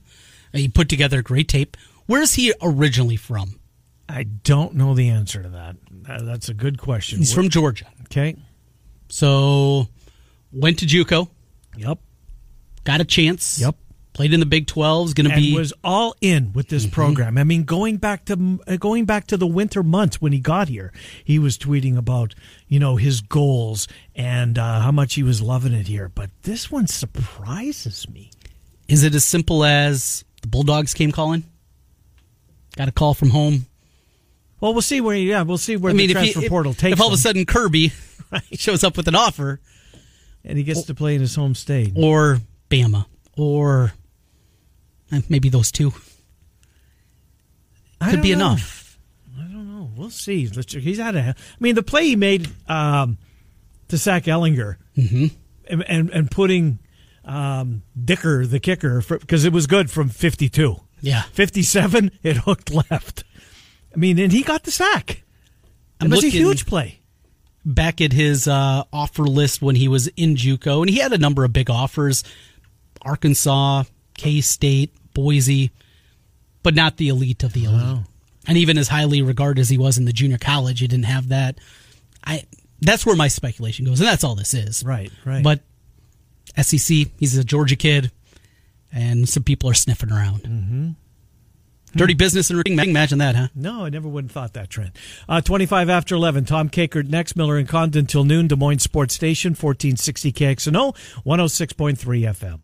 He 0.54 0.68
put 0.70 0.90
together 0.90 1.20
a 1.20 1.24
great 1.24 1.48
tape. 1.48 1.78
Where 2.08 2.24
is 2.24 2.34
he 2.34 2.52
originally 2.64 3.16
from? 3.16 3.60
I 4.08 4.24
don't 4.24 4.74
know 4.74 4.96
the 4.96 5.10
answer 5.10 5.44
to 5.44 5.50
that. 5.50 5.76
Uh, 6.10 6.24
that's 6.24 6.50
a 6.50 6.56
good 6.56 6.80
question. 6.80 7.20
He's 7.20 7.32
from 7.32 7.50
Georgia. 7.50 7.86
okay. 8.06 8.36
So, 9.10 9.88
went 10.52 10.80
to 10.80 10.86
JUCO, 10.86 11.30
Yep. 11.78 12.00
got 12.84 13.02
a 13.02 13.06
chance. 13.06 13.60
Yep. 13.60 13.76
Played 14.14 14.34
in 14.34 14.40
the 14.42 14.46
Big 14.46 14.68
12, 14.68 15.08
is 15.10 15.14
going 15.14 15.30
to 15.30 15.36
be 15.36 15.56
was 15.56 15.72
all 15.82 16.14
in 16.20 16.52
with 16.52 16.68
this 16.68 16.86
program. 16.86 17.38
I 17.38 17.46
mean, 17.46 17.64
going 17.64 17.98
back 17.98 18.26
to 18.26 18.60
uh, 18.68 18.76
going 18.76 19.06
back 19.06 19.28
to 19.28 19.38
the 19.38 19.48
winter 19.48 19.82
months 19.82 20.22
when 20.22 20.34
he 20.34 20.40
got 20.40 20.68
here, 20.68 20.92
he 21.24 21.40
was 21.40 21.58
tweeting 21.58 21.96
about 21.98 22.36
you 22.68 22.80
know 22.80 22.98
his 22.98 23.22
goals 23.22 23.88
and 24.16 24.58
uh, 24.58 24.82
how 24.82 24.92
much 24.92 25.14
he 25.14 25.24
was 25.24 25.42
loving 25.42 25.72
it 25.74 25.88
here. 25.88 26.10
But 26.10 26.32
this 26.42 26.70
one 26.70 26.88
surprises 26.88 28.10
me. 28.10 28.32
Is 28.90 29.04
it 29.04 29.16
as 29.16 29.24
simple 29.24 29.64
as 29.64 30.26
the 30.42 30.50
Bulldogs 30.50 30.94
came 30.94 31.14
calling? 31.14 31.46
Got 32.76 32.90
a 32.90 32.92
call 32.92 33.14
from 33.14 33.30
home. 33.30 33.68
Well, 34.62 34.74
we'll 34.74 34.82
see 34.82 35.00
where. 35.02 35.16
Yeah, 35.16 35.44
we'll 35.44 35.58
see 35.58 35.78
where 35.78 35.92
I 35.92 35.96
mean, 35.96 36.08
the 36.08 36.14
transfer 36.14 36.42
he, 36.42 36.50
portal 36.50 36.74
takes 36.74 36.94
if 36.94 37.02
all 37.02 37.08
of 37.08 37.14
a 37.14 37.18
sudden 37.18 37.46
Kirby 37.46 37.92
shows 38.54 38.84
up 38.84 38.98
with 38.98 39.08
an 39.08 39.16
offer, 39.16 39.60
and 40.44 40.58
he 40.58 40.64
gets 40.64 40.84
to 40.84 40.94
play 40.96 41.16
in 41.16 41.22
his 41.22 41.36
home 41.36 41.56
state. 41.56 41.94
or 41.96 42.40
Bama, 42.70 43.06
or 43.38 43.94
eh, 45.12 45.22
maybe 45.30 45.50
those 45.50 45.72
two 45.72 45.92
could 48.02 48.22
be 48.22 48.30
know. 48.36 48.36
enough. 48.52 48.98
I 49.38 49.42
don't 49.44 49.68
know. 49.68 49.90
We'll 49.96 50.10
see. 50.10 50.48
Let's- 50.48 50.74
He's 50.74 50.98
had 51.00 51.16
a. 51.16 51.20
I 51.30 51.34
mean, 51.60 51.76
the 51.76 51.84
play 51.84 52.06
he 52.06 52.16
made 52.16 52.50
um, 52.68 53.18
to 53.90 53.98
sack 53.98 54.24
Ehlinger 54.26 54.76
Mm-hmm. 54.98 55.28
and, 55.70 55.84
and 55.88 56.10
and 56.10 56.30
putting 56.32 56.80
um, 57.24 57.84
Dicker 58.02 58.46
the 58.46 58.60
kicker 58.60 59.02
because 59.08 59.46
it 59.46 59.54
was 59.54 59.68
good 59.68 59.90
from 59.90 60.10
fifty 60.10 60.50
two. 60.50 60.82
Yeah. 61.02 61.22
57, 61.32 62.12
it 62.24 62.36
hooked 62.38 62.74
left. 62.74 63.24
I 63.94 63.98
mean, 63.98 64.20
and 64.20 64.32
he 64.32 64.44
got 64.44 64.64
the 64.64 64.72
sack. 64.72 65.10
It 65.12 66.06
I'm 66.06 66.10
was 66.10 66.24
a 66.24 66.30
huge 66.30 66.66
play. 66.66 67.00
Back 67.66 68.02
at 68.02 68.14
his 68.14 68.48
uh, 68.48 68.84
offer 68.94 69.24
list 69.24 69.62
when 69.62 69.76
he 69.76 69.88
was 69.88 70.08
in 70.08 70.36
JUCO, 70.36 70.82
and 70.82 70.90
he 70.90 71.00
had 71.00 71.12
a 71.12 71.18
number 71.18 71.44
of 71.44 71.52
big 71.52 71.70
offers: 71.70 72.24
Arkansas, 73.02 73.84
K 74.16 74.42
State, 74.42 74.94
Boise, 75.14 75.72
but 76.64 76.74
not 76.74 76.98
the 76.98 77.10
elite 77.10 77.44
of 77.44 77.54
the 77.54 77.66
elite. 77.66 78.06
And 78.48 78.58
even 78.58 78.78
as 78.78 78.88
highly 78.88 79.22
regarded 79.22 79.62
as 79.62 79.70
he 79.70 79.78
was 79.78 79.98
in 79.98 80.06
the 80.06 80.14
junior 80.14 80.38
college, 80.38 80.80
he 80.80 80.88
didn't 80.88 81.06
have 81.06 81.30
that. 81.30 81.60
I 82.26 82.46
that's 82.82 83.06
where 83.06 83.16
my 83.16 83.28
speculation 83.28 83.86
goes, 83.86 84.00
and 84.00 84.08
that's 84.08 84.24
all 84.24 84.36
this 84.36 84.54
is. 84.54 84.84
Right, 84.84 85.12
right. 85.26 85.44
But 85.44 85.62
SEC, 86.58 87.08
he's 87.18 87.38
a 87.38 87.44
Georgia 87.44 87.76
kid, 87.76 88.12
and 88.92 89.28
some 89.28 89.44
people 89.44 89.70
are 89.70 89.74
sniffing 89.74 90.12
around. 90.12 90.44
Mm-hmm. 90.44 90.90
Dirty 91.96 92.14
business 92.14 92.50
and 92.50 92.62
ring. 92.66 92.78
Imagine 92.80 93.18
that, 93.20 93.36
huh? 93.36 93.48
No, 93.56 93.86
I 93.86 93.90
never 93.90 94.08
would 94.08 94.26
have 94.26 94.32
thought 94.32 94.54
that 94.54 94.70
Trent. 94.70 94.96
Uh, 95.28 95.42
25 95.42 95.90
after 95.90 96.16
11. 96.16 96.46
Tom 96.46 96.70
Kakert 96.70 97.10
next. 97.10 97.36
Miller 97.36 97.58
and 97.58 97.68
Condon 97.68 98.06
till 98.06 98.24
noon. 98.24 98.48
Des 98.48 98.56
Moines 98.56 98.80
Sports 98.80 99.16
Station, 99.16 99.52
1460 99.52 100.32
KXNO, 100.32 100.96
106.3 101.26 101.98
FM. 101.98 102.62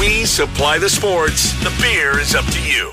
We 0.00 0.24
supply 0.24 0.78
the 0.78 0.88
sports. 0.88 1.52
The 1.62 1.74
beer 1.80 2.18
is 2.18 2.34
up 2.34 2.46
to 2.46 2.60
you. 2.62 2.92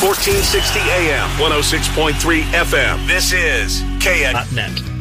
1460 0.00 0.80
AM, 0.80 1.28
106.3 1.38 2.42
FM. 2.42 3.06
This 3.06 3.32
is 3.32 3.82
KX. 4.00 4.99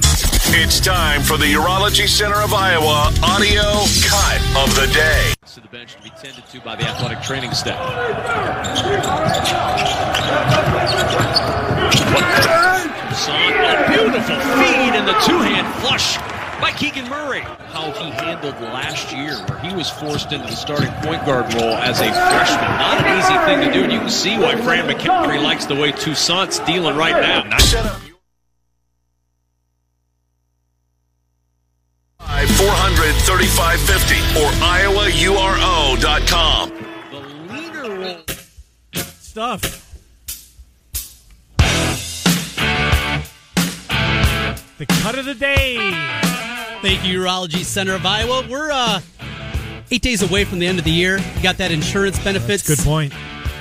It's 0.52 0.80
time 0.80 1.22
for 1.22 1.38
the 1.38 1.46
Urology 1.46 2.08
Center 2.08 2.42
of 2.42 2.56
Iowa 2.56 3.14
audio 3.22 3.62
cut 4.02 4.42
of 4.58 4.74
the 4.76 4.92
day. 4.92 5.34
To 5.54 5.62
the 5.62 5.68
bench 5.68 5.94
to 5.94 6.02
be 6.02 6.10
tended 6.10 6.44
to 6.48 6.60
by 6.62 6.76
the 6.76 6.88
athletic 6.88 7.22
training 7.22 7.54
staff. 7.54 7.78
Son, 13.16 13.54
a 13.62 13.88
beautiful 13.90 14.36
feed 14.58 14.98
and 14.98 15.08
the 15.08 15.14
two-hand 15.24 15.68
flush 15.82 16.18
by 16.60 16.72
Keegan 16.76 17.08
Murray. 17.10 17.42
How 17.42 17.92
he 17.92 18.10
handled 18.10 18.60
last 18.60 19.14
year, 19.14 19.36
where 19.46 19.60
he 19.60 19.76
was 19.76 19.92
forced 19.92 20.32
into 20.32 20.48
the 20.48 20.56
starting 20.56 20.92
point 21.04 21.24
guard 21.28 21.54
role 21.54 21.76
as 21.76 22.00
a 22.02 22.12
freshman. 22.12 22.72
Not 22.80 23.06
an 23.06 23.20
easy 23.20 23.38
thing 23.46 23.68
to 23.68 23.72
do, 23.72 23.84
and 23.84 23.94
you 23.94 24.00
can 24.00 24.10
see 24.10 24.38
why 24.40 24.56
Fran 24.56 24.90
McCaffery 24.90 25.42
likes 25.42 25.66
the 25.68 25.76
way 25.76 25.92
Toussaint's 25.92 26.58
dealing 26.60 26.96
right 26.98 27.22
now. 27.22 28.09
400 32.58 33.14
3550 33.26 34.16
or 34.42 34.50
iowauro.com. 34.64 36.70
The 37.12 37.20
leader 37.54 37.90
role. 38.00 38.24
Stuff. 38.94 39.62
The 44.78 44.86
cut 44.86 45.18
of 45.18 45.26
the 45.26 45.36
day. 45.36 45.76
Thank 46.82 47.06
you, 47.06 47.20
Urology 47.20 47.66
Center 47.66 47.94
of 47.96 48.06
Iowa. 48.06 48.46
We're 48.50 48.72
uh, 48.72 49.02
eight 49.92 50.02
days 50.02 50.22
away 50.24 50.46
from 50.46 50.60
the 50.60 50.68
end 50.68 50.80
of 50.80 50.86
the 50.86 50.92
year. 50.92 51.18
You 51.18 51.44
got 51.44 51.58
that 51.58 51.72
insurance 51.72 52.18
benefits. 52.24 52.66
Good 52.66 52.80
point. 52.80 53.14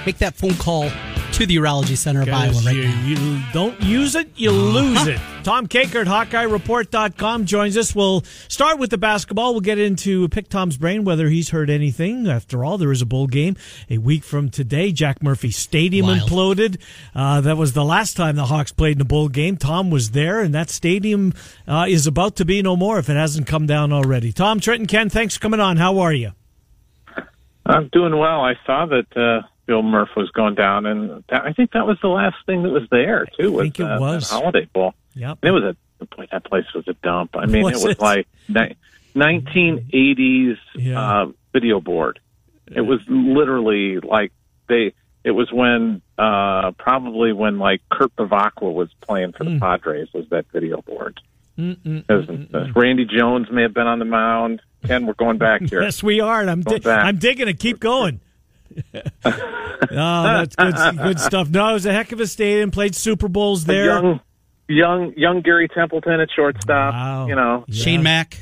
Make 0.06 0.18
that 0.18 0.36
phone 0.36 0.54
call 0.54 0.88
to 1.32 1.46
the 1.46 1.56
Urology 1.56 1.96
Center 1.96 2.22
of 2.22 2.28
Iowa 2.28 2.54
right 2.64 2.76
you, 2.76 2.84
now. 2.84 3.06
you 3.06 3.42
don't 3.52 3.80
use 3.82 4.14
it, 4.14 4.28
you 4.36 4.52
lose 4.52 5.06
it. 5.06 5.18
Tom 5.48 5.66
Kakert, 5.66 6.04
HawkeyeReport.com 6.04 7.46
joins 7.46 7.78
us. 7.78 7.94
We'll 7.94 8.20
start 8.48 8.78
with 8.78 8.90
the 8.90 8.98
basketball. 8.98 9.52
We'll 9.52 9.62
get 9.62 9.78
into 9.78 10.28
Pick 10.28 10.50
Tom's 10.50 10.76
brain, 10.76 11.04
whether 11.04 11.30
he's 11.30 11.48
heard 11.48 11.70
anything. 11.70 12.28
After 12.28 12.66
all, 12.66 12.76
there 12.76 12.92
is 12.92 13.00
a 13.00 13.06
bowl 13.06 13.26
game 13.26 13.56
a 13.88 13.96
week 13.96 14.24
from 14.24 14.50
today. 14.50 14.92
Jack 14.92 15.22
Murphy 15.22 15.50
Stadium 15.50 16.04
Wild. 16.04 16.28
imploded. 16.28 16.78
Uh, 17.14 17.40
that 17.40 17.56
was 17.56 17.72
the 17.72 17.82
last 17.82 18.14
time 18.14 18.36
the 18.36 18.44
Hawks 18.44 18.72
played 18.72 18.98
in 18.98 19.00
a 19.00 19.06
bowl 19.06 19.30
game. 19.30 19.56
Tom 19.56 19.88
was 19.88 20.10
there, 20.10 20.42
and 20.42 20.54
that 20.54 20.68
stadium 20.68 21.32
uh, 21.66 21.86
is 21.88 22.06
about 22.06 22.36
to 22.36 22.44
be 22.44 22.60
no 22.60 22.76
more 22.76 22.98
if 22.98 23.08
it 23.08 23.16
hasn't 23.16 23.46
come 23.46 23.64
down 23.64 23.90
already. 23.90 24.32
Tom, 24.32 24.60
Trenton, 24.60 24.86
Ken, 24.86 25.08
thanks 25.08 25.36
for 25.36 25.40
coming 25.40 25.60
on. 25.60 25.78
How 25.78 26.00
are 26.00 26.12
you? 26.12 26.32
I'm 27.64 27.88
doing 27.88 28.14
well. 28.18 28.42
I 28.42 28.52
saw 28.66 28.84
that 28.84 29.16
uh, 29.16 29.46
Bill 29.64 29.82
Murph 29.82 30.10
was 30.14 30.30
going 30.32 30.56
down, 30.56 30.84
and 30.84 31.24
that, 31.30 31.46
I 31.46 31.54
think 31.54 31.72
that 31.72 31.86
was 31.86 31.96
the 32.02 32.08
last 32.08 32.36
thing 32.44 32.64
that 32.64 32.70
was 32.70 32.86
there 32.90 33.26
too. 33.40 33.52
Was, 33.52 33.62
think 33.62 33.80
it 33.80 33.84
uh, 33.84 33.98
was. 33.98 34.28
Holiday 34.28 34.68
Bowl. 34.74 34.92
Yep. 35.18 35.38
It 35.42 35.50
was 35.50 35.64
a 36.00 36.04
boy. 36.16 36.26
That 36.32 36.44
place 36.44 36.64
was 36.74 36.86
a 36.88 36.94
dump. 36.94 37.36
I 37.36 37.46
mean, 37.46 37.62
Was 37.64 37.82
it 37.84 37.86
was 37.88 37.96
it? 37.96 38.00
like 38.00 38.26
ni- 38.48 38.76
1980s 39.16 40.56
Yeah. 40.74 41.00
uh, 41.22 41.26
video 41.52 41.80
board. 41.80 42.20
It 42.70 42.82
was 42.82 43.00
literally 43.08 43.98
like 44.00 44.32
they. 44.68 44.94
It 45.24 45.32
was 45.32 45.50
when 45.52 46.00
uh, 46.16 46.70
probably 46.78 47.32
when 47.32 47.58
like 47.58 47.80
Kurt 47.90 48.14
Bevacqua 48.16 48.72
was 48.72 48.88
playing 49.00 49.32
for 49.32 49.44
the 49.44 49.50
Mm. 49.50 49.60
Padres 49.60 50.08
was 50.14 50.26
that 50.30 50.46
video 50.52 50.80
board. 50.82 51.20
Randy 51.58 53.04
Jones 53.04 53.50
may 53.50 53.62
have 53.62 53.74
been 53.74 53.86
on 53.88 53.98
the 53.98 54.04
mound. 54.04 54.62
Ken, 54.86 55.06
we're 55.06 55.14
going 55.14 55.38
back 55.38 55.62
here. 55.68 55.82
Yes, 55.82 56.02
we 56.02 56.20
are, 56.20 56.40
and 56.40 56.48
I'm 56.50 56.62
di- 56.62 56.88
I'm 56.88 57.18
digging 57.18 57.48
it. 57.48 57.58
Keep 57.58 57.80
going. 57.80 58.20
oh, 58.94 59.00
that's 59.90 60.54
good, 60.54 60.98
good 60.98 61.20
stuff. 61.20 61.48
No, 61.50 61.70
it 61.70 61.72
was 61.72 61.86
a 61.86 61.92
heck 61.92 62.12
of 62.12 62.20
a 62.20 62.26
stadium. 62.26 62.70
Played 62.70 62.94
Super 62.94 63.28
Bowls 63.28 63.64
there. 63.64 63.86
young, 63.86 64.20
young, 64.68 65.12
young 65.16 65.40
Gary 65.40 65.68
Templeton 65.68 66.20
at 66.20 66.28
shortstop. 66.34 66.94
Wow. 66.94 67.26
You 67.26 67.34
know, 67.34 67.64
Shane 67.70 68.02
Mack. 68.02 68.38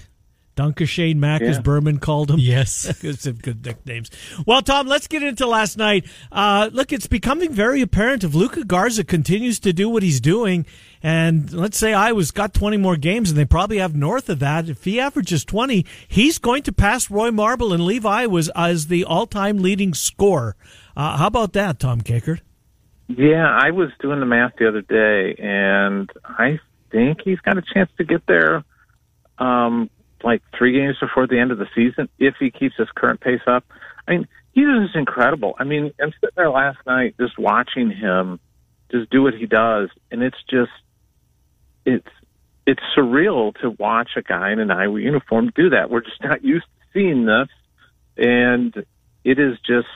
Dunker 0.57 0.87
Shane 0.87 1.21
Mack, 1.21 1.43
as 1.43 1.61
Berman 1.61 1.99
called 1.99 2.31
him. 2.31 2.39
Yes. 2.39 2.91
Good, 3.03 3.21
some 3.21 3.35
good 3.35 3.65
nicknames. 3.65 4.11
Well, 4.47 4.63
Tom, 4.63 4.87
let's 4.87 5.07
get 5.07 5.23
into 5.23 5.47
last 5.47 5.77
night. 5.77 6.07
Uh, 6.33 6.71
look, 6.73 6.95
it's 6.95 7.07
becoming 7.07 7.53
very 7.53 7.83
apparent 7.83 8.25
if 8.25 8.35
Luka 8.35 8.65
Garza 8.65 9.05
continues 9.05 9.61
to 9.61 9.75
do 9.75 9.91
what 9.91 10.03
he's 10.03 10.19
doing, 10.19 10.65
and 11.03 11.53
let's 11.53 11.77
say 11.77 11.93
Iowa's 11.93 12.31
got 12.31 12.55
20 12.55 12.79
more 12.79 12.97
games, 12.97 13.29
and 13.29 13.39
they 13.39 13.45
probably 13.45 13.79
have 13.79 13.95
north 13.95 14.31
of 14.31 14.39
that. 14.39 14.71
If 14.71 14.85
he 14.85 14.99
averages 14.99 15.45
20, 15.45 15.85
he's 16.09 16.39
going 16.39 16.63
to 16.63 16.73
pass 16.73 17.11
Roy 17.11 17.31
Marble 17.31 17.75
and 17.75 17.85
leave 17.85 18.07
Iowa 18.07 18.39
as, 18.39 18.51
as 18.57 18.87
the 18.87 19.05
all-time 19.05 19.59
leading 19.59 19.93
scorer. 19.93 20.57
Uh, 20.97 21.19
how 21.19 21.27
about 21.27 21.53
that, 21.53 21.79
Tom 21.79 22.01
Kakert? 22.01 22.41
Yeah, 23.09 23.47
I 23.47 23.71
was 23.71 23.91
doing 24.01 24.21
the 24.21 24.27
math 24.27 24.57
the 24.59 24.69
other 24.69 24.83
day, 24.83 25.37
and 25.41 26.11
I 26.25 26.59
think 26.91 27.21
he's 27.25 27.39
got 27.41 27.57
a 27.57 27.63
chance 27.63 27.91
to 27.99 28.05
get 28.05 28.27
there, 28.27 28.65
um, 29.39 29.91
like 30.25 30.43
three 30.57 30.73
games 30.73 30.97
before 31.01 31.27
the 31.27 31.39
end 31.39 31.53
of 31.53 31.59
the 31.59 31.69
season 31.75 32.09
if 32.19 32.35
he 32.41 32.51
keeps 32.51 32.75
his 32.77 32.89
current 32.95 33.21
pace 33.21 33.43
up. 33.47 33.65
I 34.09 34.13
mean, 34.13 34.29
he 34.53 34.63
is 34.63 34.91
incredible. 34.95 35.55
I 35.59 35.65
mean, 35.65 35.93
I'm 36.01 36.13
sitting 36.21 36.35
there 36.37 36.51
last 36.51 36.79
night 36.87 37.15
just 37.21 37.39
watching 37.39 37.91
him 37.91 38.41
just 38.91 39.11
do 39.11 39.23
what 39.23 39.35
he 39.35 39.47
does, 39.47 39.91
and 40.11 40.23
it's 40.23 40.43
just 40.49 40.73
it's 41.85 42.09
it's 42.67 42.83
surreal 42.97 43.55
to 43.61 43.71
watch 43.71 44.11
a 44.17 44.23
guy 44.23 44.53
in 44.53 44.59
an 44.59 44.71
Iowa 44.71 45.01
uniform 45.01 45.53
do 45.55 45.71
that. 45.71 45.91
We're 45.91 46.01
just 46.01 46.23
not 46.23 46.45
used 46.45 46.65
to 46.65 46.87
seeing 46.93 47.27
this, 47.27 47.49
and 48.17 48.75
it 49.25 49.39
is 49.39 49.59
just 49.67 49.89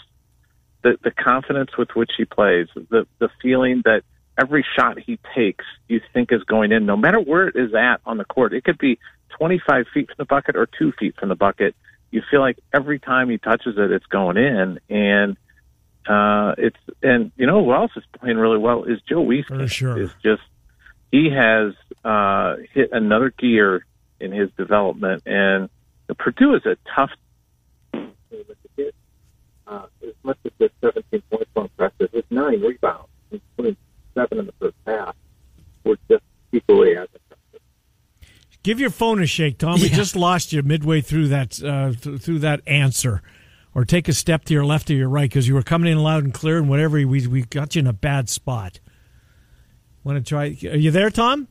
the 0.82 0.98
the 1.02 1.10
confidence 1.10 1.70
with 1.76 1.90
which 1.94 2.12
he 2.16 2.24
plays, 2.24 2.68
the 2.74 3.06
the 3.18 3.28
feeling 3.42 3.82
that 3.84 4.02
every 4.40 4.64
shot 4.76 4.98
he 4.98 5.18
takes 5.34 5.64
you 5.88 6.00
think 6.12 6.32
is 6.32 6.42
going 6.44 6.72
in, 6.72 6.86
no 6.86 6.96
matter 6.96 7.20
where 7.20 7.48
it 7.48 7.56
is 7.56 7.74
at 7.74 8.00
on 8.06 8.16
the 8.16 8.24
court. 8.24 8.52
It 8.54 8.64
could 8.64 8.78
be 8.78 8.98
25 9.38 9.86
feet 9.92 10.06
from 10.06 10.16
the 10.18 10.24
bucket 10.24 10.56
or 10.56 10.66
two 10.66 10.92
feet 10.98 11.14
from 11.18 11.28
the 11.28 11.34
bucket. 11.34 11.74
You 12.10 12.22
feel 12.30 12.40
like 12.40 12.58
every 12.74 12.98
time 12.98 13.30
he 13.30 13.38
touches 13.38 13.76
it, 13.76 13.90
it's 13.90 14.06
going 14.06 14.36
in, 14.36 14.80
and 14.88 15.36
uh, 16.08 16.54
it's 16.58 16.78
and 17.02 17.30
you 17.36 17.46
know 17.46 17.64
who 17.64 17.72
else 17.72 17.92
is 17.96 18.04
playing 18.18 18.36
really 18.36 18.58
well 18.58 18.84
is 18.84 19.00
Joe 19.08 19.24
Wieskamp. 19.24 19.62
For 19.62 19.68
sure. 19.68 20.00
Is 20.00 20.10
just 20.22 20.42
he 21.12 21.30
has 21.30 21.74
uh, 22.04 22.56
hit 22.72 22.90
another 22.92 23.30
gear 23.30 23.84
in 24.18 24.32
his 24.32 24.50
development, 24.56 25.22
and 25.26 25.68
Purdue 26.18 26.54
is 26.54 26.66
a 26.66 26.76
tough 26.94 27.10
uh, 29.70 29.87
as 30.02 30.14
much 30.24 30.38
as 30.44 30.52
the 30.59 30.70
17 30.83 31.22
points 31.30 31.50
were 31.54 31.62
impressive, 31.62 32.11
his 32.12 32.24
nine 32.30 32.61
rebounds, 32.61 33.09
including 33.30 33.76
seven 34.14 34.40
in 34.40 34.46
the 34.46 34.52
first 34.61 34.76
half, 34.87 35.14
were 35.85 35.96
just 36.11 36.24
equally 36.52 36.96
as 36.96 37.09
impressive. 37.14 37.61
Give 38.62 38.80
your 38.80 38.90
phone 38.90 39.22
a 39.22 39.26
shake, 39.26 39.59
Tom. 39.59 39.80
We 39.80 39.88
just 39.88 40.16
lost 40.16 40.52
you 40.52 40.62
midway 40.62 41.00
through 41.00 41.28
that 41.28 41.62
uh, 41.62 41.92
th- 41.92 42.20
through 42.20 42.40
that 42.40 42.61
answer, 42.66 43.22
or 43.74 43.85
take 43.85 44.09
a 44.09 44.12
step 44.12 44.44
to 44.46 44.54
your 44.54 44.66
left 44.66 44.90
or 44.90 44.94
your 44.94 45.09
right 45.09 45.30
because 45.30 45.48
you 45.48 45.54
were 45.54 45.62
coming 45.62 45.90
in 45.90 45.98
loud 45.98 46.24
and 46.24 46.35
clear, 46.35 46.59
and 46.59 46.68
whatever 46.68 46.96
we 47.06 47.26
we 47.26 47.42
got 47.42 47.74
you 47.74 47.80
in 47.80 47.87
a 47.87 47.92
bad 47.92 48.28
spot. 48.28 48.80
Want 50.04 50.18
to 50.18 50.28
try? 50.28 50.56
Are 50.70 50.76
you 50.76 50.90
there, 50.90 51.11
Tom? 51.11 51.48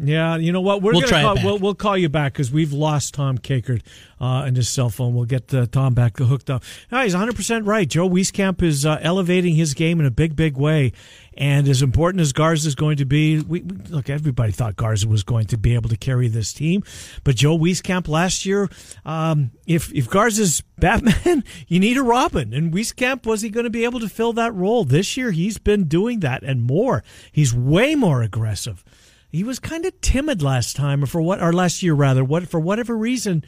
Yeah, 0.00 0.36
you 0.36 0.52
know 0.52 0.60
what? 0.60 0.80
We're 0.80 0.92
We'll 0.92 1.00
gonna 1.02 1.22
call. 1.22 1.44
We'll, 1.44 1.58
we'll 1.58 1.74
call 1.74 1.98
you 1.98 2.08
back 2.08 2.32
because 2.32 2.52
we've 2.52 2.72
lost 2.72 3.14
Tom 3.14 3.36
Kakert 3.36 3.82
uh, 4.20 4.44
and 4.46 4.56
his 4.56 4.68
cell 4.68 4.90
phone. 4.90 5.12
We'll 5.12 5.24
get 5.24 5.52
uh, 5.52 5.66
Tom 5.66 5.94
back 5.94 6.18
hooked 6.18 6.50
up. 6.50 6.62
No, 6.92 7.02
he's 7.02 7.14
100 7.14 7.34
percent 7.34 7.66
right. 7.66 7.88
Joe 7.88 8.08
Wieskamp 8.08 8.62
is 8.62 8.86
uh, 8.86 8.98
elevating 9.00 9.56
his 9.56 9.74
game 9.74 9.98
in 9.98 10.06
a 10.06 10.10
big, 10.12 10.36
big 10.36 10.56
way. 10.56 10.92
And 11.36 11.68
as 11.68 11.82
important 11.82 12.20
as 12.20 12.32
Garza 12.32 12.68
is 12.68 12.74
going 12.76 12.98
to 12.98 13.04
be, 13.04 13.40
we, 13.40 13.60
we, 13.60 13.76
look, 13.90 14.08
everybody 14.08 14.52
thought 14.52 14.76
Garza 14.76 15.08
was 15.08 15.24
going 15.24 15.46
to 15.46 15.58
be 15.58 15.74
able 15.74 15.88
to 15.88 15.96
carry 15.96 16.28
this 16.28 16.52
team, 16.52 16.82
but 17.24 17.36
Joe 17.36 17.56
Wieskamp 17.58 18.08
last 18.08 18.46
year, 18.46 18.68
um, 19.04 19.50
if 19.66 19.92
if 19.92 20.08
Garza's 20.08 20.62
Batman, 20.78 21.42
you 21.66 21.80
need 21.80 21.96
a 21.96 22.02
Robin, 22.02 22.54
and 22.54 22.72
Wieskamp 22.72 23.26
was 23.26 23.42
he 23.42 23.50
going 23.50 23.64
to 23.64 23.70
be 23.70 23.84
able 23.84 23.98
to 24.00 24.08
fill 24.08 24.32
that 24.34 24.54
role 24.54 24.84
this 24.84 25.16
year? 25.16 25.32
He's 25.32 25.58
been 25.58 25.84
doing 25.84 26.20
that 26.20 26.44
and 26.44 26.62
more. 26.62 27.02
He's 27.32 27.52
way 27.52 27.96
more 27.96 28.22
aggressive. 28.22 28.84
He 29.30 29.44
was 29.44 29.58
kind 29.58 29.84
of 29.84 30.00
timid 30.00 30.42
last 30.42 30.74
time, 30.74 31.02
or 31.02 31.06
for 31.06 31.20
what, 31.20 31.42
or 31.42 31.52
last 31.52 31.82
year 31.82 31.94
rather. 31.94 32.24
What 32.24 32.48
for 32.48 32.58
whatever 32.58 32.96
reason, 32.96 33.44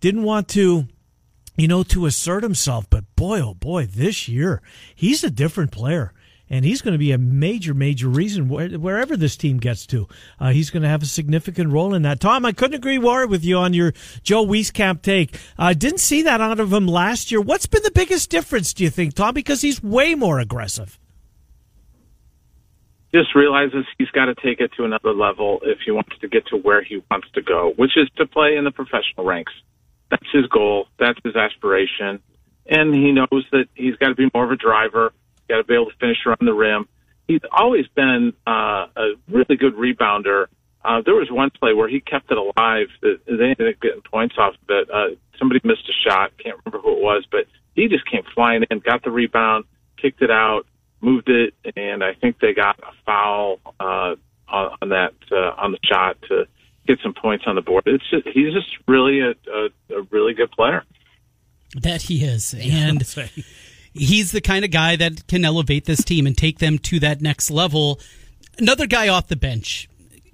didn't 0.00 0.24
want 0.24 0.48
to, 0.48 0.88
you 1.56 1.68
know, 1.68 1.82
to 1.84 2.06
assert 2.06 2.42
himself. 2.42 2.88
But 2.90 3.04
boy, 3.16 3.40
oh 3.40 3.54
boy, 3.54 3.86
this 3.86 4.28
year 4.28 4.60
he's 4.94 5.22
a 5.22 5.30
different 5.30 5.70
player, 5.70 6.12
and 6.48 6.64
he's 6.64 6.82
going 6.82 6.94
to 6.94 6.98
be 6.98 7.12
a 7.12 7.18
major, 7.18 7.74
major 7.74 8.08
reason 8.08 8.48
wherever 8.48 9.16
this 9.16 9.36
team 9.36 9.58
gets 9.58 9.86
to. 9.86 10.08
Uh, 10.40 10.50
he's 10.50 10.70
going 10.70 10.82
to 10.82 10.88
have 10.88 11.02
a 11.02 11.06
significant 11.06 11.72
role 11.72 11.94
in 11.94 12.02
that. 12.02 12.18
Tom, 12.18 12.44
I 12.44 12.52
couldn't 12.52 12.74
agree 12.74 12.98
more 12.98 13.26
with 13.26 13.44
you 13.44 13.56
on 13.56 13.72
your 13.72 13.92
Joe 14.22 14.44
Wieskamp 14.44 15.02
take. 15.02 15.38
I 15.56 15.70
uh, 15.70 15.74
didn't 15.74 16.00
see 16.00 16.22
that 16.22 16.40
out 16.40 16.58
of 16.58 16.72
him 16.72 16.88
last 16.88 17.30
year. 17.30 17.40
What's 17.40 17.66
been 17.66 17.84
the 17.84 17.92
biggest 17.92 18.30
difference, 18.30 18.74
do 18.74 18.82
you 18.82 18.90
think, 18.90 19.14
Tom? 19.14 19.34
Because 19.34 19.62
he's 19.62 19.82
way 19.82 20.14
more 20.14 20.40
aggressive. 20.40 20.99
Just 23.12 23.34
realizes 23.34 23.84
he's 23.98 24.10
got 24.10 24.26
to 24.26 24.34
take 24.34 24.60
it 24.60 24.70
to 24.76 24.84
another 24.84 25.12
level 25.12 25.60
if 25.64 25.78
he 25.84 25.90
wants 25.90 26.16
to 26.20 26.28
get 26.28 26.46
to 26.48 26.56
where 26.56 26.82
he 26.82 27.02
wants 27.10 27.28
to 27.34 27.42
go, 27.42 27.72
which 27.76 27.96
is 27.96 28.08
to 28.16 28.26
play 28.26 28.56
in 28.56 28.64
the 28.64 28.70
professional 28.70 29.24
ranks. 29.24 29.52
That's 30.10 30.26
his 30.32 30.46
goal. 30.46 30.86
That's 30.98 31.18
his 31.24 31.36
aspiration. 31.36 32.20
And 32.66 32.94
he 32.94 33.12
knows 33.12 33.44
that 33.52 33.66
he's 33.74 33.96
got 33.96 34.08
to 34.10 34.14
be 34.14 34.30
more 34.32 34.44
of 34.44 34.52
a 34.52 34.56
driver. 34.56 35.12
Got 35.48 35.58
to 35.58 35.64
be 35.64 35.74
able 35.74 35.86
to 35.86 35.96
finish 35.98 36.18
around 36.24 36.38
the 36.42 36.52
rim. 36.52 36.88
He's 37.26 37.40
always 37.50 37.86
been 37.94 38.32
uh, 38.46 38.86
a 38.96 39.14
really 39.28 39.56
good 39.56 39.74
rebounder, 39.74 40.46
Uh, 40.82 41.02
there 41.04 41.14
was 41.14 41.30
one 41.30 41.50
play 41.50 41.74
where 41.74 41.88
he 41.88 42.00
kept 42.00 42.30
it 42.30 42.38
alive. 42.38 42.88
They 43.02 43.10
ended 43.28 43.74
up 43.74 43.80
getting 43.80 44.00
points 44.02 44.36
off 44.38 44.54
of 44.54 44.70
it. 44.70 44.90
Uh, 44.90 45.16
somebody 45.38 45.60
missed 45.62 45.88
a 45.88 46.08
shot. 46.08 46.32
Can't 46.42 46.56
remember 46.64 46.80
who 46.82 46.96
it 46.96 47.02
was, 47.02 47.24
but 47.30 47.46
he 47.74 47.88
just 47.88 48.08
came 48.10 48.22
flying 48.34 48.64
in, 48.70 48.78
got 48.78 49.04
the 49.04 49.10
rebound, 49.10 49.64
kicked 50.00 50.22
it 50.22 50.30
out, 50.30 50.66
moved 51.00 51.28
it, 51.28 51.54
and 51.76 52.02
I 52.04 52.14
think 52.14 52.38
they 52.40 52.52
got 52.52 52.78
a 52.80 52.92
foul 53.06 53.60
uh, 53.78 54.16
on, 54.48 54.76
on 54.82 54.88
that 54.90 55.12
uh, 55.32 55.54
on 55.58 55.72
the 55.72 55.78
shot 55.82 56.16
to 56.28 56.46
get 56.86 56.98
some 57.02 57.14
points 57.14 57.44
on 57.46 57.54
the 57.54 57.60
board. 57.62 57.84
It's 57.86 58.08
just, 58.10 58.26
he's 58.28 58.52
just 58.52 58.68
really 58.88 59.20
a, 59.20 59.30
a, 59.30 59.98
a 59.98 60.02
really 60.10 60.34
good 60.34 60.50
player. 60.50 60.84
That 61.80 62.02
he 62.02 62.24
is, 62.24 62.52
and 62.60 63.02
he's 63.94 64.32
the 64.32 64.40
kind 64.40 64.64
of 64.64 64.70
guy 64.70 64.96
that 64.96 65.26
can 65.26 65.44
elevate 65.44 65.84
this 65.84 66.04
team 66.04 66.26
and 66.26 66.36
take 66.36 66.58
them 66.58 66.78
to 66.78 67.00
that 67.00 67.20
next 67.20 67.50
level. 67.50 68.00
Another 68.58 68.86
guy 68.86 69.08
off 69.08 69.28
the 69.28 69.36
bench, 69.36 69.88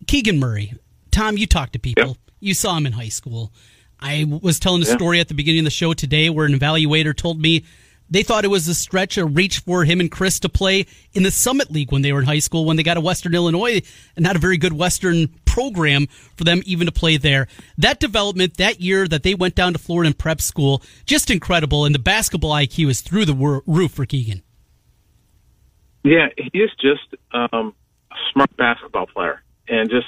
Keegan 0.06 0.38
Murray. 0.38 0.74
Tom, 1.10 1.36
you 1.36 1.46
talk 1.46 1.72
to 1.72 1.78
people. 1.78 2.08
Yep. 2.08 2.16
You 2.40 2.54
saw 2.54 2.76
him 2.76 2.86
in 2.86 2.92
high 2.92 3.08
school. 3.08 3.52
I 4.00 4.24
was 4.42 4.58
telling 4.60 4.82
a 4.82 4.86
Yeah. 4.86 4.94
story 4.96 5.20
at 5.20 5.28
the 5.28 5.34
beginning 5.34 5.60
of 5.60 5.64
the 5.64 5.70
show 5.70 5.94
today 5.94 6.28
where 6.28 6.44
an 6.44 6.52
evaluator 6.52 7.16
told 7.16 7.40
me 7.40 7.64
they 8.08 8.22
thought 8.22 8.44
it 8.44 8.48
was 8.48 8.68
a 8.68 8.74
stretch, 8.74 9.18
a 9.18 9.24
reach 9.24 9.60
for 9.60 9.84
him 9.84 10.00
and 10.00 10.10
Chris 10.10 10.38
to 10.40 10.48
play 10.48 10.86
in 11.12 11.22
the 11.22 11.30
Summit 11.30 11.70
League 11.70 11.90
when 11.92 12.02
they 12.02 12.12
were 12.12 12.20
in 12.20 12.26
high 12.26 12.38
school, 12.38 12.64
when 12.64 12.76
they 12.76 12.82
got 12.82 12.94
to 12.94 13.00
Western 13.00 13.34
Illinois 13.34 13.82
and 14.14 14.24
not 14.24 14.36
a 14.36 14.38
very 14.38 14.56
good 14.56 14.72
Western 14.72 15.28
program 15.44 16.06
for 16.36 16.44
them 16.44 16.62
even 16.66 16.86
to 16.86 16.92
play 16.92 17.16
there. 17.16 17.48
That 17.78 17.98
development, 17.98 18.56
that 18.58 18.80
year 18.80 19.08
that 19.08 19.22
they 19.22 19.34
went 19.34 19.54
down 19.54 19.72
to 19.72 19.78
Florida 19.78 20.08
and 20.08 20.18
prep 20.18 20.40
school, 20.40 20.82
just 21.04 21.30
incredible. 21.30 21.84
And 21.84 21.94
the 21.94 22.00
basketball 22.00 22.52
IQ 22.52 22.90
is 22.90 23.00
through 23.00 23.24
the 23.24 23.62
roof 23.66 23.92
for 23.92 24.06
Keegan. 24.06 24.42
Yeah, 26.04 26.28
he 26.36 26.60
is 26.60 26.70
just 26.80 27.20
um, 27.32 27.74
a 28.12 28.14
smart 28.32 28.56
basketball 28.56 29.06
player 29.06 29.42
and 29.68 29.90
just 29.90 30.06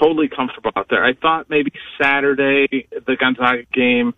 totally 0.00 0.28
comfortable 0.28 0.70
out 0.76 0.86
there. 0.88 1.04
I 1.04 1.12
thought 1.12 1.50
maybe 1.50 1.72
Saturday, 2.00 2.88
the 2.90 3.16
Gonzaga 3.16 3.64
game, 3.72 4.14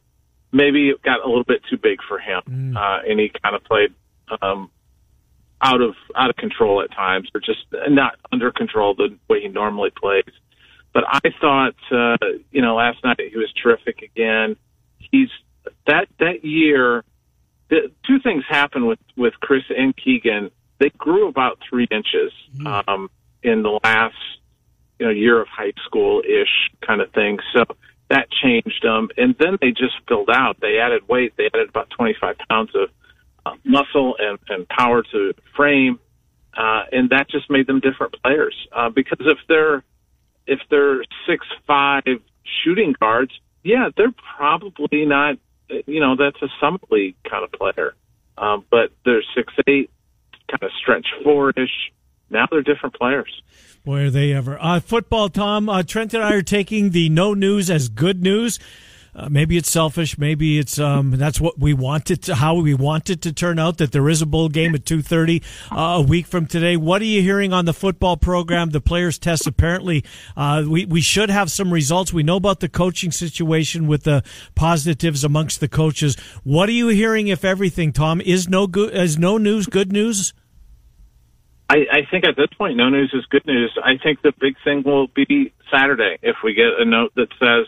maybe 0.53 0.91
it 0.91 1.03
got 1.03 1.25
a 1.25 1.29
little 1.29 1.45
bit 1.45 1.63
too 1.69 1.77
big 1.77 1.99
for 2.09 2.19
him, 2.19 2.43
uh, 2.77 2.99
and 3.09 3.21
he 3.21 3.31
kind 3.43 3.55
of 3.55 3.65
played 3.65 3.95
um, 4.43 4.71
out 5.61 5.81
of 5.81 5.95
out 6.17 6.31
of 6.31 6.37
control 6.37 6.83
at 6.83 6.91
times, 6.93 7.29
or 7.35 7.41
just 7.41 7.65
not 7.89 8.17
under 8.33 8.51
control 8.51 8.95
the 8.95 9.17
way 9.29 9.41
he 9.43 9.49
normally 9.49 9.91
plays. 9.91 10.25
But 10.95 11.05
I 11.07 11.21
thought, 11.41 11.75
uh, 11.93 12.17
you 12.51 12.63
know, 12.63 12.77
last 12.77 13.03
night 13.05 13.21
he 13.31 13.37
was 13.37 13.53
terrific 13.63 14.03
again. 14.03 14.57
He's 14.99 15.29
that 15.87 16.09
that 16.19 16.45
year. 16.45 17.05
The, 17.71 17.93
two 18.07 18.19
things 18.21 18.45
happened 18.49 18.87
with 18.89 19.01
with 19.17 19.35
Chris 19.41 19.65
and 19.77 19.95
Keegan. 19.97 20.51
They 20.79 20.91
grew 20.91 21.29
about 21.29 21.59
three 21.69 21.87
inches 21.91 22.33
um, 22.89 23.11
in 23.43 23.63
the 23.63 23.79
last 23.85 24.15
you 24.99 25.07
know 25.07 25.13
year 25.13 25.41
of 25.41 25.49
high 25.49 25.73
school 25.85 26.23
ish 26.25 26.71
kind 26.87 27.01
of 27.01 27.13
thing. 27.13 27.39
So 27.53 27.65
that 28.11 28.29
changed 28.31 28.83
them, 28.83 29.09
and 29.16 29.35
then 29.38 29.59
they 29.61 29.71
just 29.71 29.94
filled 30.07 30.31
out. 30.31 30.59
They 30.61 30.79
added 30.79 31.09
weight. 31.09 31.35
They 31.37 31.47
added 31.47 31.68
about 31.68 31.90
twenty 31.90 32.14
five 32.21 32.37
pounds 32.49 32.71
of 32.75 32.88
uh, 33.44 33.55
muscle 33.64 34.16
and, 34.18 34.38
and 34.49 34.68
power 34.68 35.03
to 35.12 35.35
frame, 35.57 35.99
uh, 36.57 36.85
and 36.90 37.11
that 37.11 37.29
just 37.31 37.51
made 37.51 37.66
them 37.66 37.81
different 37.81 38.14
players. 38.23 38.55
Uh, 38.73 38.88
because 38.88 39.18
if 39.21 39.38
they're 39.49 39.83
if 40.47 40.61
they're 40.71 41.03
six 41.27 41.47
five 41.66 42.05
shooting 42.64 42.94
guards, 42.99 43.33
yeah, 43.62 43.90
they're 43.97 44.14
probably 44.37 45.05
not. 45.05 45.37
You 45.87 46.01
know, 46.01 46.16
that's 46.16 46.40
a 46.40 46.49
summit 46.61 46.90
league 46.90 47.16
kind 47.31 47.44
of 47.44 47.53
player. 47.53 47.94
Um, 48.38 48.64
but 48.71 48.90
they're 49.05 49.23
six 49.35 49.53
eight, 49.66 49.90
kind 50.51 50.62
of 50.62 50.71
stretch 50.81 51.07
four 51.23 51.51
ish. 51.51 51.92
Now 52.31 52.47
they're 52.51 52.62
different 52.62 52.95
players. 52.95 53.43
Boy, 53.85 54.05
are 54.05 54.11
they 54.11 54.33
ever. 54.33 54.59
Uh, 54.61 54.81
football, 54.81 55.29
Tom. 55.29 55.69
Uh, 55.69 55.83
Trent 55.83 56.12
and 56.14 56.23
I 56.23 56.35
are 56.35 56.43
taking 56.43 56.91
the 56.91 57.09
no 57.09 57.35
news 57.35 57.71
as 57.71 57.88
good 57.88 58.23
news. 58.23 58.59
Uh, 59.14 59.29
maybe 59.29 59.57
it's 59.57 59.71
selfish. 59.71 60.17
Maybe 60.17 60.59
it's 60.59 60.79
um, 60.79 61.11
that's 61.12 61.41
what 61.41 61.59
we 61.59 61.75
want 61.75 62.11
it 62.11 62.23
to, 62.23 62.37
how 62.37 62.55
we 62.55 62.75
want 62.75 63.11
it 63.11 63.23
to 63.23 63.33
turn 63.33 63.59
out. 63.59 63.79
That 63.79 63.91
there 63.91 64.09
is 64.09 64.23
a 64.23 64.27
bowl 64.27 64.49
game 64.49 64.75
at 64.75 64.85
two 64.85 65.03
thirty 65.03 65.43
uh, 65.73 65.97
a 65.99 66.03
week 66.03 66.27
from 66.27 66.47
today. 66.47 66.77
What 66.77 67.03
are 67.03 67.07
you 67.07 67.21
hearing 67.21 67.53
on 67.53 67.64
the 67.64 67.73
football 67.73 68.17
program? 68.17 68.71
The 68.71 68.81
players' 68.81 69.19
tests. 69.19 69.47
Apparently, 69.47 70.05
uh, 70.37 70.64
we 70.69 70.85
we 70.85 71.01
should 71.01 71.31
have 71.31 71.51
some 71.51 71.73
results. 71.73 72.12
We 72.12 72.23
know 72.23 72.37
about 72.37 72.61
the 72.61 72.69
coaching 72.69 73.11
situation 73.11 73.88
with 73.88 74.05
the 74.05 74.23
positives 74.55 75.25
amongst 75.25 75.59
the 75.59 75.69
coaches. 75.69 76.17
What 76.45 76.69
are 76.69 76.73
you 76.73 76.88
hearing? 76.88 77.27
If 77.27 77.45
everything, 77.45 77.93
Tom, 77.93 78.21
is 78.21 78.49
no 78.49 78.69
good. 78.69 78.95
Is 78.95 79.19
no 79.19 79.37
news 79.37 79.67
good 79.67 79.91
news? 79.91 80.33
I, 81.69 81.77
I 81.93 82.01
think 82.11 82.27
at 82.27 82.37
this 82.37 82.49
point, 82.57 82.77
no 82.77 82.89
news 82.89 83.13
is 83.13 83.27
good 83.27 83.47
news. 83.47 83.77
I 83.83 83.99
think 84.03 84.23
the 84.23 84.33
big 84.41 84.55
thing 84.65 84.83
will 84.85 85.07
be 85.09 85.53
Saturday 85.71 86.19
if 86.23 86.37
we 86.43 86.55
get 86.55 86.79
a 86.79 86.85
note 86.85 87.13
that 87.17 87.29
says 87.39 87.67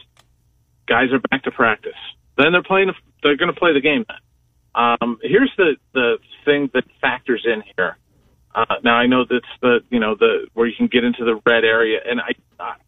guys 0.87 1.13
are 1.13 1.21
back 1.31 1.45
to 1.45 1.51
practice. 1.51 1.93
Then 2.37 2.53
they're 2.53 2.63
playing. 2.63 2.93
They're 3.23 3.37
going 3.37 3.53
to 3.53 3.59
play 3.59 3.75
the 3.75 3.81
game. 3.81 4.05
Then. 4.09 4.17
Um, 4.75 5.19
here's 5.23 5.53
the 5.57 5.77
the 5.93 6.19
thing 6.45 6.71
that 6.75 6.85
factors 7.01 7.45
in 7.45 7.63
here. 7.77 7.97
Uh, 8.55 8.77
now 8.83 8.95
I 8.95 9.07
know 9.07 9.25
that's 9.29 9.45
the 9.61 9.81
you 9.91 10.01
know 10.01 10.15
the 10.15 10.49
where 10.55 10.67
you 10.67 10.75
can 10.77 10.87
get 10.87 11.05
into 11.05 11.25
the 11.25 11.41
red 11.45 11.65
area, 11.65 12.01
and 12.05 12.21
I 12.21 12.33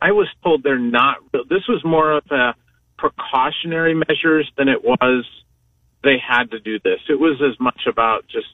I 0.01 0.13
was 0.13 0.29
told 0.43 0.63
they're 0.63 0.79
not. 0.79 1.19
This 1.33 1.69
was 1.69 1.85
more 1.85 2.13
of 2.13 2.25
a 2.31 2.55
precautionary 2.97 3.95
measures 3.95 4.51
than 4.57 4.69
it 4.69 4.83
was 4.83 5.27
they 6.03 6.17
had 6.19 6.51
to 6.51 6.61
do 6.61 6.79
this. 6.81 7.01
It 7.09 7.19
was 7.19 7.41
as 7.43 7.59
much 7.61 7.83
about 7.87 8.27
just 8.29 8.47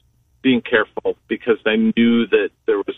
being 0.43 0.63
careful 0.63 1.17
because 1.29 1.59
they 1.65 1.77
knew 1.77 2.27
that 2.27 2.51
there 2.67 2.79
was 2.79 2.97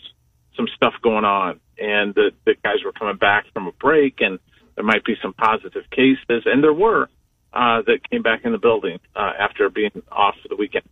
some 0.56 0.66
stuff 0.74 0.94
going 1.02 1.24
on 1.24 1.60
and 1.78 2.14
that 2.14 2.32
the 2.44 2.54
guys 2.62 2.84
were 2.84 2.92
coming 2.92 3.16
back 3.16 3.46
from 3.52 3.66
a 3.66 3.72
break 3.72 4.20
and 4.20 4.38
there 4.74 4.84
might 4.84 5.04
be 5.04 5.14
some 5.22 5.32
positive 5.32 5.84
cases 5.90 6.42
and 6.46 6.62
there 6.62 6.72
were 6.72 7.08
uh, 7.52 7.82
that 7.82 7.98
came 8.10 8.22
back 8.22 8.44
in 8.44 8.52
the 8.52 8.58
building 8.58 8.98
uh, 9.16 9.32
after 9.38 9.68
being 9.68 9.90
off 10.10 10.34
for 10.42 10.48
the 10.48 10.56
weekend. 10.56 10.84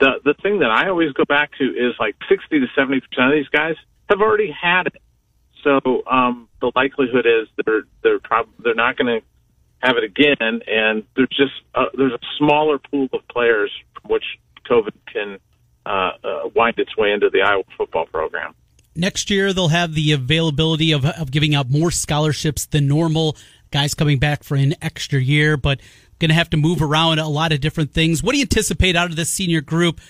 The 0.00 0.20
the 0.24 0.34
thing 0.42 0.58
that 0.58 0.70
I 0.70 0.88
always 0.88 1.12
go 1.12 1.24
back 1.24 1.52
to 1.58 1.64
is 1.64 1.94
like 1.98 2.16
60 2.28 2.60
to 2.60 2.66
70 2.76 3.00
percent 3.00 3.28
of 3.28 3.32
these 3.32 3.48
guys 3.48 3.76
have 4.10 4.20
already 4.20 4.50
had 4.50 4.88
it. 4.88 5.02
So 5.64 6.02
um, 6.10 6.48
the 6.60 6.72
likelihood 6.74 7.24
is 7.26 7.48
they're 7.64 7.84
they're 8.02 8.18
probably 8.18 8.52
they're 8.62 8.74
not 8.74 8.96
going 8.96 9.20
to 9.20 9.26
have 9.78 9.96
it 9.96 10.04
again, 10.04 10.60
and 10.66 11.04
there's 11.16 11.28
just 11.30 11.52
uh, 11.74 11.86
there's 11.96 12.12
a 12.12 12.20
smaller 12.38 12.78
pool 12.78 13.08
of 13.12 13.26
players 13.28 13.70
from 13.94 14.10
which 14.12 14.24
COVID 14.68 14.92
can 15.12 15.38
uh, 15.86 16.12
uh, 16.22 16.48
wind 16.54 16.78
its 16.78 16.96
way 16.96 17.12
into 17.12 17.30
the 17.30 17.42
Iowa 17.42 17.64
football 17.76 18.06
program. 18.06 18.54
Next 18.94 19.30
year, 19.30 19.52
they'll 19.52 19.68
have 19.68 19.94
the 19.94 20.12
availability 20.12 20.92
of, 20.92 21.04
of 21.04 21.30
giving 21.30 21.54
out 21.54 21.70
more 21.70 21.90
scholarships 21.90 22.66
than 22.66 22.86
normal. 22.86 23.36
Guys 23.70 23.94
coming 23.94 24.18
back 24.18 24.44
for 24.44 24.54
an 24.54 24.74
extra 24.82 25.18
year, 25.20 25.56
but 25.56 25.80
going 26.18 26.28
to 26.28 26.34
have 26.34 26.50
to 26.50 26.56
move 26.56 26.82
around 26.82 27.18
a 27.18 27.28
lot 27.28 27.52
of 27.52 27.60
different 27.60 27.92
things. 27.92 28.22
What 28.22 28.32
do 28.32 28.38
you 28.38 28.42
anticipate 28.42 28.96
out 28.96 29.10
of 29.10 29.16
this 29.16 29.30
senior 29.30 29.60
group? 29.60 30.00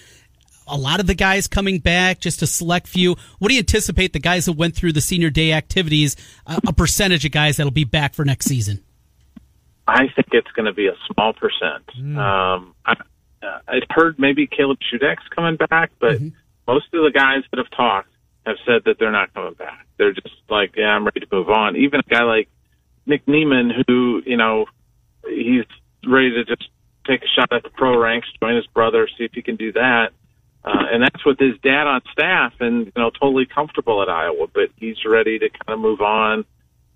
A 0.66 0.76
lot 0.76 1.00
of 1.00 1.06
the 1.06 1.14
guys 1.14 1.46
coming 1.48 1.78
back, 1.78 2.20
just 2.20 2.42
a 2.42 2.46
select 2.46 2.87
few. 2.87 3.16
What 3.38 3.48
do 3.48 3.54
you 3.54 3.61
anticipate 3.61 4.12
the 4.12 4.18
guys 4.20 4.46
that 4.46 4.52
went 4.52 4.74
through 4.76 4.92
the 4.92 5.00
senior 5.00 5.30
day 5.30 5.52
activities, 5.52 6.16
uh, 6.46 6.61
a 6.66 6.72
percentage 6.72 7.24
of 7.24 7.32
guys 7.32 7.56
that'll 7.56 7.72
be 7.72 7.85
back 7.85 8.14
for 8.14 8.24
next 8.24 8.46
season? 8.46 8.82
I 9.88 10.08
think 10.08 10.28
it's 10.32 10.50
going 10.52 10.66
to 10.66 10.72
be 10.72 10.87
a 10.87 10.94
small 11.12 11.32
percent. 11.32 11.88
Um, 12.16 12.74
I, 12.87 12.94
uh, 13.42 13.59
I've 13.68 13.83
heard 13.90 14.18
maybe 14.18 14.46
Caleb 14.46 14.78
Shudak's 14.92 15.26
coming 15.35 15.57
back, 15.57 15.90
but 16.00 16.20
most 16.66 16.87
of 16.92 17.02
the 17.05 17.11
guys 17.12 17.42
that 17.50 17.59
have 17.59 17.70
talked 17.70 18.09
have 18.46 18.57
said 18.66 18.83
that 18.87 18.96
they're 18.98 19.12
not 19.12 19.33
coming 19.35 19.55
back. 19.55 19.87
They're 19.98 20.12
just 20.12 20.35
like, 20.48 20.74
yeah, 20.76 20.88
I'm 20.88 21.05
ready 21.05 21.20
to 21.20 21.26
move 21.31 21.48
on. 21.48 21.76
Even 21.76 22.00
a 22.00 22.09
guy 22.09 22.22
like 22.24 22.48
Nick 23.07 23.26
Niemann, 23.26 23.70
who 23.87 24.22
you 24.24 24.37
know, 24.37 24.66
he's 25.26 25.64
ready 26.07 26.31
to 26.33 26.44
just 26.44 26.68
take 27.07 27.22
a 27.22 27.28
shot 27.28 27.52
at 27.52 27.62
the 27.62 27.70
pro 27.70 27.98
ranks, 27.98 28.28
join 28.40 28.57
his 28.57 28.66
brother, 28.66 29.09
see 29.18 29.24
if 29.24 29.33
he 29.33 29.42
can 29.42 29.57
do 29.57 29.72
that. 29.72 30.11
Uh, 30.64 30.85
and 30.92 31.02
that's 31.02 31.24
with 31.26 31.38
his 31.40 31.55
dad 31.62 31.88
on 31.88 32.00
staff, 32.12 32.52
and 32.61 32.87
you 32.87 32.92
know, 32.96 33.11
totally 33.11 33.46
comfortable 33.46 34.00
at 34.00 34.09
Iowa. 34.09 34.46
But 34.52 34.70
he's 34.76 34.96
ready 35.05 35.38
to 35.40 35.48
kind 35.48 35.74
of 35.74 35.81
move 35.81 36.00
on. 36.00 36.44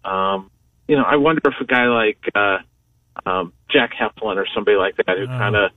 Um, 0.05 0.51
you 0.87 0.97
know, 0.97 1.03
I 1.03 1.17
wonder 1.17 1.43
if 1.45 1.55
a 1.61 1.65
guy 1.65 1.87
like 1.87 2.19
uh, 2.35 2.59
um, 3.29 3.53
Jack 3.71 3.91
Heflin 4.01 4.37
or 4.37 4.47
somebody 4.55 4.77
like 4.77 4.97
that 4.99 5.19
who 5.19 5.27
kind 5.27 5.57
of, 5.57 5.73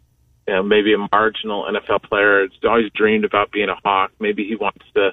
you 0.49 0.55
know, 0.55 0.63
maybe 0.63 0.95
a 0.95 0.97
marginal 1.11 1.65
NFL 1.65 2.01
player, 2.09 2.41
has 2.41 2.49
always 2.67 2.91
dreamed 2.95 3.23
about 3.23 3.51
being 3.51 3.69
a 3.69 3.75
Hawk. 3.85 4.11
Maybe 4.19 4.45
he 4.45 4.55
wants 4.55 4.83
to 4.95 5.11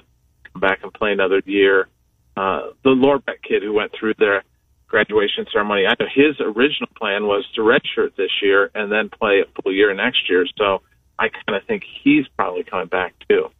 come 0.51 0.59
back 0.59 0.79
and 0.81 0.91
play 0.91 1.11
another 1.11 1.43
year. 1.45 1.87
Uh, 2.35 2.71
the 2.83 2.89
Lorbeck 2.89 3.43
kid 3.47 3.61
who 3.61 3.71
went 3.71 3.91
through 3.97 4.15
their 4.17 4.43
graduation 4.87 5.45
ceremony, 5.53 5.85
I 5.85 5.93
know 5.99 6.07
his 6.11 6.39
original 6.39 6.89
plan 6.97 7.27
was 7.27 7.45
to 7.53 7.61
redshirt 7.61 8.15
this 8.15 8.31
year 8.41 8.71
and 8.73 8.91
then 8.91 9.09
play 9.09 9.41
a 9.41 9.61
full 9.61 9.71
year 9.71 9.93
next 9.93 10.27
year. 10.27 10.47
So 10.57 10.81
I 11.19 11.29
kind 11.29 11.55
of 11.55 11.67
think 11.67 11.83
he's 12.03 12.27
probably 12.35 12.63
coming 12.63 12.87
back 12.87 13.13
too. 13.29 13.51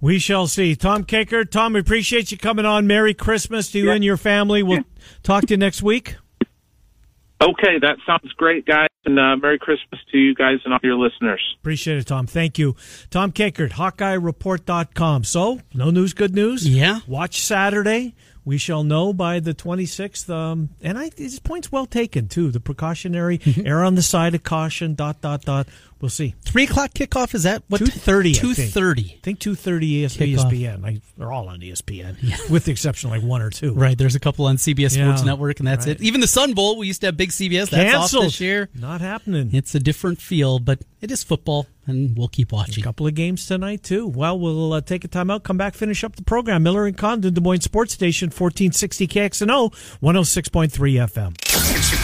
We 0.00 0.18
shall 0.18 0.48
see. 0.48 0.74
Tom 0.74 1.04
Kakert, 1.04 1.52
Tom, 1.52 1.74
we 1.74 1.80
appreciate 1.80 2.32
you 2.32 2.38
coming 2.38 2.66
on. 2.66 2.88
Merry 2.88 3.14
Christmas 3.14 3.70
to 3.70 3.78
you 3.78 3.92
and 3.92 4.02
your 4.02 4.16
family. 4.16 4.64
We'll 4.64 4.82
talk 5.22 5.46
to 5.46 5.54
you 5.54 5.58
next 5.58 5.84
week. 5.84 6.16
Okay, 7.42 7.78
that 7.80 7.96
sounds 8.06 8.32
great, 8.36 8.66
guys, 8.66 8.86
and 9.04 9.18
uh, 9.18 9.36
Merry 9.36 9.58
Christmas 9.58 10.00
to 10.12 10.18
you 10.18 10.32
guys 10.34 10.58
and 10.64 10.72
all 10.72 10.78
your 10.82 10.94
listeners. 10.96 11.40
Appreciate 11.60 11.98
it, 11.98 12.06
Tom. 12.06 12.26
Thank 12.28 12.56
you. 12.56 12.76
Tom 13.10 13.32
Kakert, 13.32 13.70
HawkeyeReport.com. 13.72 15.24
So, 15.24 15.60
no 15.74 15.90
news, 15.90 16.12
good 16.14 16.34
news? 16.34 16.68
Yeah. 16.68 17.00
Watch 17.08 17.40
Saturday. 17.40 18.14
we 18.44 18.58
shall 18.58 18.84
know 18.84 19.12
by 19.12 19.40
the 19.40 19.54
26th. 19.54 20.30
Um, 20.30 20.70
and 20.82 20.96
I, 20.98 21.10
his 21.16 21.40
point's 21.40 21.70
well 21.72 21.86
taken 21.86 22.28
too. 22.28 22.50
The 22.50 22.60
precautionary 22.60 23.38
Mm-hmm. 23.38 23.66
err 23.66 23.82
on 23.84 23.94
the 23.96 24.02
side 24.02 24.34
of 24.36 24.42
caution. 24.44 24.94
Dot 24.94 25.20
dot 25.20 25.42
dot. 25.42 25.66
We'll 26.02 26.08
see. 26.08 26.34
Three 26.44 26.64
o'clock 26.64 26.94
kickoff 26.94 27.32
is 27.32 27.44
that 27.44 27.62
what? 27.68 27.78
Two 27.78 27.86
thirty. 27.86 28.34
Two 28.34 28.54
thirty. 28.54 29.14
I 29.18 29.20
think 29.22 29.38
two 29.38 29.54
thirty 29.54 30.04
ES- 30.04 30.16
Kickoff. 30.16 30.50
ESPN. 30.50 30.84
I, 30.84 31.00
they're 31.16 31.30
all 31.30 31.48
on 31.48 31.60
ESPN, 31.60 32.50
with 32.50 32.64
the 32.64 32.72
exception 32.72 33.08
of 33.08 33.16
like 33.16 33.22
one 33.22 33.40
or 33.40 33.50
two. 33.50 33.72
Right. 33.72 33.96
There's 33.96 34.16
a 34.16 34.20
couple 34.20 34.46
on 34.46 34.56
CBS 34.56 35.00
Sports 35.00 35.22
Network, 35.22 35.60
and 35.60 35.68
that's 35.68 35.86
right. 35.86 35.94
it. 35.94 36.02
Even 36.02 36.20
the 36.20 36.26
Sun 36.26 36.54
Bowl, 36.54 36.76
we 36.76 36.88
used 36.88 37.02
to 37.02 37.06
have 37.06 37.16
big 37.16 37.30
CBS. 37.30 37.70
That's 37.70 37.94
off 37.94 38.00
Canceled 38.00 38.24
this 38.24 38.40
year. 38.40 38.68
Not 38.74 39.00
happening. 39.00 39.50
It's 39.54 39.76
a 39.76 39.78
different 39.78 40.20
feel, 40.20 40.58
but 40.58 40.80
it 41.00 41.12
is 41.12 41.22
football, 41.22 41.68
and 41.86 42.18
we'll 42.18 42.26
keep 42.26 42.50
watching. 42.50 42.82
A 42.82 42.84
couple 42.84 43.06
of 43.06 43.14
games 43.14 43.46
tonight 43.46 43.84
too. 43.84 44.08
Well, 44.08 44.36
we'll 44.40 44.72
uh, 44.72 44.80
take 44.80 45.04
a 45.04 45.08
time 45.08 45.30
out, 45.30 45.44
come 45.44 45.56
back, 45.56 45.74
finish 45.74 46.02
up 46.02 46.16
the 46.16 46.24
program. 46.24 46.64
Miller 46.64 46.84
and 46.84 46.98
Condon, 46.98 47.32
Des 47.32 47.40
Moines 47.40 47.60
Sports 47.60 47.94
Station, 47.94 48.30
fourteen 48.30 48.72
sixty 48.72 49.06
KXNO, 49.06 49.72
one 50.00 50.16
hundred 50.16 50.24
six 50.24 50.48
point 50.48 50.72
three 50.72 50.94
FM. 50.94 51.36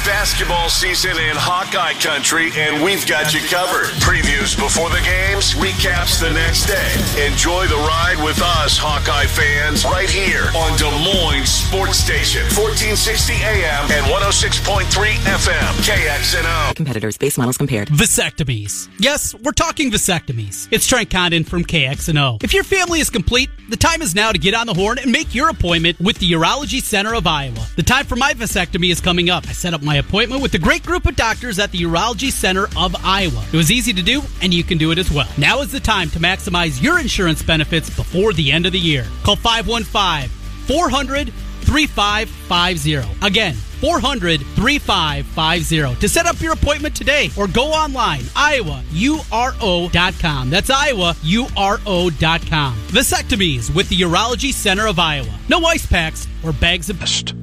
It's 0.09 0.17
basketball 0.17 0.71
season 0.71 1.19
in 1.19 1.37
Hawkeye 1.37 1.93
country, 2.01 2.49
and 2.57 2.83
we've 2.83 3.05
got 3.07 3.35
you 3.35 3.41
covered. 3.45 3.93
Previews 4.01 4.57
before 4.57 4.89
the 4.89 5.05
games, 5.05 5.53
recaps 5.53 6.17
the 6.17 6.33
next 6.33 6.65
day. 6.65 7.27
Enjoy 7.29 7.67
the 7.67 7.77
ride 7.77 8.17
with 8.25 8.41
us, 8.41 8.79
Hawkeye 8.81 9.27
fans, 9.27 9.85
right 9.85 10.09
here 10.09 10.49
on 10.57 10.73
Des 10.81 10.89
Moines 11.05 11.45
Sports 11.45 11.99
Station, 11.99 12.41
1460 12.57 13.37
AM 13.37 13.85
and 13.93 14.05
106.3 14.09 14.89
FM, 15.29 15.73
KXNO. 15.85 16.75
Competitors, 16.77 17.19
base 17.19 17.37
models 17.37 17.59
compared. 17.59 17.89
Vasectomies. 17.89 18.89
Yes, 18.99 19.35
we're 19.35 19.53
talking 19.53 19.91
vasectomies. 19.91 20.69
It's 20.71 20.87
Trent 20.87 21.11
Condon 21.11 21.45
from 21.45 21.65
KXNO. 21.65 22.43
If 22.43 22.55
your 22.55 22.65
family 22.65 23.01
is 23.01 23.11
complete, 23.11 23.51
the 23.69 23.77
time 23.77 24.01
is 24.01 24.15
now 24.15 24.33
to 24.33 24.39
get 24.39 24.55
on 24.55 24.67
the 24.67 24.75
horn 24.75 24.99
and 24.99 25.13
make 25.13 25.35
your 25.35 25.51
appointment 25.51 26.01
with 26.01 26.19
the 26.19 26.33
Urology 26.33 26.81
Center 26.81 27.15
of 27.15 27.27
Iowa. 27.27 27.67
The 27.77 27.83
time 27.83 28.07
for 28.07 28.17
my 28.17 28.33
vasectomy 28.33 28.91
is 28.91 29.03
coming 29.03 29.29
up. 29.29 29.47
I 29.47 29.53
set 29.53 29.75
up 29.75 29.83
my 29.83 29.98
appointment 29.99 30.43
with 30.43 30.55
a 30.55 30.59
great 30.59 30.85
group 30.85 31.07
of 31.07 31.17
doctors 31.17 31.59
at 31.59 31.71
the 31.71 31.79
Urology 31.79 32.31
Center 32.31 32.67
of 32.77 32.95
Iowa. 33.05 33.45
It 33.53 33.57
was 33.57 33.71
easy 33.71 33.93
to 33.93 34.03
do, 34.03 34.23
and 34.43 34.53
you 34.55 34.65
can 34.65 34.79
do 34.79 34.91
it 34.91 34.99
as 34.99 35.11
well. 35.11 35.29
Now 35.37 35.61
is 35.61 35.73
the 35.73 35.81
time 35.81 36.09
to 36.11 36.19
maximize 36.19 36.83
your 36.83 36.99
insurance 36.99 37.43
benefits 37.43 37.91
before 37.91 38.33
the 38.33 38.51
end 38.51 38.67
of 38.67 38.73
the 38.73 38.79
year. 38.79 39.07
Call 39.25 39.37
515 39.37 40.29
400 40.67 41.33
3550. 41.69 43.27
Again, 43.27 43.55
400 43.55 44.41
3550 44.41 46.01
to 46.01 46.09
set 46.09 46.27
up 46.27 46.41
your 46.41 46.53
appointment 46.53 46.97
today 46.97 47.31
or 47.37 47.47
go 47.47 47.67
online 47.67 48.23
iowauro.com. 48.35 50.51
That's 50.51 50.71
iowauro.com. 50.71 52.75
Vasectomies 52.89 53.75
with 53.75 53.89
the 53.89 53.97
Urology 53.97 54.53
Center 54.53 54.87
of 54.87 54.99
Iowa. 54.99 55.39
No 55.49 55.65
ice 55.65 55.87
packs 55.87 56.27
or 56.43 56.53
bags 56.53 56.91
of 56.91 56.99
dust. 56.99 57.35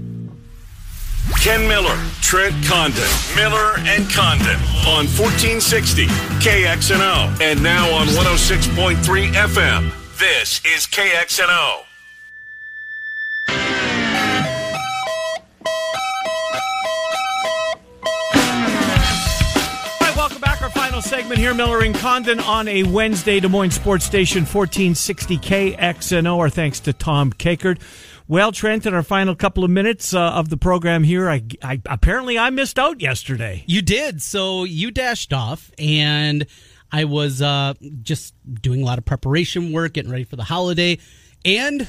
Ken 1.42 1.68
Miller, 1.68 1.96
Trent 2.22 2.56
Condon, 2.66 3.04
Miller 3.36 3.78
and 3.80 4.10
Condon 4.12 4.60
on 4.88 5.06
1460 5.14 6.08
KXNO 6.42 7.40
and 7.42 7.62
now 7.62 7.92
on 7.94 8.08
106.3 8.08 9.32
FM. 9.32 9.92
This 10.18 10.62
is 10.66 10.88
KXNO. 10.88 11.84
Right, 20.02 20.16
welcome 20.16 20.42
back. 20.42 20.62
Our 20.62 20.70
final 20.70 21.02
segment 21.02 21.40
here, 21.40 21.54
Miller 21.54 21.82
and 21.82 21.96
Condon 21.96 22.40
on 22.40 22.68
a 22.68 22.84
Wednesday, 22.84 23.40
Des 23.40 23.48
Moines 23.48 23.72
Sports 23.72 24.06
Station, 24.06 24.42
1460 24.42 25.38
KXNO. 25.38 26.38
Our 26.40 26.50
thanks 26.50 26.80
to 26.82 26.94
Tom 26.94 27.32
Kakert. 27.34 27.80
Well, 28.28 28.52
Trent, 28.52 28.88
in 28.88 28.94
our 28.96 29.04
final 29.04 29.36
couple 29.36 29.64
of 29.64 29.70
minutes 29.70 30.14
uh, 30.14 30.20
of 30.20 30.50
the 30.50 30.58
program 30.58 31.04
here, 31.04 31.30
I, 31.30 31.44
I 31.62 31.80
apparently 31.86 32.40
I 32.40 32.50
missed 32.50 32.80
out 32.80 33.00
yesterday. 33.00 33.64
You 33.68 33.84
did. 33.84 34.20
So 34.20 34.64
you 34.64 34.90
dashed 34.90 35.32
off, 35.32 35.72
and 35.78 36.48
I 36.92 37.04
was 37.04 37.44
uh, 37.44 37.76
just 38.02 38.34
doing 38.62 38.82
a 38.82 38.86
lot 38.86 38.98
of 38.98 39.06
preparation 39.06 39.72
work, 39.72 39.94
getting 39.94 40.12
ready 40.12 40.24
for 40.24 40.38
the 40.38 40.44
holiday, 40.44 40.98
and 41.44 41.88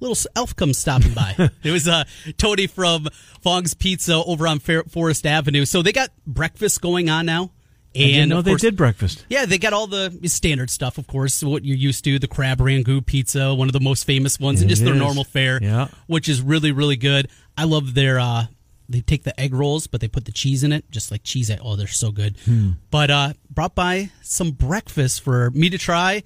little 0.00 0.16
elf 0.34 0.56
comes 0.56 0.78
stopping 0.78 1.12
by. 1.12 1.50
it 1.62 1.70
was 1.70 1.86
uh, 1.86 2.04
Tony 2.38 2.66
from 2.66 3.08
Fong's 3.42 3.74
Pizza 3.74 4.14
over 4.14 4.46
on 4.48 4.58
Forest 4.58 5.26
Avenue. 5.26 5.66
So 5.66 5.82
they 5.82 5.92
got 5.92 6.10
breakfast 6.26 6.80
going 6.80 7.10
on 7.10 7.26
now. 7.26 7.50
And 7.94 8.04
I 8.04 8.06
didn't 8.08 8.28
know 8.30 8.38
of 8.38 8.44
they 8.44 8.54
did 8.54 8.76
breakfast. 8.76 9.26
Yeah, 9.28 9.44
they 9.46 9.58
got 9.58 9.72
all 9.72 9.86
the 9.86 10.18
standard 10.24 10.70
stuff, 10.70 10.96
of 10.98 11.06
course, 11.06 11.42
what 11.42 11.64
you're 11.64 11.76
used 11.76 12.04
to. 12.04 12.18
The 12.18 12.28
crab 12.28 12.60
rangoon 12.60 13.02
pizza, 13.02 13.54
one 13.54 13.68
of 13.68 13.72
the 13.72 13.80
most 13.80 14.04
famous 14.04 14.40
ones, 14.40 14.60
and 14.62 14.70
It 14.70 14.74
just 14.74 14.84
their 14.84 14.94
normal 14.94 15.24
fare, 15.24 15.58
Yeah. 15.62 15.88
which 16.06 16.28
is 16.28 16.40
really, 16.40 16.72
really 16.72 16.96
good. 16.96 17.28
I 17.56 17.64
love 17.64 17.94
their. 17.94 18.18
uh 18.18 18.46
They 18.88 19.00
take 19.00 19.24
the 19.24 19.38
egg 19.38 19.54
rolls, 19.54 19.86
but 19.86 20.00
they 20.00 20.08
put 20.08 20.24
the 20.24 20.32
cheese 20.32 20.62
in 20.64 20.72
it, 20.72 20.84
just 20.90 21.10
like 21.10 21.22
cheese. 21.22 21.50
Oh, 21.62 21.76
they're 21.76 21.86
so 21.86 22.10
good. 22.12 22.36
Hmm. 22.44 22.70
But 22.90 23.10
uh 23.10 23.32
brought 23.50 23.74
by 23.74 24.10
some 24.22 24.52
breakfast 24.52 25.20
for 25.22 25.50
me 25.50 25.68
to 25.70 25.78
try, 25.78 26.22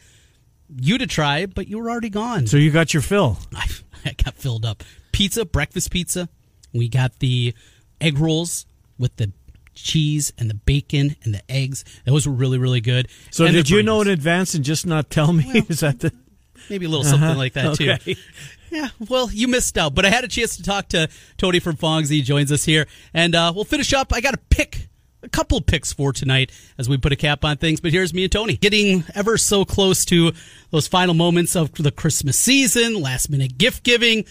you 0.81 0.99
to 0.99 1.07
try, 1.07 1.47
but 1.47 1.69
you 1.69 1.79
were 1.79 1.91
already 1.91 2.11
gone. 2.11 2.47
So 2.47 2.57
you 2.57 2.71
got 2.71 2.93
your 2.95 3.03
fill. 3.03 3.39
I, 3.55 3.67
I 4.05 4.13
got 4.13 4.35
filled 4.35 4.65
up. 4.65 4.83
Pizza, 5.13 5.45
breakfast 5.45 5.91
pizza. 5.91 6.29
We 6.73 6.89
got 6.89 7.19
the 7.21 7.55
egg 8.01 8.19
rolls 8.19 8.67
with 8.99 9.17
the 9.17 9.33
cheese 9.77 10.33
and 10.39 10.51
the 10.51 10.55
bacon 10.55 11.15
and 11.23 11.33
the 11.35 11.43
eggs. 11.51 11.85
Those 12.05 12.27
were 12.27 12.33
really, 12.35 12.59
really 12.59 12.81
good. 12.81 13.09
So 13.31 13.45
And 13.45 13.55
did 13.55 13.71
you 13.71 13.83
know 13.83 14.01
in 14.01 14.09
advance 14.09 14.55
and 14.55 14.65
just 14.65 14.87
not 14.87 15.11
tell 15.11 15.33
me? 15.33 15.45
Is 15.69 15.81
that 15.81 16.01
the 16.01 16.13
Maybe 16.69 16.87
a 16.87 16.89
little 16.89 17.05
something 17.05 17.29
Uh-huh. 17.29 17.39
like 17.39 17.53
that 17.53 17.67
Okay. 17.81 17.97
too. 17.99 18.15
Yeah, 18.73 18.89
well, 19.09 19.31
you 19.31 19.47
missed 19.47 19.79
out, 19.79 19.95
but 19.95 20.05
I 20.05 20.11
had 20.11 20.25
a 20.25 20.29
chance 20.29 20.57
to 20.57 20.63
talk 20.65 20.89
to 20.89 21.09
Tony 21.37 21.61
from 21.61 21.77
Fongs. 21.77 22.09
He 22.09 22.21
joins 22.23 22.51
us 22.51 22.65
here, 22.65 22.87
and 23.15 23.33
uh, 23.37 23.53
we'll 23.55 23.65
finish 23.65 23.93
up. 23.93 24.13
I 24.13 24.21
got 24.21 24.35
a 24.35 24.39
pick, 24.51 24.89
a 25.23 25.29
couple 25.29 25.61
picks 25.61 25.93
for 25.93 26.13
tonight 26.13 26.51
as 26.77 26.89
we 26.89 26.97
put 26.97 27.13
a 27.13 27.17
cap 27.17 27.45
on 27.45 27.59
things. 27.59 27.81
But 27.81 27.93
here's 27.93 28.13
me 28.13 28.25
and 28.25 28.33
Tony 28.33 28.57
getting 28.57 29.05
ever 29.15 29.39
so 29.39 29.65
close 29.65 30.05
to 30.07 30.33
those 30.73 30.89
final 30.89 31.15
moments 31.15 31.55
of 31.55 31.73
the 31.75 31.93
Christmas 31.93 32.37
season, 32.37 33.01
last 33.01 33.31
minute 33.31 33.57
gift 33.57 33.85
giving. 33.85 34.25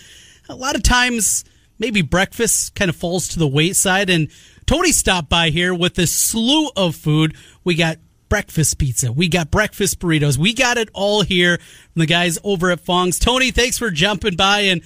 A 0.49 0.55
lot 0.55 0.75
of 0.75 0.83
times, 0.83 1.45
maybe 1.79 2.01
breakfast 2.01 2.75
kind 2.75 2.89
of 2.89 2.95
falls 2.97 3.29
to 3.29 3.39
the 3.39 3.47
wayside, 3.47 4.09
and 4.09 4.27
Tony 4.65 4.91
stopped 4.91 5.29
by 5.29 5.49
here 5.49 5.73
with 5.73 5.97
a 5.99 6.07
slew 6.07 6.69
of 6.75 6.95
food. 6.95 7.35
We 7.63 7.75
got 7.75 7.97
breakfast 8.29 8.77
pizza. 8.77 9.11
We 9.11 9.27
got 9.27 9.51
breakfast 9.51 9.99
burritos. 9.99 10.37
We 10.37 10.53
got 10.53 10.77
it 10.77 10.89
all 10.93 11.21
here 11.21 11.57
from 11.57 11.99
the 11.99 12.05
guys 12.05 12.39
over 12.43 12.71
at 12.71 12.79
Fong's. 12.79 13.19
Tony, 13.19 13.51
thanks 13.51 13.77
for 13.77 13.91
jumping 13.91 14.35
by 14.35 14.61
and 14.61 14.81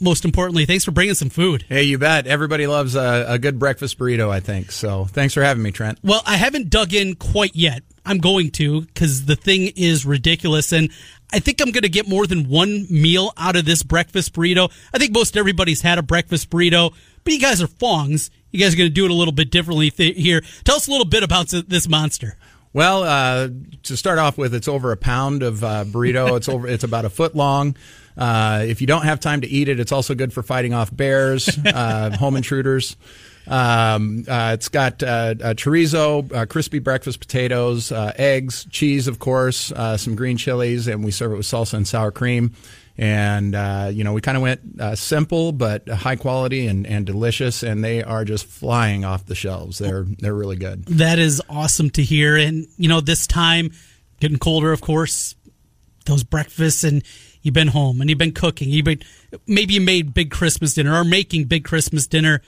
most 0.00 0.24
importantly, 0.24 0.66
thanks 0.66 0.84
for 0.84 0.90
bringing 0.90 1.14
some 1.14 1.30
food. 1.30 1.64
Hey, 1.68 1.84
you 1.84 1.98
bet. 1.98 2.26
Everybody 2.26 2.66
loves 2.66 2.96
a, 2.96 3.24
a 3.28 3.38
good 3.38 3.58
breakfast 3.58 3.98
burrito, 3.98 4.30
I 4.30 4.40
think. 4.40 4.72
So 4.72 5.04
thanks 5.04 5.34
for 5.34 5.42
having 5.42 5.62
me, 5.62 5.70
Trent. 5.70 5.98
Well, 6.02 6.22
I 6.26 6.36
haven't 6.36 6.70
dug 6.70 6.92
in 6.92 7.14
quite 7.14 7.54
yet. 7.54 7.82
I'm 8.04 8.18
going 8.18 8.50
to 8.52 8.82
because 8.82 9.26
the 9.26 9.36
thing 9.36 9.72
is 9.76 10.06
ridiculous. 10.06 10.72
And 10.72 10.90
I 11.32 11.38
think 11.38 11.60
I'm 11.60 11.70
going 11.70 11.82
to 11.82 11.88
get 11.88 12.08
more 12.08 12.26
than 12.26 12.48
one 12.48 12.86
meal 12.90 13.32
out 13.36 13.56
of 13.56 13.64
this 13.64 13.82
breakfast 13.82 14.32
burrito. 14.32 14.72
I 14.92 14.98
think 14.98 15.12
most 15.12 15.36
everybody's 15.36 15.82
had 15.82 15.98
a 15.98 16.02
breakfast 16.02 16.50
burrito, 16.50 16.92
but 17.24 17.32
you 17.32 17.40
guys 17.40 17.62
are 17.62 17.68
Fongs. 17.68 18.30
You 18.56 18.64
guys 18.64 18.72
are 18.72 18.78
going 18.78 18.88
to 18.88 18.94
do 18.94 19.04
it 19.04 19.10
a 19.10 19.14
little 19.14 19.32
bit 19.34 19.50
differently 19.50 19.90
th- 19.90 20.16
here. 20.16 20.42
Tell 20.64 20.76
us 20.76 20.88
a 20.88 20.90
little 20.90 21.04
bit 21.04 21.22
about 21.22 21.48
this 21.48 21.86
monster. 21.88 22.38
Well, 22.72 23.04
uh, 23.04 23.48
to 23.82 23.96
start 23.96 24.18
off 24.18 24.38
with, 24.38 24.54
it's 24.54 24.66
over 24.68 24.92
a 24.92 24.96
pound 24.96 25.42
of 25.42 25.62
uh, 25.62 25.84
burrito. 25.84 26.26
It's 26.36 26.48
over. 26.48 26.66
It's 26.66 26.84
about 26.84 27.04
a 27.04 27.10
foot 27.10 27.34
long. 27.34 27.76
Uh, 28.16 28.64
if 28.66 28.80
you 28.80 28.86
don't 28.86 29.04
have 29.04 29.20
time 29.20 29.42
to 29.42 29.46
eat 29.46 29.68
it, 29.68 29.78
it's 29.78 29.92
also 29.92 30.14
good 30.14 30.32
for 30.32 30.42
fighting 30.42 30.72
off 30.72 30.94
bears, 30.94 31.48
uh, 31.66 32.16
home 32.18 32.36
intruders. 32.36 32.96
Um, 33.46 34.24
uh, 34.26 34.52
it's 34.54 34.68
got 34.68 35.02
uh, 35.02 35.34
chorizo, 35.54 36.32
uh, 36.34 36.46
crispy 36.46 36.78
breakfast 36.78 37.20
potatoes, 37.20 37.92
uh, 37.92 38.12
eggs, 38.16 38.66
cheese, 38.70 39.06
of 39.06 39.18
course, 39.18 39.70
uh, 39.72 39.96
some 39.96 40.16
green 40.16 40.36
chilies, 40.36 40.88
and 40.88 41.04
we 41.04 41.10
serve 41.10 41.32
it 41.32 41.36
with 41.36 41.46
salsa 41.46 41.74
and 41.74 41.86
sour 41.86 42.10
cream. 42.10 42.54
And 42.98 43.54
uh, 43.54 43.90
you 43.92 44.04
know, 44.04 44.14
we 44.14 44.22
kind 44.22 44.36
of 44.36 44.42
went 44.42 44.80
uh, 44.80 44.94
simple 44.94 45.52
but 45.52 45.86
high 45.88 46.16
quality 46.16 46.66
and, 46.66 46.86
and 46.86 47.04
delicious, 47.04 47.62
and 47.62 47.84
they 47.84 48.02
are 48.02 48.24
just 48.24 48.46
flying 48.46 49.04
off 49.04 49.26
the 49.26 49.34
shelves. 49.34 49.78
They're 49.78 50.06
they're 50.18 50.34
really 50.34 50.56
good. 50.56 50.86
That 50.86 51.18
is 51.18 51.42
awesome 51.48 51.90
to 51.90 52.02
hear. 52.02 52.36
And, 52.36 52.66
you 52.78 52.88
know, 52.88 53.02
this 53.02 53.26
time, 53.26 53.72
getting 54.20 54.38
colder, 54.38 54.72
of 54.72 54.80
course, 54.80 55.34
those 56.06 56.24
breakfasts, 56.24 56.84
and 56.84 57.02
you've 57.42 57.54
been 57.54 57.68
home 57.68 58.00
and 58.00 58.08
you've 58.08 58.18
been 58.18 58.32
cooking. 58.32 58.70
You've 58.70 58.86
been, 58.86 59.02
maybe 59.46 59.74
you 59.74 59.80
made 59.80 60.14
big 60.14 60.30
Christmas 60.30 60.74
dinner 60.74 60.94
or 60.94 61.04
making 61.04 61.44
big 61.44 61.64
Christmas 61.64 62.06
dinner. 62.06 62.40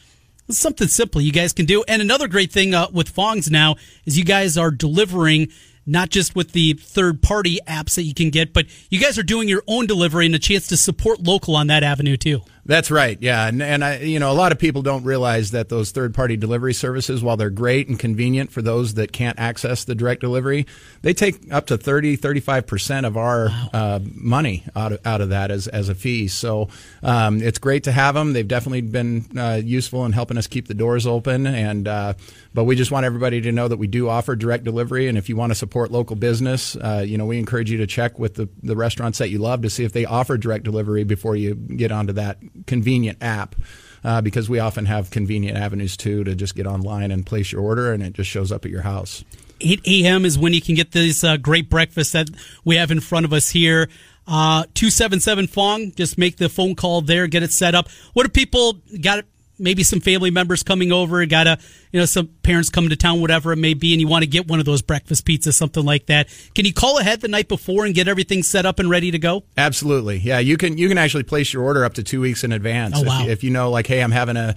Something 0.49 0.88
simple 0.88 1.20
you 1.20 1.32
guys 1.32 1.53
can 1.53 1.66
do. 1.66 1.84
And 1.86 2.01
another 2.01 2.26
great 2.26 2.51
thing 2.51 2.74
uh, 2.74 2.86
with 2.90 3.11
Fongs 3.11 3.51
now 3.51 3.76
is 4.07 4.16
you 4.16 4.24
guys 4.24 4.57
are 4.57 4.70
delivering 4.70 5.49
not 5.89 6.11
just 6.11 6.36
with 6.36 6.53
the 6.53 6.74
third 6.74 7.22
party 7.22 7.59
apps 7.66 7.95
that 7.95 8.03
you 8.03 8.14
can 8.14 8.30
get, 8.30 8.53
but 8.53 8.66
you 8.91 9.01
guys 9.01 9.18
are 9.18 9.22
doing 9.22 9.49
your 9.49 9.62
own 9.66 9.86
delivery 9.86 10.26
and 10.26 10.34
a 10.34 10.39
chance 10.39 10.68
to 10.68 10.76
support 10.76 11.20
local 11.20 11.57
on 11.57 11.66
that 11.68 11.82
avenue 11.82 12.16
too. 12.16 12.43
That's 12.68 12.90
right. 12.90 13.16
Yeah, 13.18 13.46
and 13.46 13.62
and 13.62 13.82
I, 13.82 14.00
you 14.00 14.18
know, 14.18 14.30
a 14.30 14.34
lot 14.34 14.52
of 14.52 14.58
people 14.58 14.82
don't 14.82 15.02
realize 15.02 15.52
that 15.52 15.70
those 15.70 15.90
third-party 15.90 16.36
delivery 16.36 16.74
services, 16.74 17.22
while 17.22 17.38
they're 17.38 17.48
great 17.48 17.88
and 17.88 17.98
convenient 17.98 18.52
for 18.52 18.60
those 18.60 18.92
that 18.94 19.10
can't 19.10 19.38
access 19.38 19.84
the 19.84 19.94
direct 19.94 20.20
delivery, 20.20 20.66
they 21.00 21.14
take 21.14 21.50
up 21.50 21.68
to 21.68 21.78
30, 21.78 22.16
35 22.16 22.66
percent 22.66 23.06
of 23.06 23.16
our 23.16 23.46
wow. 23.46 23.68
uh, 23.72 24.00
money 24.14 24.64
out 24.76 24.92
of, 24.92 25.06
out 25.06 25.22
of 25.22 25.30
that 25.30 25.50
as 25.50 25.66
as 25.66 25.88
a 25.88 25.94
fee. 25.94 26.28
So 26.28 26.68
um, 27.02 27.40
it's 27.40 27.58
great 27.58 27.84
to 27.84 27.92
have 27.92 28.14
them. 28.14 28.34
They've 28.34 28.46
definitely 28.46 28.82
been 28.82 29.24
uh, 29.38 29.62
useful 29.64 30.04
in 30.04 30.12
helping 30.12 30.36
us 30.36 30.46
keep 30.46 30.68
the 30.68 30.74
doors 30.74 31.06
open. 31.06 31.46
And 31.46 31.88
uh, 31.88 32.14
but 32.52 32.64
we 32.64 32.76
just 32.76 32.90
want 32.90 33.06
everybody 33.06 33.40
to 33.40 33.50
know 33.50 33.68
that 33.68 33.78
we 33.78 33.86
do 33.86 34.10
offer 34.10 34.36
direct 34.36 34.64
delivery. 34.64 35.08
And 35.08 35.16
if 35.16 35.30
you 35.30 35.36
want 35.36 35.52
to 35.52 35.54
support 35.54 35.90
local 35.90 36.16
business, 36.16 36.76
uh, 36.76 37.02
you 37.06 37.16
know, 37.16 37.24
we 37.24 37.38
encourage 37.38 37.70
you 37.70 37.78
to 37.78 37.86
check 37.86 38.18
with 38.18 38.34
the 38.34 38.46
the 38.62 38.76
restaurants 38.76 39.16
that 39.20 39.30
you 39.30 39.38
love 39.38 39.62
to 39.62 39.70
see 39.70 39.84
if 39.84 39.94
they 39.94 40.04
offer 40.04 40.36
direct 40.36 40.64
delivery 40.64 41.04
before 41.04 41.34
you 41.34 41.54
get 41.54 41.90
onto 41.90 42.12
that 42.12 42.36
convenient 42.66 43.18
app. 43.20 43.54
Uh, 44.04 44.20
because 44.20 44.48
we 44.48 44.61
often 44.61 44.86
have 44.86 45.11
convenient 45.11 45.59
avenues 45.59 45.96
too 45.96 46.22
to 46.22 46.32
just 46.36 46.54
get 46.54 46.68
online 46.68 47.11
and 47.11 47.26
place 47.26 47.50
your 47.50 47.61
order, 47.61 47.92
and 47.92 48.00
it 48.00 48.12
just 48.12 48.30
shows 48.30 48.52
up 48.52 48.64
at 48.64 48.70
your 48.70 48.82
house. 48.82 49.24
8 49.61 49.80
a.m. 49.88 50.24
is 50.24 50.38
when 50.38 50.52
you 50.52 50.61
can 50.61 50.76
get 50.76 50.92
this 50.92 51.24
uh, 51.24 51.36
great 51.36 51.68
breakfast 51.68 52.12
that 52.12 52.30
we 52.64 52.76
have 52.76 52.92
in 52.92 53.00
front 53.00 53.26
of 53.26 53.32
us 53.32 53.50
here. 53.50 53.88
Uh, 54.26 54.64
277 54.74 55.46
Fong, 55.48 55.92
just 55.92 56.18
make 56.18 56.36
the 56.36 56.48
phone 56.48 56.74
call 56.74 57.00
there, 57.00 57.26
get 57.26 57.42
it 57.42 57.50
set 57.50 57.74
up. 57.74 57.88
What 58.12 58.24
do 58.24 58.28
people 58.28 58.74
got? 59.00 59.24
Maybe 59.59 59.82
some 59.82 60.00
family 60.00 60.30
members 60.30 60.62
coming 60.62 60.92
over, 60.92 61.24
got 61.26 61.46
a, 61.46 61.59
you 61.92 62.00
know, 62.00 62.06
some 62.06 62.28
parents 62.42 62.70
coming 62.70 62.90
to 62.90 62.96
town, 62.96 63.20
whatever 63.20 63.52
it 63.52 63.56
may 63.56 63.74
be, 63.74 63.92
and 63.92 64.00
you 64.00 64.09
want 64.09 64.22
to 64.22 64.28
get 64.28 64.46
one 64.46 64.59
of 64.59 64.64
those 64.64 64.82
breakfast 64.82 65.26
pizzas, 65.26 65.54
something 65.54 65.84
like 65.84 66.06
that. 66.06 66.28
Can 66.54 66.64
you 66.64 66.72
call 66.72 66.98
ahead 66.98 67.20
the 67.20 67.28
night 67.28 67.48
before 67.48 67.84
and 67.84 67.94
get 67.94 68.09
everything 68.09 68.42
set 68.42 68.66
up 68.66 68.78
and 68.78 68.90
ready 68.90 69.11
to 69.11 69.18
go? 69.18 69.44
Absolutely. 69.56 70.18
Yeah. 70.18 70.38
You 70.38 70.56
can, 70.56 70.78
you 70.78 70.88
can 70.88 70.98
actually 70.98 71.24
place 71.24 71.52
your 71.52 71.62
order 71.62 71.84
up 71.84 71.94
to 71.94 72.02
two 72.02 72.20
weeks 72.20 72.44
in 72.44 72.52
advance. 72.52 72.94
Oh, 72.96 73.02
wow. 73.02 73.20
if, 73.20 73.26
you, 73.26 73.32
if 73.32 73.44
you 73.44 73.50
know, 73.50 73.70
like, 73.70 73.86
hey, 73.86 74.02
I'm 74.02 74.12
having 74.12 74.36
a, 74.36 74.54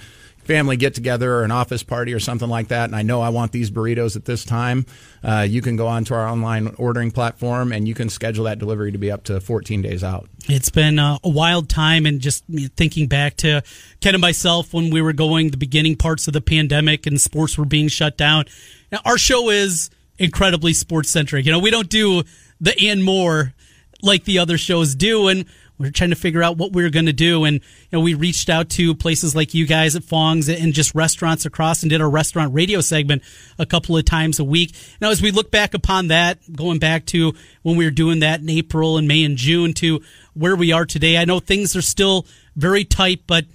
family 0.52 0.76
get 0.76 0.93
together 0.93 1.34
or 1.36 1.43
an 1.43 1.52
office 1.52 1.82
party 1.82 2.14
or 2.14 2.20
something 2.20 2.49
like 2.49 2.68
that, 2.68 2.86
and 2.86 2.95
I 2.95 3.04
know 3.04 3.22
I 3.22 3.30
want 3.30 3.54
these 3.54 3.72
burritos 3.72 4.18
at 4.18 4.26
this 4.26 4.43
time, 4.43 4.86
uh, 5.24 5.45
you 5.47 5.62
can 5.62 5.78
go 5.78 5.88
onto 5.88 6.14
our 6.14 6.28
online 6.28 6.76
ordering 6.78 7.10
platform 7.12 7.72
and 7.72 7.88
you 7.88 7.93
can 7.93 8.10
schedule 8.10 8.43
that 8.45 8.60
delivery 8.60 8.91
to 8.91 8.97
be 8.97 9.10
up 9.10 9.24
to 9.26 9.39
14 9.39 9.82
days 9.82 10.04
out. 10.04 10.28
It's 10.49 10.70
been 10.70 10.99
uh, 10.99 11.20
a 11.24 11.30
wild 11.30 11.70
time, 11.70 12.06
and 12.06 12.20
just 12.20 12.43
thinking 12.76 13.08
back 13.08 13.38
to 13.38 13.64
Ken 14.02 14.14
and 14.14 14.22
myself 14.22 14.74
when 14.74 14.89
we 14.89 15.02
were 15.02 15.14
going 15.14 15.52
the 15.52 15.58
beginning 15.58 15.95
parts 15.95 16.28
of 16.28 16.34
the 16.34 16.41
pandemic 16.41 17.06
and 17.06 17.20
sports 17.20 17.58
were 17.58 17.66
being 17.66 17.88
shut 17.88 18.18
down. 18.18 18.45
Now, 18.91 18.99
our 19.06 19.18
show 19.18 19.49
is 19.49 19.89
incredibly 20.18 20.74
sports 20.74 21.10
centric. 21.10 21.45
You 21.45 21.54
know, 21.54 21.60
we 21.60 21.72
don't 21.72 21.89
do 21.89 22.24
the 22.60 22.78
and 22.89 23.04
more 23.04 23.54
like 24.02 24.26
the 24.26 24.39
other 24.39 24.58
shows 24.58 24.95
do, 24.95 25.30
and 25.30 25.45
we 25.82 25.88
are 25.88 25.92
trying 25.92 26.12
to 26.12 26.16
figure 26.16 26.44
out 26.44 26.58
what 26.58 26.74
we 26.74 26.84
were 26.84 26.90
going 26.90 27.08
to 27.08 27.14
do. 27.14 27.44
And, 27.44 27.56
you 27.56 27.98
know, 27.98 28.02
we 28.02 28.14
reached 28.14 28.50
out 28.50 28.70
to 28.72 28.94
places 28.94 29.36
like 29.36 29.54
you 29.54 29.66
guys 29.66 29.96
at 29.96 30.04
Fong's 30.04 30.48
and 30.48 30.74
just 30.74 30.94
restaurants 30.94 31.46
across 31.46 31.82
and 31.82 31.90
did 31.90 32.02
a 32.02 32.08
restaurant 32.08 32.54
radio 32.54 32.82
segment 32.82 33.24
a 33.58 33.66
couple 33.66 33.98
of 33.98 34.06
times 34.06 34.40
a 34.40 34.44
week. 34.44 34.76
Now, 35.02 35.10
as 35.10 35.22
we 35.22 35.32
look 35.32 35.50
back 35.50 35.74
upon 35.74 36.08
that, 36.10 36.40
going 36.56 36.80
back 36.80 37.06
to 37.08 37.34
when 37.64 37.78
we 37.78 37.86
were 37.86 37.92
doing 37.92 38.20
that 38.20 38.42
in 38.42 38.50
April 38.50 38.98
and 38.98 39.08
May 39.08 39.24
and 39.24 39.38
June 39.38 39.74
to 39.76 40.02
where 40.34 40.56
we 40.56 40.72
are 40.72 40.86
today, 40.86 41.18
I 41.18 41.26
know 41.26 41.40
things 41.40 41.76
are 41.76 41.82
still 41.82 42.28
very 42.56 42.86
tight, 42.86 43.24
but 43.26 43.46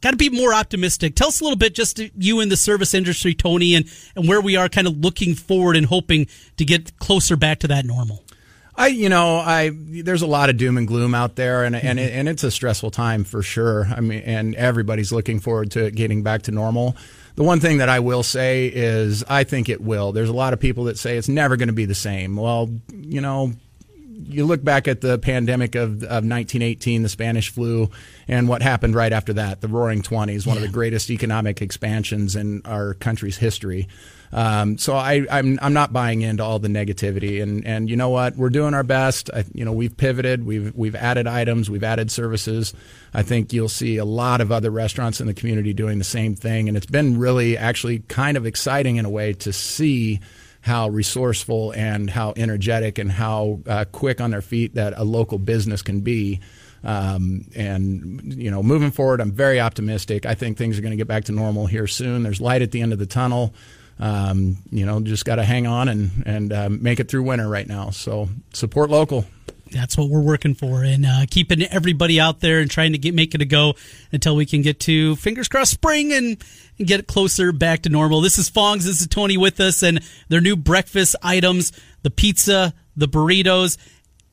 got 0.00 0.12
to 0.12 0.16
be 0.16 0.30
more 0.30 0.54
optimistic. 0.54 1.16
Tell 1.16 1.28
us 1.28 1.40
a 1.40 1.44
little 1.44 1.58
bit, 1.58 1.74
just 1.74 2.00
you 2.16 2.40
in 2.40 2.48
the 2.48 2.56
service 2.56 2.94
industry, 2.94 3.34
Tony, 3.34 3.74
and, 3.74 3.86
and 4.14 4.28
where 4.28 4.40
we 4.40 4.56
are 4.56 4.68
kind 4.68 4.86
of 4.86 4.98
looking 4.98 5.34
forward 5.34 5.76
and 5.76 5.86
hoping 5.86 6.26
to 6.58 6.64
get 6.64 6.98
closer 6.98 7.36
back 7.36 7.58
to 7.60 7.68
that 7.68 7.84
normal. 7.84 8.24
I, 8.74 8.86
you 8.86 9.08
know, 9.08 9.36
I 9.36 9.70
there's 9.74 10.22
a 10.22 10.26
lot 10.26 10.48
of 10.48 10.56
doom 10.56 10.78
and 10.78 10.88
gloom 10.88 11.14
out 11.14 11.36
there, 11.36 11.64
and 11.64 11.76
and 11.76 12.00
and 12.00 12.28
it's 12.28 12.42
a 12.42 12.50
stressful 12.50 12.90
time 12.90 13.24
for 13.24 13.42
sure. 13.42 13.86
I 13.86 14.00
mean, 14.00 14.20
and 14.20 14.54
everybody's 14.54 15.12
looking 15.12 15.40
forward 15.40 15.72
to 15.72 15.90
getting 15.90 16.22
back 16.22 16.42
to 16.42 16.52
normal. 16.52 16.96
The 17.34 17.42
one 17.42 17.60
thing 17.60 17.78
that 17.78 17.88
I 17.88 18.00
will 18.00 18.22
say 18.22 18.66
is 18.66 19.24
I 19.28 19.44
think 19.44 19.68
it 19.68 19.80
will. 19.80 20.12
There's 20.12 20.28
a 20.28 20.34
lot 20.34 20.52
of 20.52 20.60
people 20.60 20.84
that 20.84 20.98
say 20.98 21.16
it's 21.16 21.28
never 21.28 21.56
going 21.56 21.68
to 21.68 21.74
be 21.74 21.84
the 21.84 21.94
same. 21.94 22.36
Well, 22.36 22.70
you 22.92 23.20
know, 23.20 23.52
you 24.28 24.44
look 24.44 24.62
back 24.62 24.88
at 24.88 25.00
the 25.00 25.18
pandemic 25.18 25.74
of, 25.74 26.02
of 26.02 26.24
1918, 26.24 27.02
the 27.02 27.08
Spanish 27.08 27.50
flu, 27.50 27.90
and 28.28 28.48
what 28.48 28.62
happened 28.62 28.94
right 28.94 29.12
after 29.12 29.34
that, 29.34 29.60
the 29.60 29.68
Roaring 29.68 30.02
Twenties, 30.02 30.46
one 30.46 30.56
yeah. 30.56 30.62
of 30.62 30.68
the 30.68 30.72
greatest 30.72 31.10
economic 31.10 31.62
expansions 31.62 32.36
in 32.36 32.62
our 32.64 32.94
country's 32.94 33.36
history. 33.36 33.88
Um, 34.32 34.78
so 34.78 34.94
I, 34.94 35.26
I'm 35.30 35.58
I'm 35.60 35.74
not 35.74 35.92
buying 35.92 36.22
into 36.22 36.42
all 36.42 36.58
the 36.58 36.68
negativity, 36.68 37.42
and 37.42 37.66
and 37.66 37.90
you 37.90 37.96
know 37.96 38.08
what, 38.08 38.36
we're 38.36 38.50
doing 38.50 38.72
our 38.72 38.82
best. 38.82 39.28
I, 39.32 39.44
you 39.52 39.64
know, 39.64 39.72
we've 39.72 39.94
pivoted, 39.94 40.46
we've 40.46 40.74
we've 40.74 40.94
added 40.94 41.26
items, 41.26 41.68
we've 41.68 41.84
added 41.84 42.10
services. 42.10 42.72
I 43.12 43.22
think 43.22 43.52
you'll 43.52 43.68
see 43.68 43.98
a 43.98 44.06
lot 44.06 44.40
of 44.40 44.50
other 44.50 44.70
restaurants 44.70 45.20
in 45.20 45.26
the 45.26 45.34
community 45.34 45.74
doing 45.74 45.98
the 45.98 46.04
same 46.04 46.34
thing, 46.34 46.68
and 46.68 46.76
it's 46.76 46.86
been 46.86 47.18
really 47.18 47.58
actually 47.58 48.00
kind 48.08 48.38
of 48.38 48.46
exciting 48.46 48.96
in 48.96 49.04
a 49.04 49.10
way 49.10 49.34
to 49.34 49.52
see 49.52 50.20
how 50.62 50.88
resourceful 50.88 51.72
and 51.72 52.08
how 52.08 52.32
energetic 52.36 52.98
and 52.98 53.10
how 53.12 53.60
uh, 53.66 53.84
quick 53.92 54.20
on 54.20 54.30
their 54.30 54.40
feet 54.40 54.76
that 54.76 54.94
a 54.96 55.04
local 55.04 55.36
business 55.38 55.82
can 55.82 56.00
be. 56.00 56.40
Um, 56.84 57.46
and 57.54 58.34
you 58.34 58.50
know, 58.50 58.62
moving 58.62 58.92
forward, 58.92 59.20
I'm 59.20 59.32
very 59.32 59.60
optimistic. 59.60 60.24
I 60.24 60.34
think 60.34 60.56
things 60.56 60.78
are 60.78 60.82
going 60.82 60.92
to 60.92 60.96
get 60.96 61.06
back 61.06 61.24
to 61.24 61.32
normal 61.32 61.66
here 61.66 61.86
soon. 61.86 62.22
There's 62.22 62.40
light 62.40 62.62
at 62.62 62.70
the 62.70 62.80
end 62.80 62.94
of 62.94 62.98
the 62.98 63.06
tunnel 63.06 63.52
um, 63.98 64.56
you 64.70 64.86
know, 64.86 65.00
just 65.00 65.24
got 65.24 65.36
to 65.36 65.44
hang 65.44 65.66
on 65.66 65.88
and 65.88 66.10
and 66.26 66.52
uh, 66.52 66.68
make 66.70 67.00
it 67.00 67.08
through 67.08 67.22
winter 67.22 67.48
right 67.48 67.66
now. 67.66 67.90
So 67.90 68.28
support 68.52 68.90
local. 68.90 69.24
That's 69.70 69.96
what 69.96 70.10
we're 70.10 70.20
working 70.20 70.54
for, 70.54 70.84
and 70.84 71.06
uh, 71.06 71.24
keeping 71.30 71.62
everybody 71.62 72.20
out 72.20 72.40
there 72.40 72.60
and 72.60 72.70
trying 72.70 72.92
to 72.92 72.98
get 72.98 73.14
make 73.14 73.34
it 73.34 73.40
a 73.40 73.46
go 73.46 73.74
until 74.12 74.36
we 74.36 74.44
can 74.44 74.60
get 74.60 74.80
to 74.80 75.16
fingers 75.16 75.48
crossed 75.48 75.72
spring 75.72 76.12
and, 76.12 76.44
and 76.78 76.86
get 76.86 77.06
closer 77.06 77.52
back 77.52 77.82
to 77.82 77.88
normal. 77.88 78.20
This 78.20 78.38
is 78.38 78.50
Fongs. 78.50 78.84
This 78.84 79.00
is 79.00 79.06
Tony 79.06 79.38
with 79.38 79.60
us, 79.60 79.82
and 79.82 80.00
their 80.28 80.42
new 80.42 80.56
breakfast 80.56 81.16
items: 81.22 81.72
the 82.02 82.10
pizza, 82.10 82.74
the 82.96 83.08
burritos, 83.08 83.78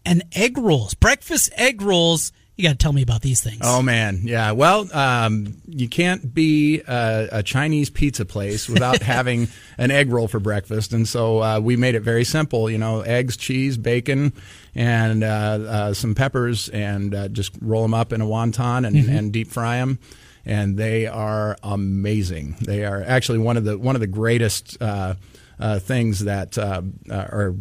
and 0.06 0.24
egg 0.34 0.58
rolls. 0.58 0.94
Breakfast 0.94 1.52
egg 1.56 1.82
rolls 1.82 2.34
you 2.60 2.64
got 2.68 2.72
to 2.72 2.78
tell 2.78 2.92
me 2.92 3.02
about 3.02 3.22
these 3.22 3.42
things. 3.42 3.62
Oh 3.64 3.82
man, 3.82 4.20
yeah. 4.26 4.52
Well, 4.52 4.94
um, 4.94 5.56
you 5.66 5.88
can't 5.88 6.34
be 6.34 6.82
a, 6.86 7.30
a, 7.32 7.44
Chinese 7.44 7.90
pizza 7.90 8.26
place 8.26 8.68
without 8.68 9.02
having 9.02 9.48
an 9.78 9.92
egg 9.92 10.12
roll 10.12 10.28
for 10.28 10.42
breakfast, 10.42 10.92
and 10.92 11.08
so 11.08 11.42
uh, 11.42 11.60
we 11.62 11.78
made 11.78 11.96
it 11.96 12.02
very 12.02 12.26
simple. 12.26 12.70
You 12.70 12.78
know, 12.78 13.00
eggs, 13.00 13.38
cheese, 13.38 13.78
bacon, 13.78 14.34
and 14.76 15.24
uh, 15.24 15.28
uh, 15.28 15.94
some 15.94 16.16
peppers, 16.16 16.68
and 16.68 17.16
uh, 17.16 17.30
just 17.30 17.54
roll 17.62 17.84
them 17.84 17.94
up 17.94 18.12
in 18.12 18.20
a 18.20 18.26
wonton 18.26 18.86
and, 18.86 18.94
mm-hmm. 18.94 19.10
and 19.10 19.32
deep 19.32 19.48
fry 19.48 19.78
them. 19.78 19.98
And 20.46 20.76
they 20.76 21.08
are 21.08 21.56
amazing. 21.64 22.58
They 22.60 22.84
are 22.84 23.02
actually 23.02 23.38
one 23.38 23.56
of 23.56 23.64
the 23.64 23.78
one 23.78 23.96
of 23.96 24.02
the 24.02 24.08
greatest 24.08 24.82
uh, 24.82 25.16
uh, 25.60 25.80
things 25.80 26.24
that 26.26 26.58
uh, 26.58 26.82
uh, 27.10 27.14
are 27.14 27.56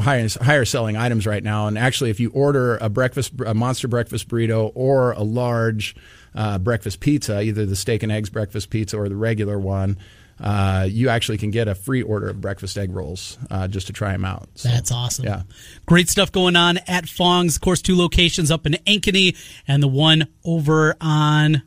higher, 0.00 0.28
higher 0.40 0.64
selling 0.64 0.96
items 0.96 1.26
right 1.26 1.42
now. 1.42 1.68
And 1.68 1.78
actually, 1.78 2.10
if 2.10 2.18
you 2.18 2.30
order 2.30 2.76
a 2.78 2.88
breakfast, 2.88 3.32
a 3.46 3.54
monster 3.54 3.88
breakfast 3.88 4.28
burrito 4.28 4.72
or 4.74 5.12
a 5.12 5.22
large 5.22 5.94
uh, 6.34 6.58
breakfast 6.58 7.00
pizza, 7.00 7.40
either 7.40 7.64
the 7.64 7.76
steak 7.76 8.02
and 8.02 8.10
eggs 8.10 8.30
breakfast 8.30 8.70
pizza 8.70 8.96
or 8.98 9.08
the 9.08 9.16
regular 9.16 9.58
one, 9.58 9.96
uh, 10.40 10.86
you 10.88 11.08
actually 11.08 11.38
can 11.38 11.50
get 11.50 11.66
a 11.66 11.74
free 11.74 12.02
order 12.02 12.28
of 12.28 12.40
breakfast 12.40 12.76
egg 12.76 12.92
rolls 12.92 13.38
uh, 13.50 13.66
just 13.68 13.86
to 13.86 13.92
try 13.92 14.12
them 14.12 14.24
out. 14.24 14.48
So, 14.54 14.68
That's 14.68 14.92
awesome. 14.92 15.24
Yeah. 15.24 15.42
Great 15.86 16.08
stuff 16.08 16.30
going 16.30 16.56
on 16.56 16.78
at 16.86 17.08
Fong's. 17.08 17.56
Of 17.56 17.62
course, 17.62 17.80
two 17.80 17.96
locations 17.96 18.50
up 18.50 18.66
in 18.66 18.74
Ankeny 18.86 19.36
and 19.66 19.82
the 19.82 19.88
one 19.88 20.28
over 20.44 20.94
on 21.00 21.62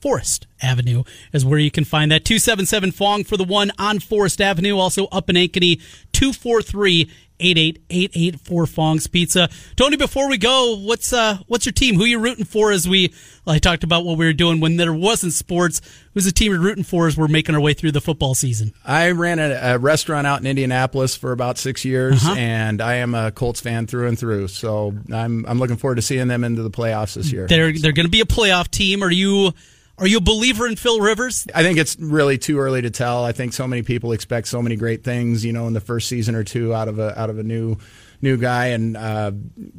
Forest 0.00 0.46
Avenue 0.62 1.04
is 1.32 1.44
where 1.44 1.58
you 1.58 1.70
can 1.70 1.84
find 1.84 2.10
that. 2.12 2.24
277 2.24 2.92
Fong 2.92 3.24
for 3.24 3.36
the 3.36 3.44
one 3.44 3.70
on 3.78 3.98
Forest 3.98 4.40
Avenue. 4.40 4.76
Also 4.76 5.06
up 5.06 5.28
in 5.28 5.36
Ankeny, 5.36 5.80
243 6.12 7.10
8888 7.40 8.40
for 8.40 8.66
Fong's 8.66 9.06
Pizza. 9.06 9.48
Tony, 9.76 9.96
before 9.96 10.28
we 10.28 10.38
go, 10.38 10.76
what's 10.76 11.12
uh 11.12 11.38
what's 11.46 11.66
your 11.66 11.72
team? 11.72 11.94
Who 11.94 12.04
you 12.04 12.18
rooting 12.18 12.44
for 12.44 12.72
as 12.72 12.88
we 12.88 13.12
well, 13.44 13.54
I 13.54 13.58
talked 13.58 13.84
about 13.84 14.04
what 14.04 14.18
we 14.18 14.26
were 14.26 14.32
doing 14.32 14.60
when 14.60 14.76
there 14.76 14.92
wasn't 14.92 15.32
sports. 15.32 15.80
Who's 16.14 16.24
the 16.24 16.32
team 16.32 16.52
you're 16.52 16.60
rooting 16.60 16.84
for 16.84 17.06
as 17.06 17.16
we're 17.16 17.28
making 17.28 17.54
our 17.54 17.60
way 17.60 17.74
through 17.74 17.92
the 17.92 18.00
football 18.00 18.34
season? 18.34 18.72
I 18.84 19.12
ran 19.12 19.38
a, 19.38 19.74
a 19.74 19.78
restaurant 19.78 20.26
out 20.26 20.40
in 20.40 20.46
Indianapolis 20.46 21.14
for 21.14 21.30
about 21.30 21.58
six 21.58 21.84
years, 21.84 22.24
uh-huh. 22.24 22.34
and 22.36 22.80
I 22.82 22.96
am 22.96 23.14
a 23.14 23.30
Colts 23.30 23.60
fan 23.60 23.86
through 23.86 24.08
and 24.08 24.18
through. 24.18 24.48
So 24.48 24.94
I'm 25.12 25.46
I'm 25.46 25.58
looking 25.58 25.76
forward 25.76 25.96
to 25.96 26.02
seeing 26.02 26.28
them 26.28 26.42
into 26.44 26.62
the 26.62 26.70
playoffs 26.70 27.14
this 27.14 27.30
year. 27.30 27.46
They're 27.46 27.72
they're 27.72 27.92
going 27.92 28.06
to 28.06 28.10
be 28.10 28.20
a 28.20 28.26
playoff 28.26 28.68
team. 28.68 29.04
Are 29.04 29.10
you 29.10 29.52
are 29.98 30.06
you 30.06 30.18
a 30.18 30.20
believer 30.20 30.66
in 30.66 30.76
Phil 30.76 31.00
Rivers? 31.00 31.46
I 31.54 31.62
think 31.62 31.78
it's 31.78 31.96
really 31.98 32.38
too 32.38 32.58
early 32.58 32.82
to 32.82 32.90
tell. 32.90 33.24
I 33.24 33.32
think 33.32 33.52
so 33.52 33.66
many 33.66 33.82
people 33.82 34.12
expect 34.12 34.48
so 34.48 34.62
many 34.62 34.76
great 34.76 35.02
things, 35.02 35.44
you 35.44 35.52
know, 35.52 35.66
in 35.66 35.72
the 35.72 35.80
first 35.80 36.08
season 36.08 36.34
or 36.34 36.44
two 36.44 36.74
out 36.74 36.88
of 36.88 36.98
a 36.98 37.18
out 37.18 37.30
of 37.30 37.38
a 37.38 37.42
new 37.42 37.76
new 38.20 38.36
guy, 38.36 38.66
and 38.66 38.96
uh, 38.96 39.32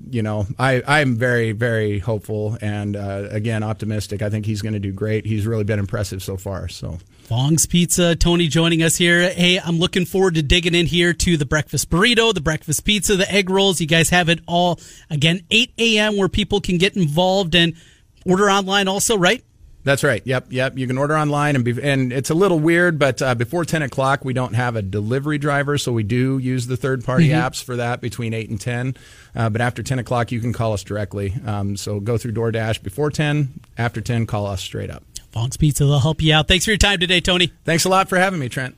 you 0.10 0.22
know, 0.22 0.46
I 0.58 0.82
I'm 0.86 1.16
very 1.16 1.54
very 1.54 2.00
hopeful 2.00 2.58
and 2.62 2.96
uh, 2.96 3.28
again 3.32 3.64
optimistic. 3.64 4.22
I 4.22 4.30
think 4.30 4.46
he's 4.46 4.62
going 4.62 4.74
to 4.74 4.80
do 4.80 4.92
great. 4.92 5.26
He's 5.26 5.48
really 5.48 5.64
been 5.64 5.80
impressive 5.80 6.22
so 6.22 6.38
far. 6.38 6.68
So. 6.68 6.98
Fong's 7.24 7.68
Pizza, 7.68 8.16
Tony 8.16 8.48
joining 8.48 8.82
us 8.82 8.96
here. 8.96 9.30
Hey, 9.30 9.60
I'm 9.60 9.78
looking 9.78 10.06
forward 10.06 10.34
to 10.34 10.42
digging 10.42 10.74
in 10.74 10.88
here 10.88 11.14
to 11.14 11.38
the 11.38 11.46
breakfast 11.46 11.92
burrito, 11.92 12.34
the 12.34 12.42
breakfast 12.42 12.84
pizza, 12.86 13.16
the 13.16 13.32
egg 13.32 13.52
rolls. 13.52 13.80
You 13.80 13.86
guys 13.86 14.10
have 14.10 14.30
it 14.30 14.40
all 14.48 14.80
again, 15.12 15.44
8 15.52 15.72
a.m. 15.78 16.18
where 16.18 16.28
people 16.28 16.60
can 16.60 16.80
get 16.80 16.98
involved 16.98 17.54
and 17.54 17.76
Order 18.26 18.50
online 18.50 18.88
also, 18.88 19.18
right? 19.18 19.44
That's 19.84 20.04
right. 20.04 20.22
Yep, 20.26 20.48
yep. 20.50 20.78
You 20.78 20.88
can 20.88 20.98
order 20.98 21.18
online, 21.18 21.56
and 21.56 21.64
be, 21.64 21.82
and 21.82 22.12
it's 22.12 22.30
a 22.30 22.34
little 22.34 22.60
weird, 22.60 23.00
but 23.00 23.22
uh, 23.22 23.34
before 23.34 23.64
ten 23.64 23.82
o'clock, 23.82 24.26
we 24.26 24.34
don't 24.34 24.54
have 24.54 24.76
a 24.76 24.82
delivery 24.82 25.38
driver, 25.38 25.78
so 25.78 25.94
we 25.94 26.04
do 26.04 26.38
use 26.38 26.68
the 26.68 26.76
third 26.76 27.04
party 27.06 27.30
Mhm. 27.30 27.42
apps 27.42 27.64
for 27.64 27.78
that 27.78 28.02
between 28.02 28.34
eight 28.34 28.50
and 28.50 28.60
ten. 28.60 28.96
Uh, 29.36 29.50
but 29.50 29.62
after 29.62 29.82
ten 29.82 29.98
o'clock, 29.98 30.32
you 30.34 30.42
can 30.42 30.52
call 30.52 30.74
us 30.74 30.84
directly. 30.84 31.34
Um, 31.46 31.78
so 31.78 32.00
go 32.02 32.18
through 32.18 32.34
DoorDash 32.34 32.84
before 32.84 33.10
ten. 33.10 33.50
After 33.78 34.02
ten, 34.02 34.26
call 34.26 34.48
us 34.48 34.62
straight 34.62 34.90
up. 34.92 35.04
Fong's 35.32 35.56
Pizza, 35.58 35.86
they'll 35.86 36.00
help 36.00 36.22
you 36.22 36.34
out. 36.34 36.48
Thanks 36.48 36.66
for 36.66 36.72
your 36.72 36.78
time 36.78 37.00
today, 37.00 37.22
Tony. 37.22 37.52
Thanks 37.64 37.86
a 37.86 37.90
lot 37.90 38.10
for 38.10 38.18
having 38.18 38.40
me, 38.40 38.50
Trent. 38.50 38.76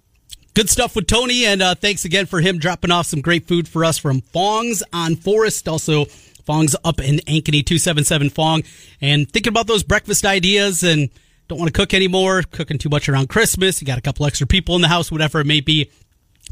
Good 0.53 0.69
stuff 0.69 0.97
with 0.97 1.07
Tony, 1.07 1.45
and 1.45 1.61
uh, 1.61 1.75
thanks 1.75 2.03
again 2.03 2.25
for 2.25 2.41
him 2.41 2.57
dropping 2.59 2.91
off 2.91 3.05
some 3.07 3.21
great 3.21 3.47
food 3.47 3.69
for 3.69 3.85
us 3.85 3.97
from 3.97 4.19
Fong's 4.19 4.83
on 4.91 5.15
Forest. 5.15 5.67
Also, 5.69 6.07
Fong's 6.45 6.75
up 6.83 6.99
in 6.99 7.17
Ankeny, 7.27 7.65
277 7.65 8.29
Fong. 8.29 8.63
And 8.99 9.31
thinking 9.31 9.51
about 9.51 9.67
those 9.67 9.83
breakfast 9.83 10.25
ideas 10.25 10.83
and 10.83 11.09
don't 11.47 11.59
want 11.59 11.73
to 11.73 11.77
cook 11.77 11.93
anymore, 11.93 12.43
cooking 12.51 12.77
too 12.77 12.89
much 12.89 13.09
around 13.09 13.29
Christmas. 13.29 13.81
You 13.81 13.87
got 13.87 13.97
a 13.97 14.01
couple 14.01 14.25
extra 14.25 14.47
people 14.47 14.75
in 14.75 14.81
the 14.81 14.87
house, 14.87 15.11
whatever 15.11 15.39
it 15.39 15.47
may 15.47 15.61
be. 15.61 15.89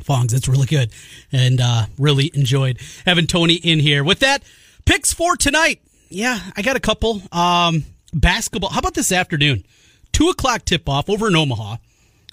Fong's, 0.03 0.33
it's 0.33 0.47
really 0.47 0.67
good. 0.67 0.91
And 1.31 1.59
uh, 1.61 1.85
really 1.97 2.31
enjoyed 2.33 2.79
having 3.05 3.27
Tony 3.27 3.55
in 3.55 3.79
here. 3.79 4.03
With 4.03 4.19
that, 4.19 4.43
picks 4.85 5.13
for 5.13 5.35
tonight. 5.35 5.81
Yeah, 6.09 6.39
I 6.55 6.61
got 6.61 6.75
a 6.75 6.79
couple. 6.79 7.21
Um, 7.31 7.85
basketball. 8.13 8.71
How 8.71 8.79
about 8.79 8.93
this 8.93 9.11
afternoon? 9.11 9.63
Two 10.11 10.29
o'clock 10.29 10.65
tip 10.65 10.87
off 10.89 11.09
over 11.09 11.27
in 11.27 11.35
Omaha 11.35 11.77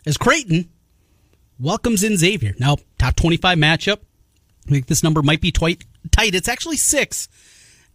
as 0.06 0.16
Creighton 0.16 0.70
welcomes 1.60 2.02
in 2.02 2.16
Xavier. 2.16 2.54
Now, 2.58 2.76
top 2.98 3.16
25 3.16 3.58
matchup. 3.58 3.98
Think 4.66 4.86
this 4.86 5.02
number 5.02 5.22
might 5.22 5.40
be 5.40 5.52
twi- 5.52 5.78
tight. 6.10 6.34
It's 6.34 6.48
actually 6.48 6.76
six. 6.76 7.28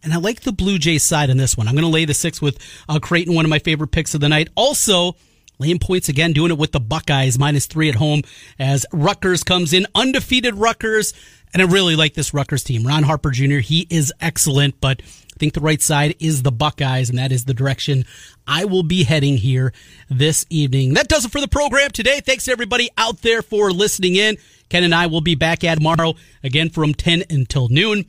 And 0.02 0.12
I 0.12 0.16
like 0.16 0.40
the 0.40 0.52
Blue 0.52 0.78
Jays 0.78 1.04
side 1.04 1.30
in 1.30 1.36
this 1.36 1.56
one. 1.56 1.68
I'm 1.68 1.74
going 1.74 1.84
to 1.84 1.90
lay 1.90 2.04
the 2.04 2.14
six 2.14 2.42
with 2.42 2.58
uh, 2.88 2.98
Creighton, 2.98 3.34
one 3.34 3.44
of 3.44 3.50
my 3.50 3.60
favorite 3.60 3.92
picks 3.92 4.14
of 4.14 4.20
the 4.20 4.28
night. 4.28 4.48
Also, 4.56 5.14
laying 5.58 5.78
points 5.78 6.08
again, 6.08 6.32
doing 6.32 6.50
it 6.50 6.58
with 6.58 6.72
the 6.72 6.80
Buckeyes, 6.80 7.38
minus 7.38 7.66
three 7.66 7.88
at 7.88 7.94
home 7.94 8.22
as 8.58 8.84
Rutgers 8.92 9.44
comes 9.44 9.72
in. 9.72 9.86
Undefeated 9.94 10.56
Rutgers. 10.56 11.14
And 11.52 11.62
I 11.62 11.66
really 11.66 11.94
like 11.96 12.14
this 12.14 12.34
Rutgers 12.34 12.64
team. 12.64 12.86
Ron 12.86 13.02
Harper 13.02 13.30
Jr., 13.30 13.58
he 13.58 13.86
is 13.90 14.12
excellent, 14.20 14.80
but 14.80 15.02
I 15.02 15.38
think 15.38 15.52
the 15.52 15.60
right 15.60 15.80
side 15.80 16.16
is 16.18 16.42
the 16.42 16.50
Buckeyes, 16.50 17.10
and 17.10 17.18
that 17.18 17.30
is 17.30 17.44
the 17.44 17.54
direction 17.54 18.04
I 18.46 18.64
will 18.64 18.82
be 18.82 19.04
heading 19.04 19.36
here 19.36 19.72
this 20.10 20.46
evening. 20.48 20.94
That 20.94 21.08
does 21.08 21.26
it 21.26 21.30
for 21.30 21.40
the 21.40 21.48
program 21.48 21.90
today. 21.90 22.20
Thanks 22.20 22.46
to 22.46 22.52
everybody 22.52 22.90
out 22.96 23.22
there 23.22 23.42
for 23.42 23.70
listening 23.70 24.16
in. 24.16 24.38
Ken 24.72 24.84
and 24.84 24.94
I 24.94 25.06
will 25.06 25.20
be 25.20 25.34
back 25.34 25.64
at 25.64 25.74
tomorrow 25.74 26.14
again 26.42 26.70
from 26.70 26.94
10 26.94 27.24
until 27.28 27.68
noon. 27.68 28.06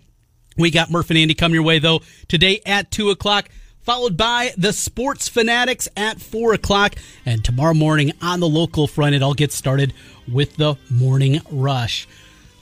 We 0.57 0.72
got 0.72 0.89
Murph 0.89 1.09
and 1.09 1.20
Andy 1.20 1.34
coming 1.34 1.55
your 1.55 1.64
way 1.64 1.80
though 1.80 1.99
today 2.30 2.61
at 2.66 2.89
2 2.89 3.09
o'clock, 3.09 3.49
followed 3.82 4.16
by 4.16 4.53
the 4.57 4.72
Sports 4.72 5.28
Fanatics 5.28 5.89
at 5.97 6.22
4 6.22 6.53
o'clock. 6.53 6.95
And 7.26 7.43
tomorrow 7.43 7.74
morning 7.74 8.14
on 8.22 8.39
the 8.39 8.47
local 8.47 8.88
front, 8.88 9.14
it 9.14 9.22
all 9.22 9.34
gets 9.34 9.55
started 9.55 9.93
with 10.26 10.55
the 10.55 10.78
morning 10.89 11.41
rush. 11.51 12.07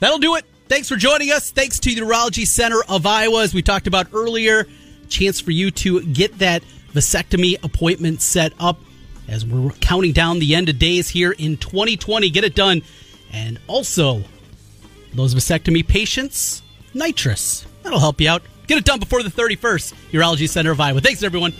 That'll 0.00 0.18
do 0.18 0.34
it. 0.34 0.46
Thanks 0.66 0.88
for 0.88 0.96
joining 0.96 1.30
us. 1.30 1.52
Thanks 1.52 1.78
to 1.78 1.94
the 1.94 2.00
Urology 2.00 2.44
Center 2.44 2.82
of 2.88 3.06
Iowa, 3.06 3.44
as 3.44 3.54
we 3.54 3.62
talked 3.62 3.86
about 3.86 4.08
earlier. 4.12 4.66
Chance 5.10 5.38
for 5.38 5.52
you 5.52 5.70
to 5.70 6.02
get 6.06 6.40
that 6.40 6.64
vasectomy 6.92 7.62
appointment 7.62 8.20
set 8.20 8.52
up 8.58 8.80
as 9.28 9.46
we're 9.46 9.70
counting 9.74 10.10
down 10.10 10.40
the 10.40 10.56
end 10.56 10.68
of 10.68 10.80
days 10.80 11.08
here 11.08 11.30
in 11.30 11.56
2020. 11.56 12.30
Get 12.30 12.42
it 12.42 12.56
done. 12.56 12.82
And 13.32 13.58
also, 13.66 14.22
those 15.14 15.34
vasectomy 15.34 15.86
patients, 15.86 16.62
nitrous. 16.94 17.66
That'll 17.82 17.98
help 17.98 18.20
you 18.20 18.28
out. 18.28 18.42
Get 18.66 18.78
it 18.78 18.84
done 18.84 19.00
before 19.00 19.22
the 19.22 19.30
31st. 19.30 19.94
Urology 20.12 20.48
Center 20.48 20.70
of 20.70 20.80
Iowa. 20.80 21.00
Thanks, 21.00 21.22
everyone. 21.22 21.52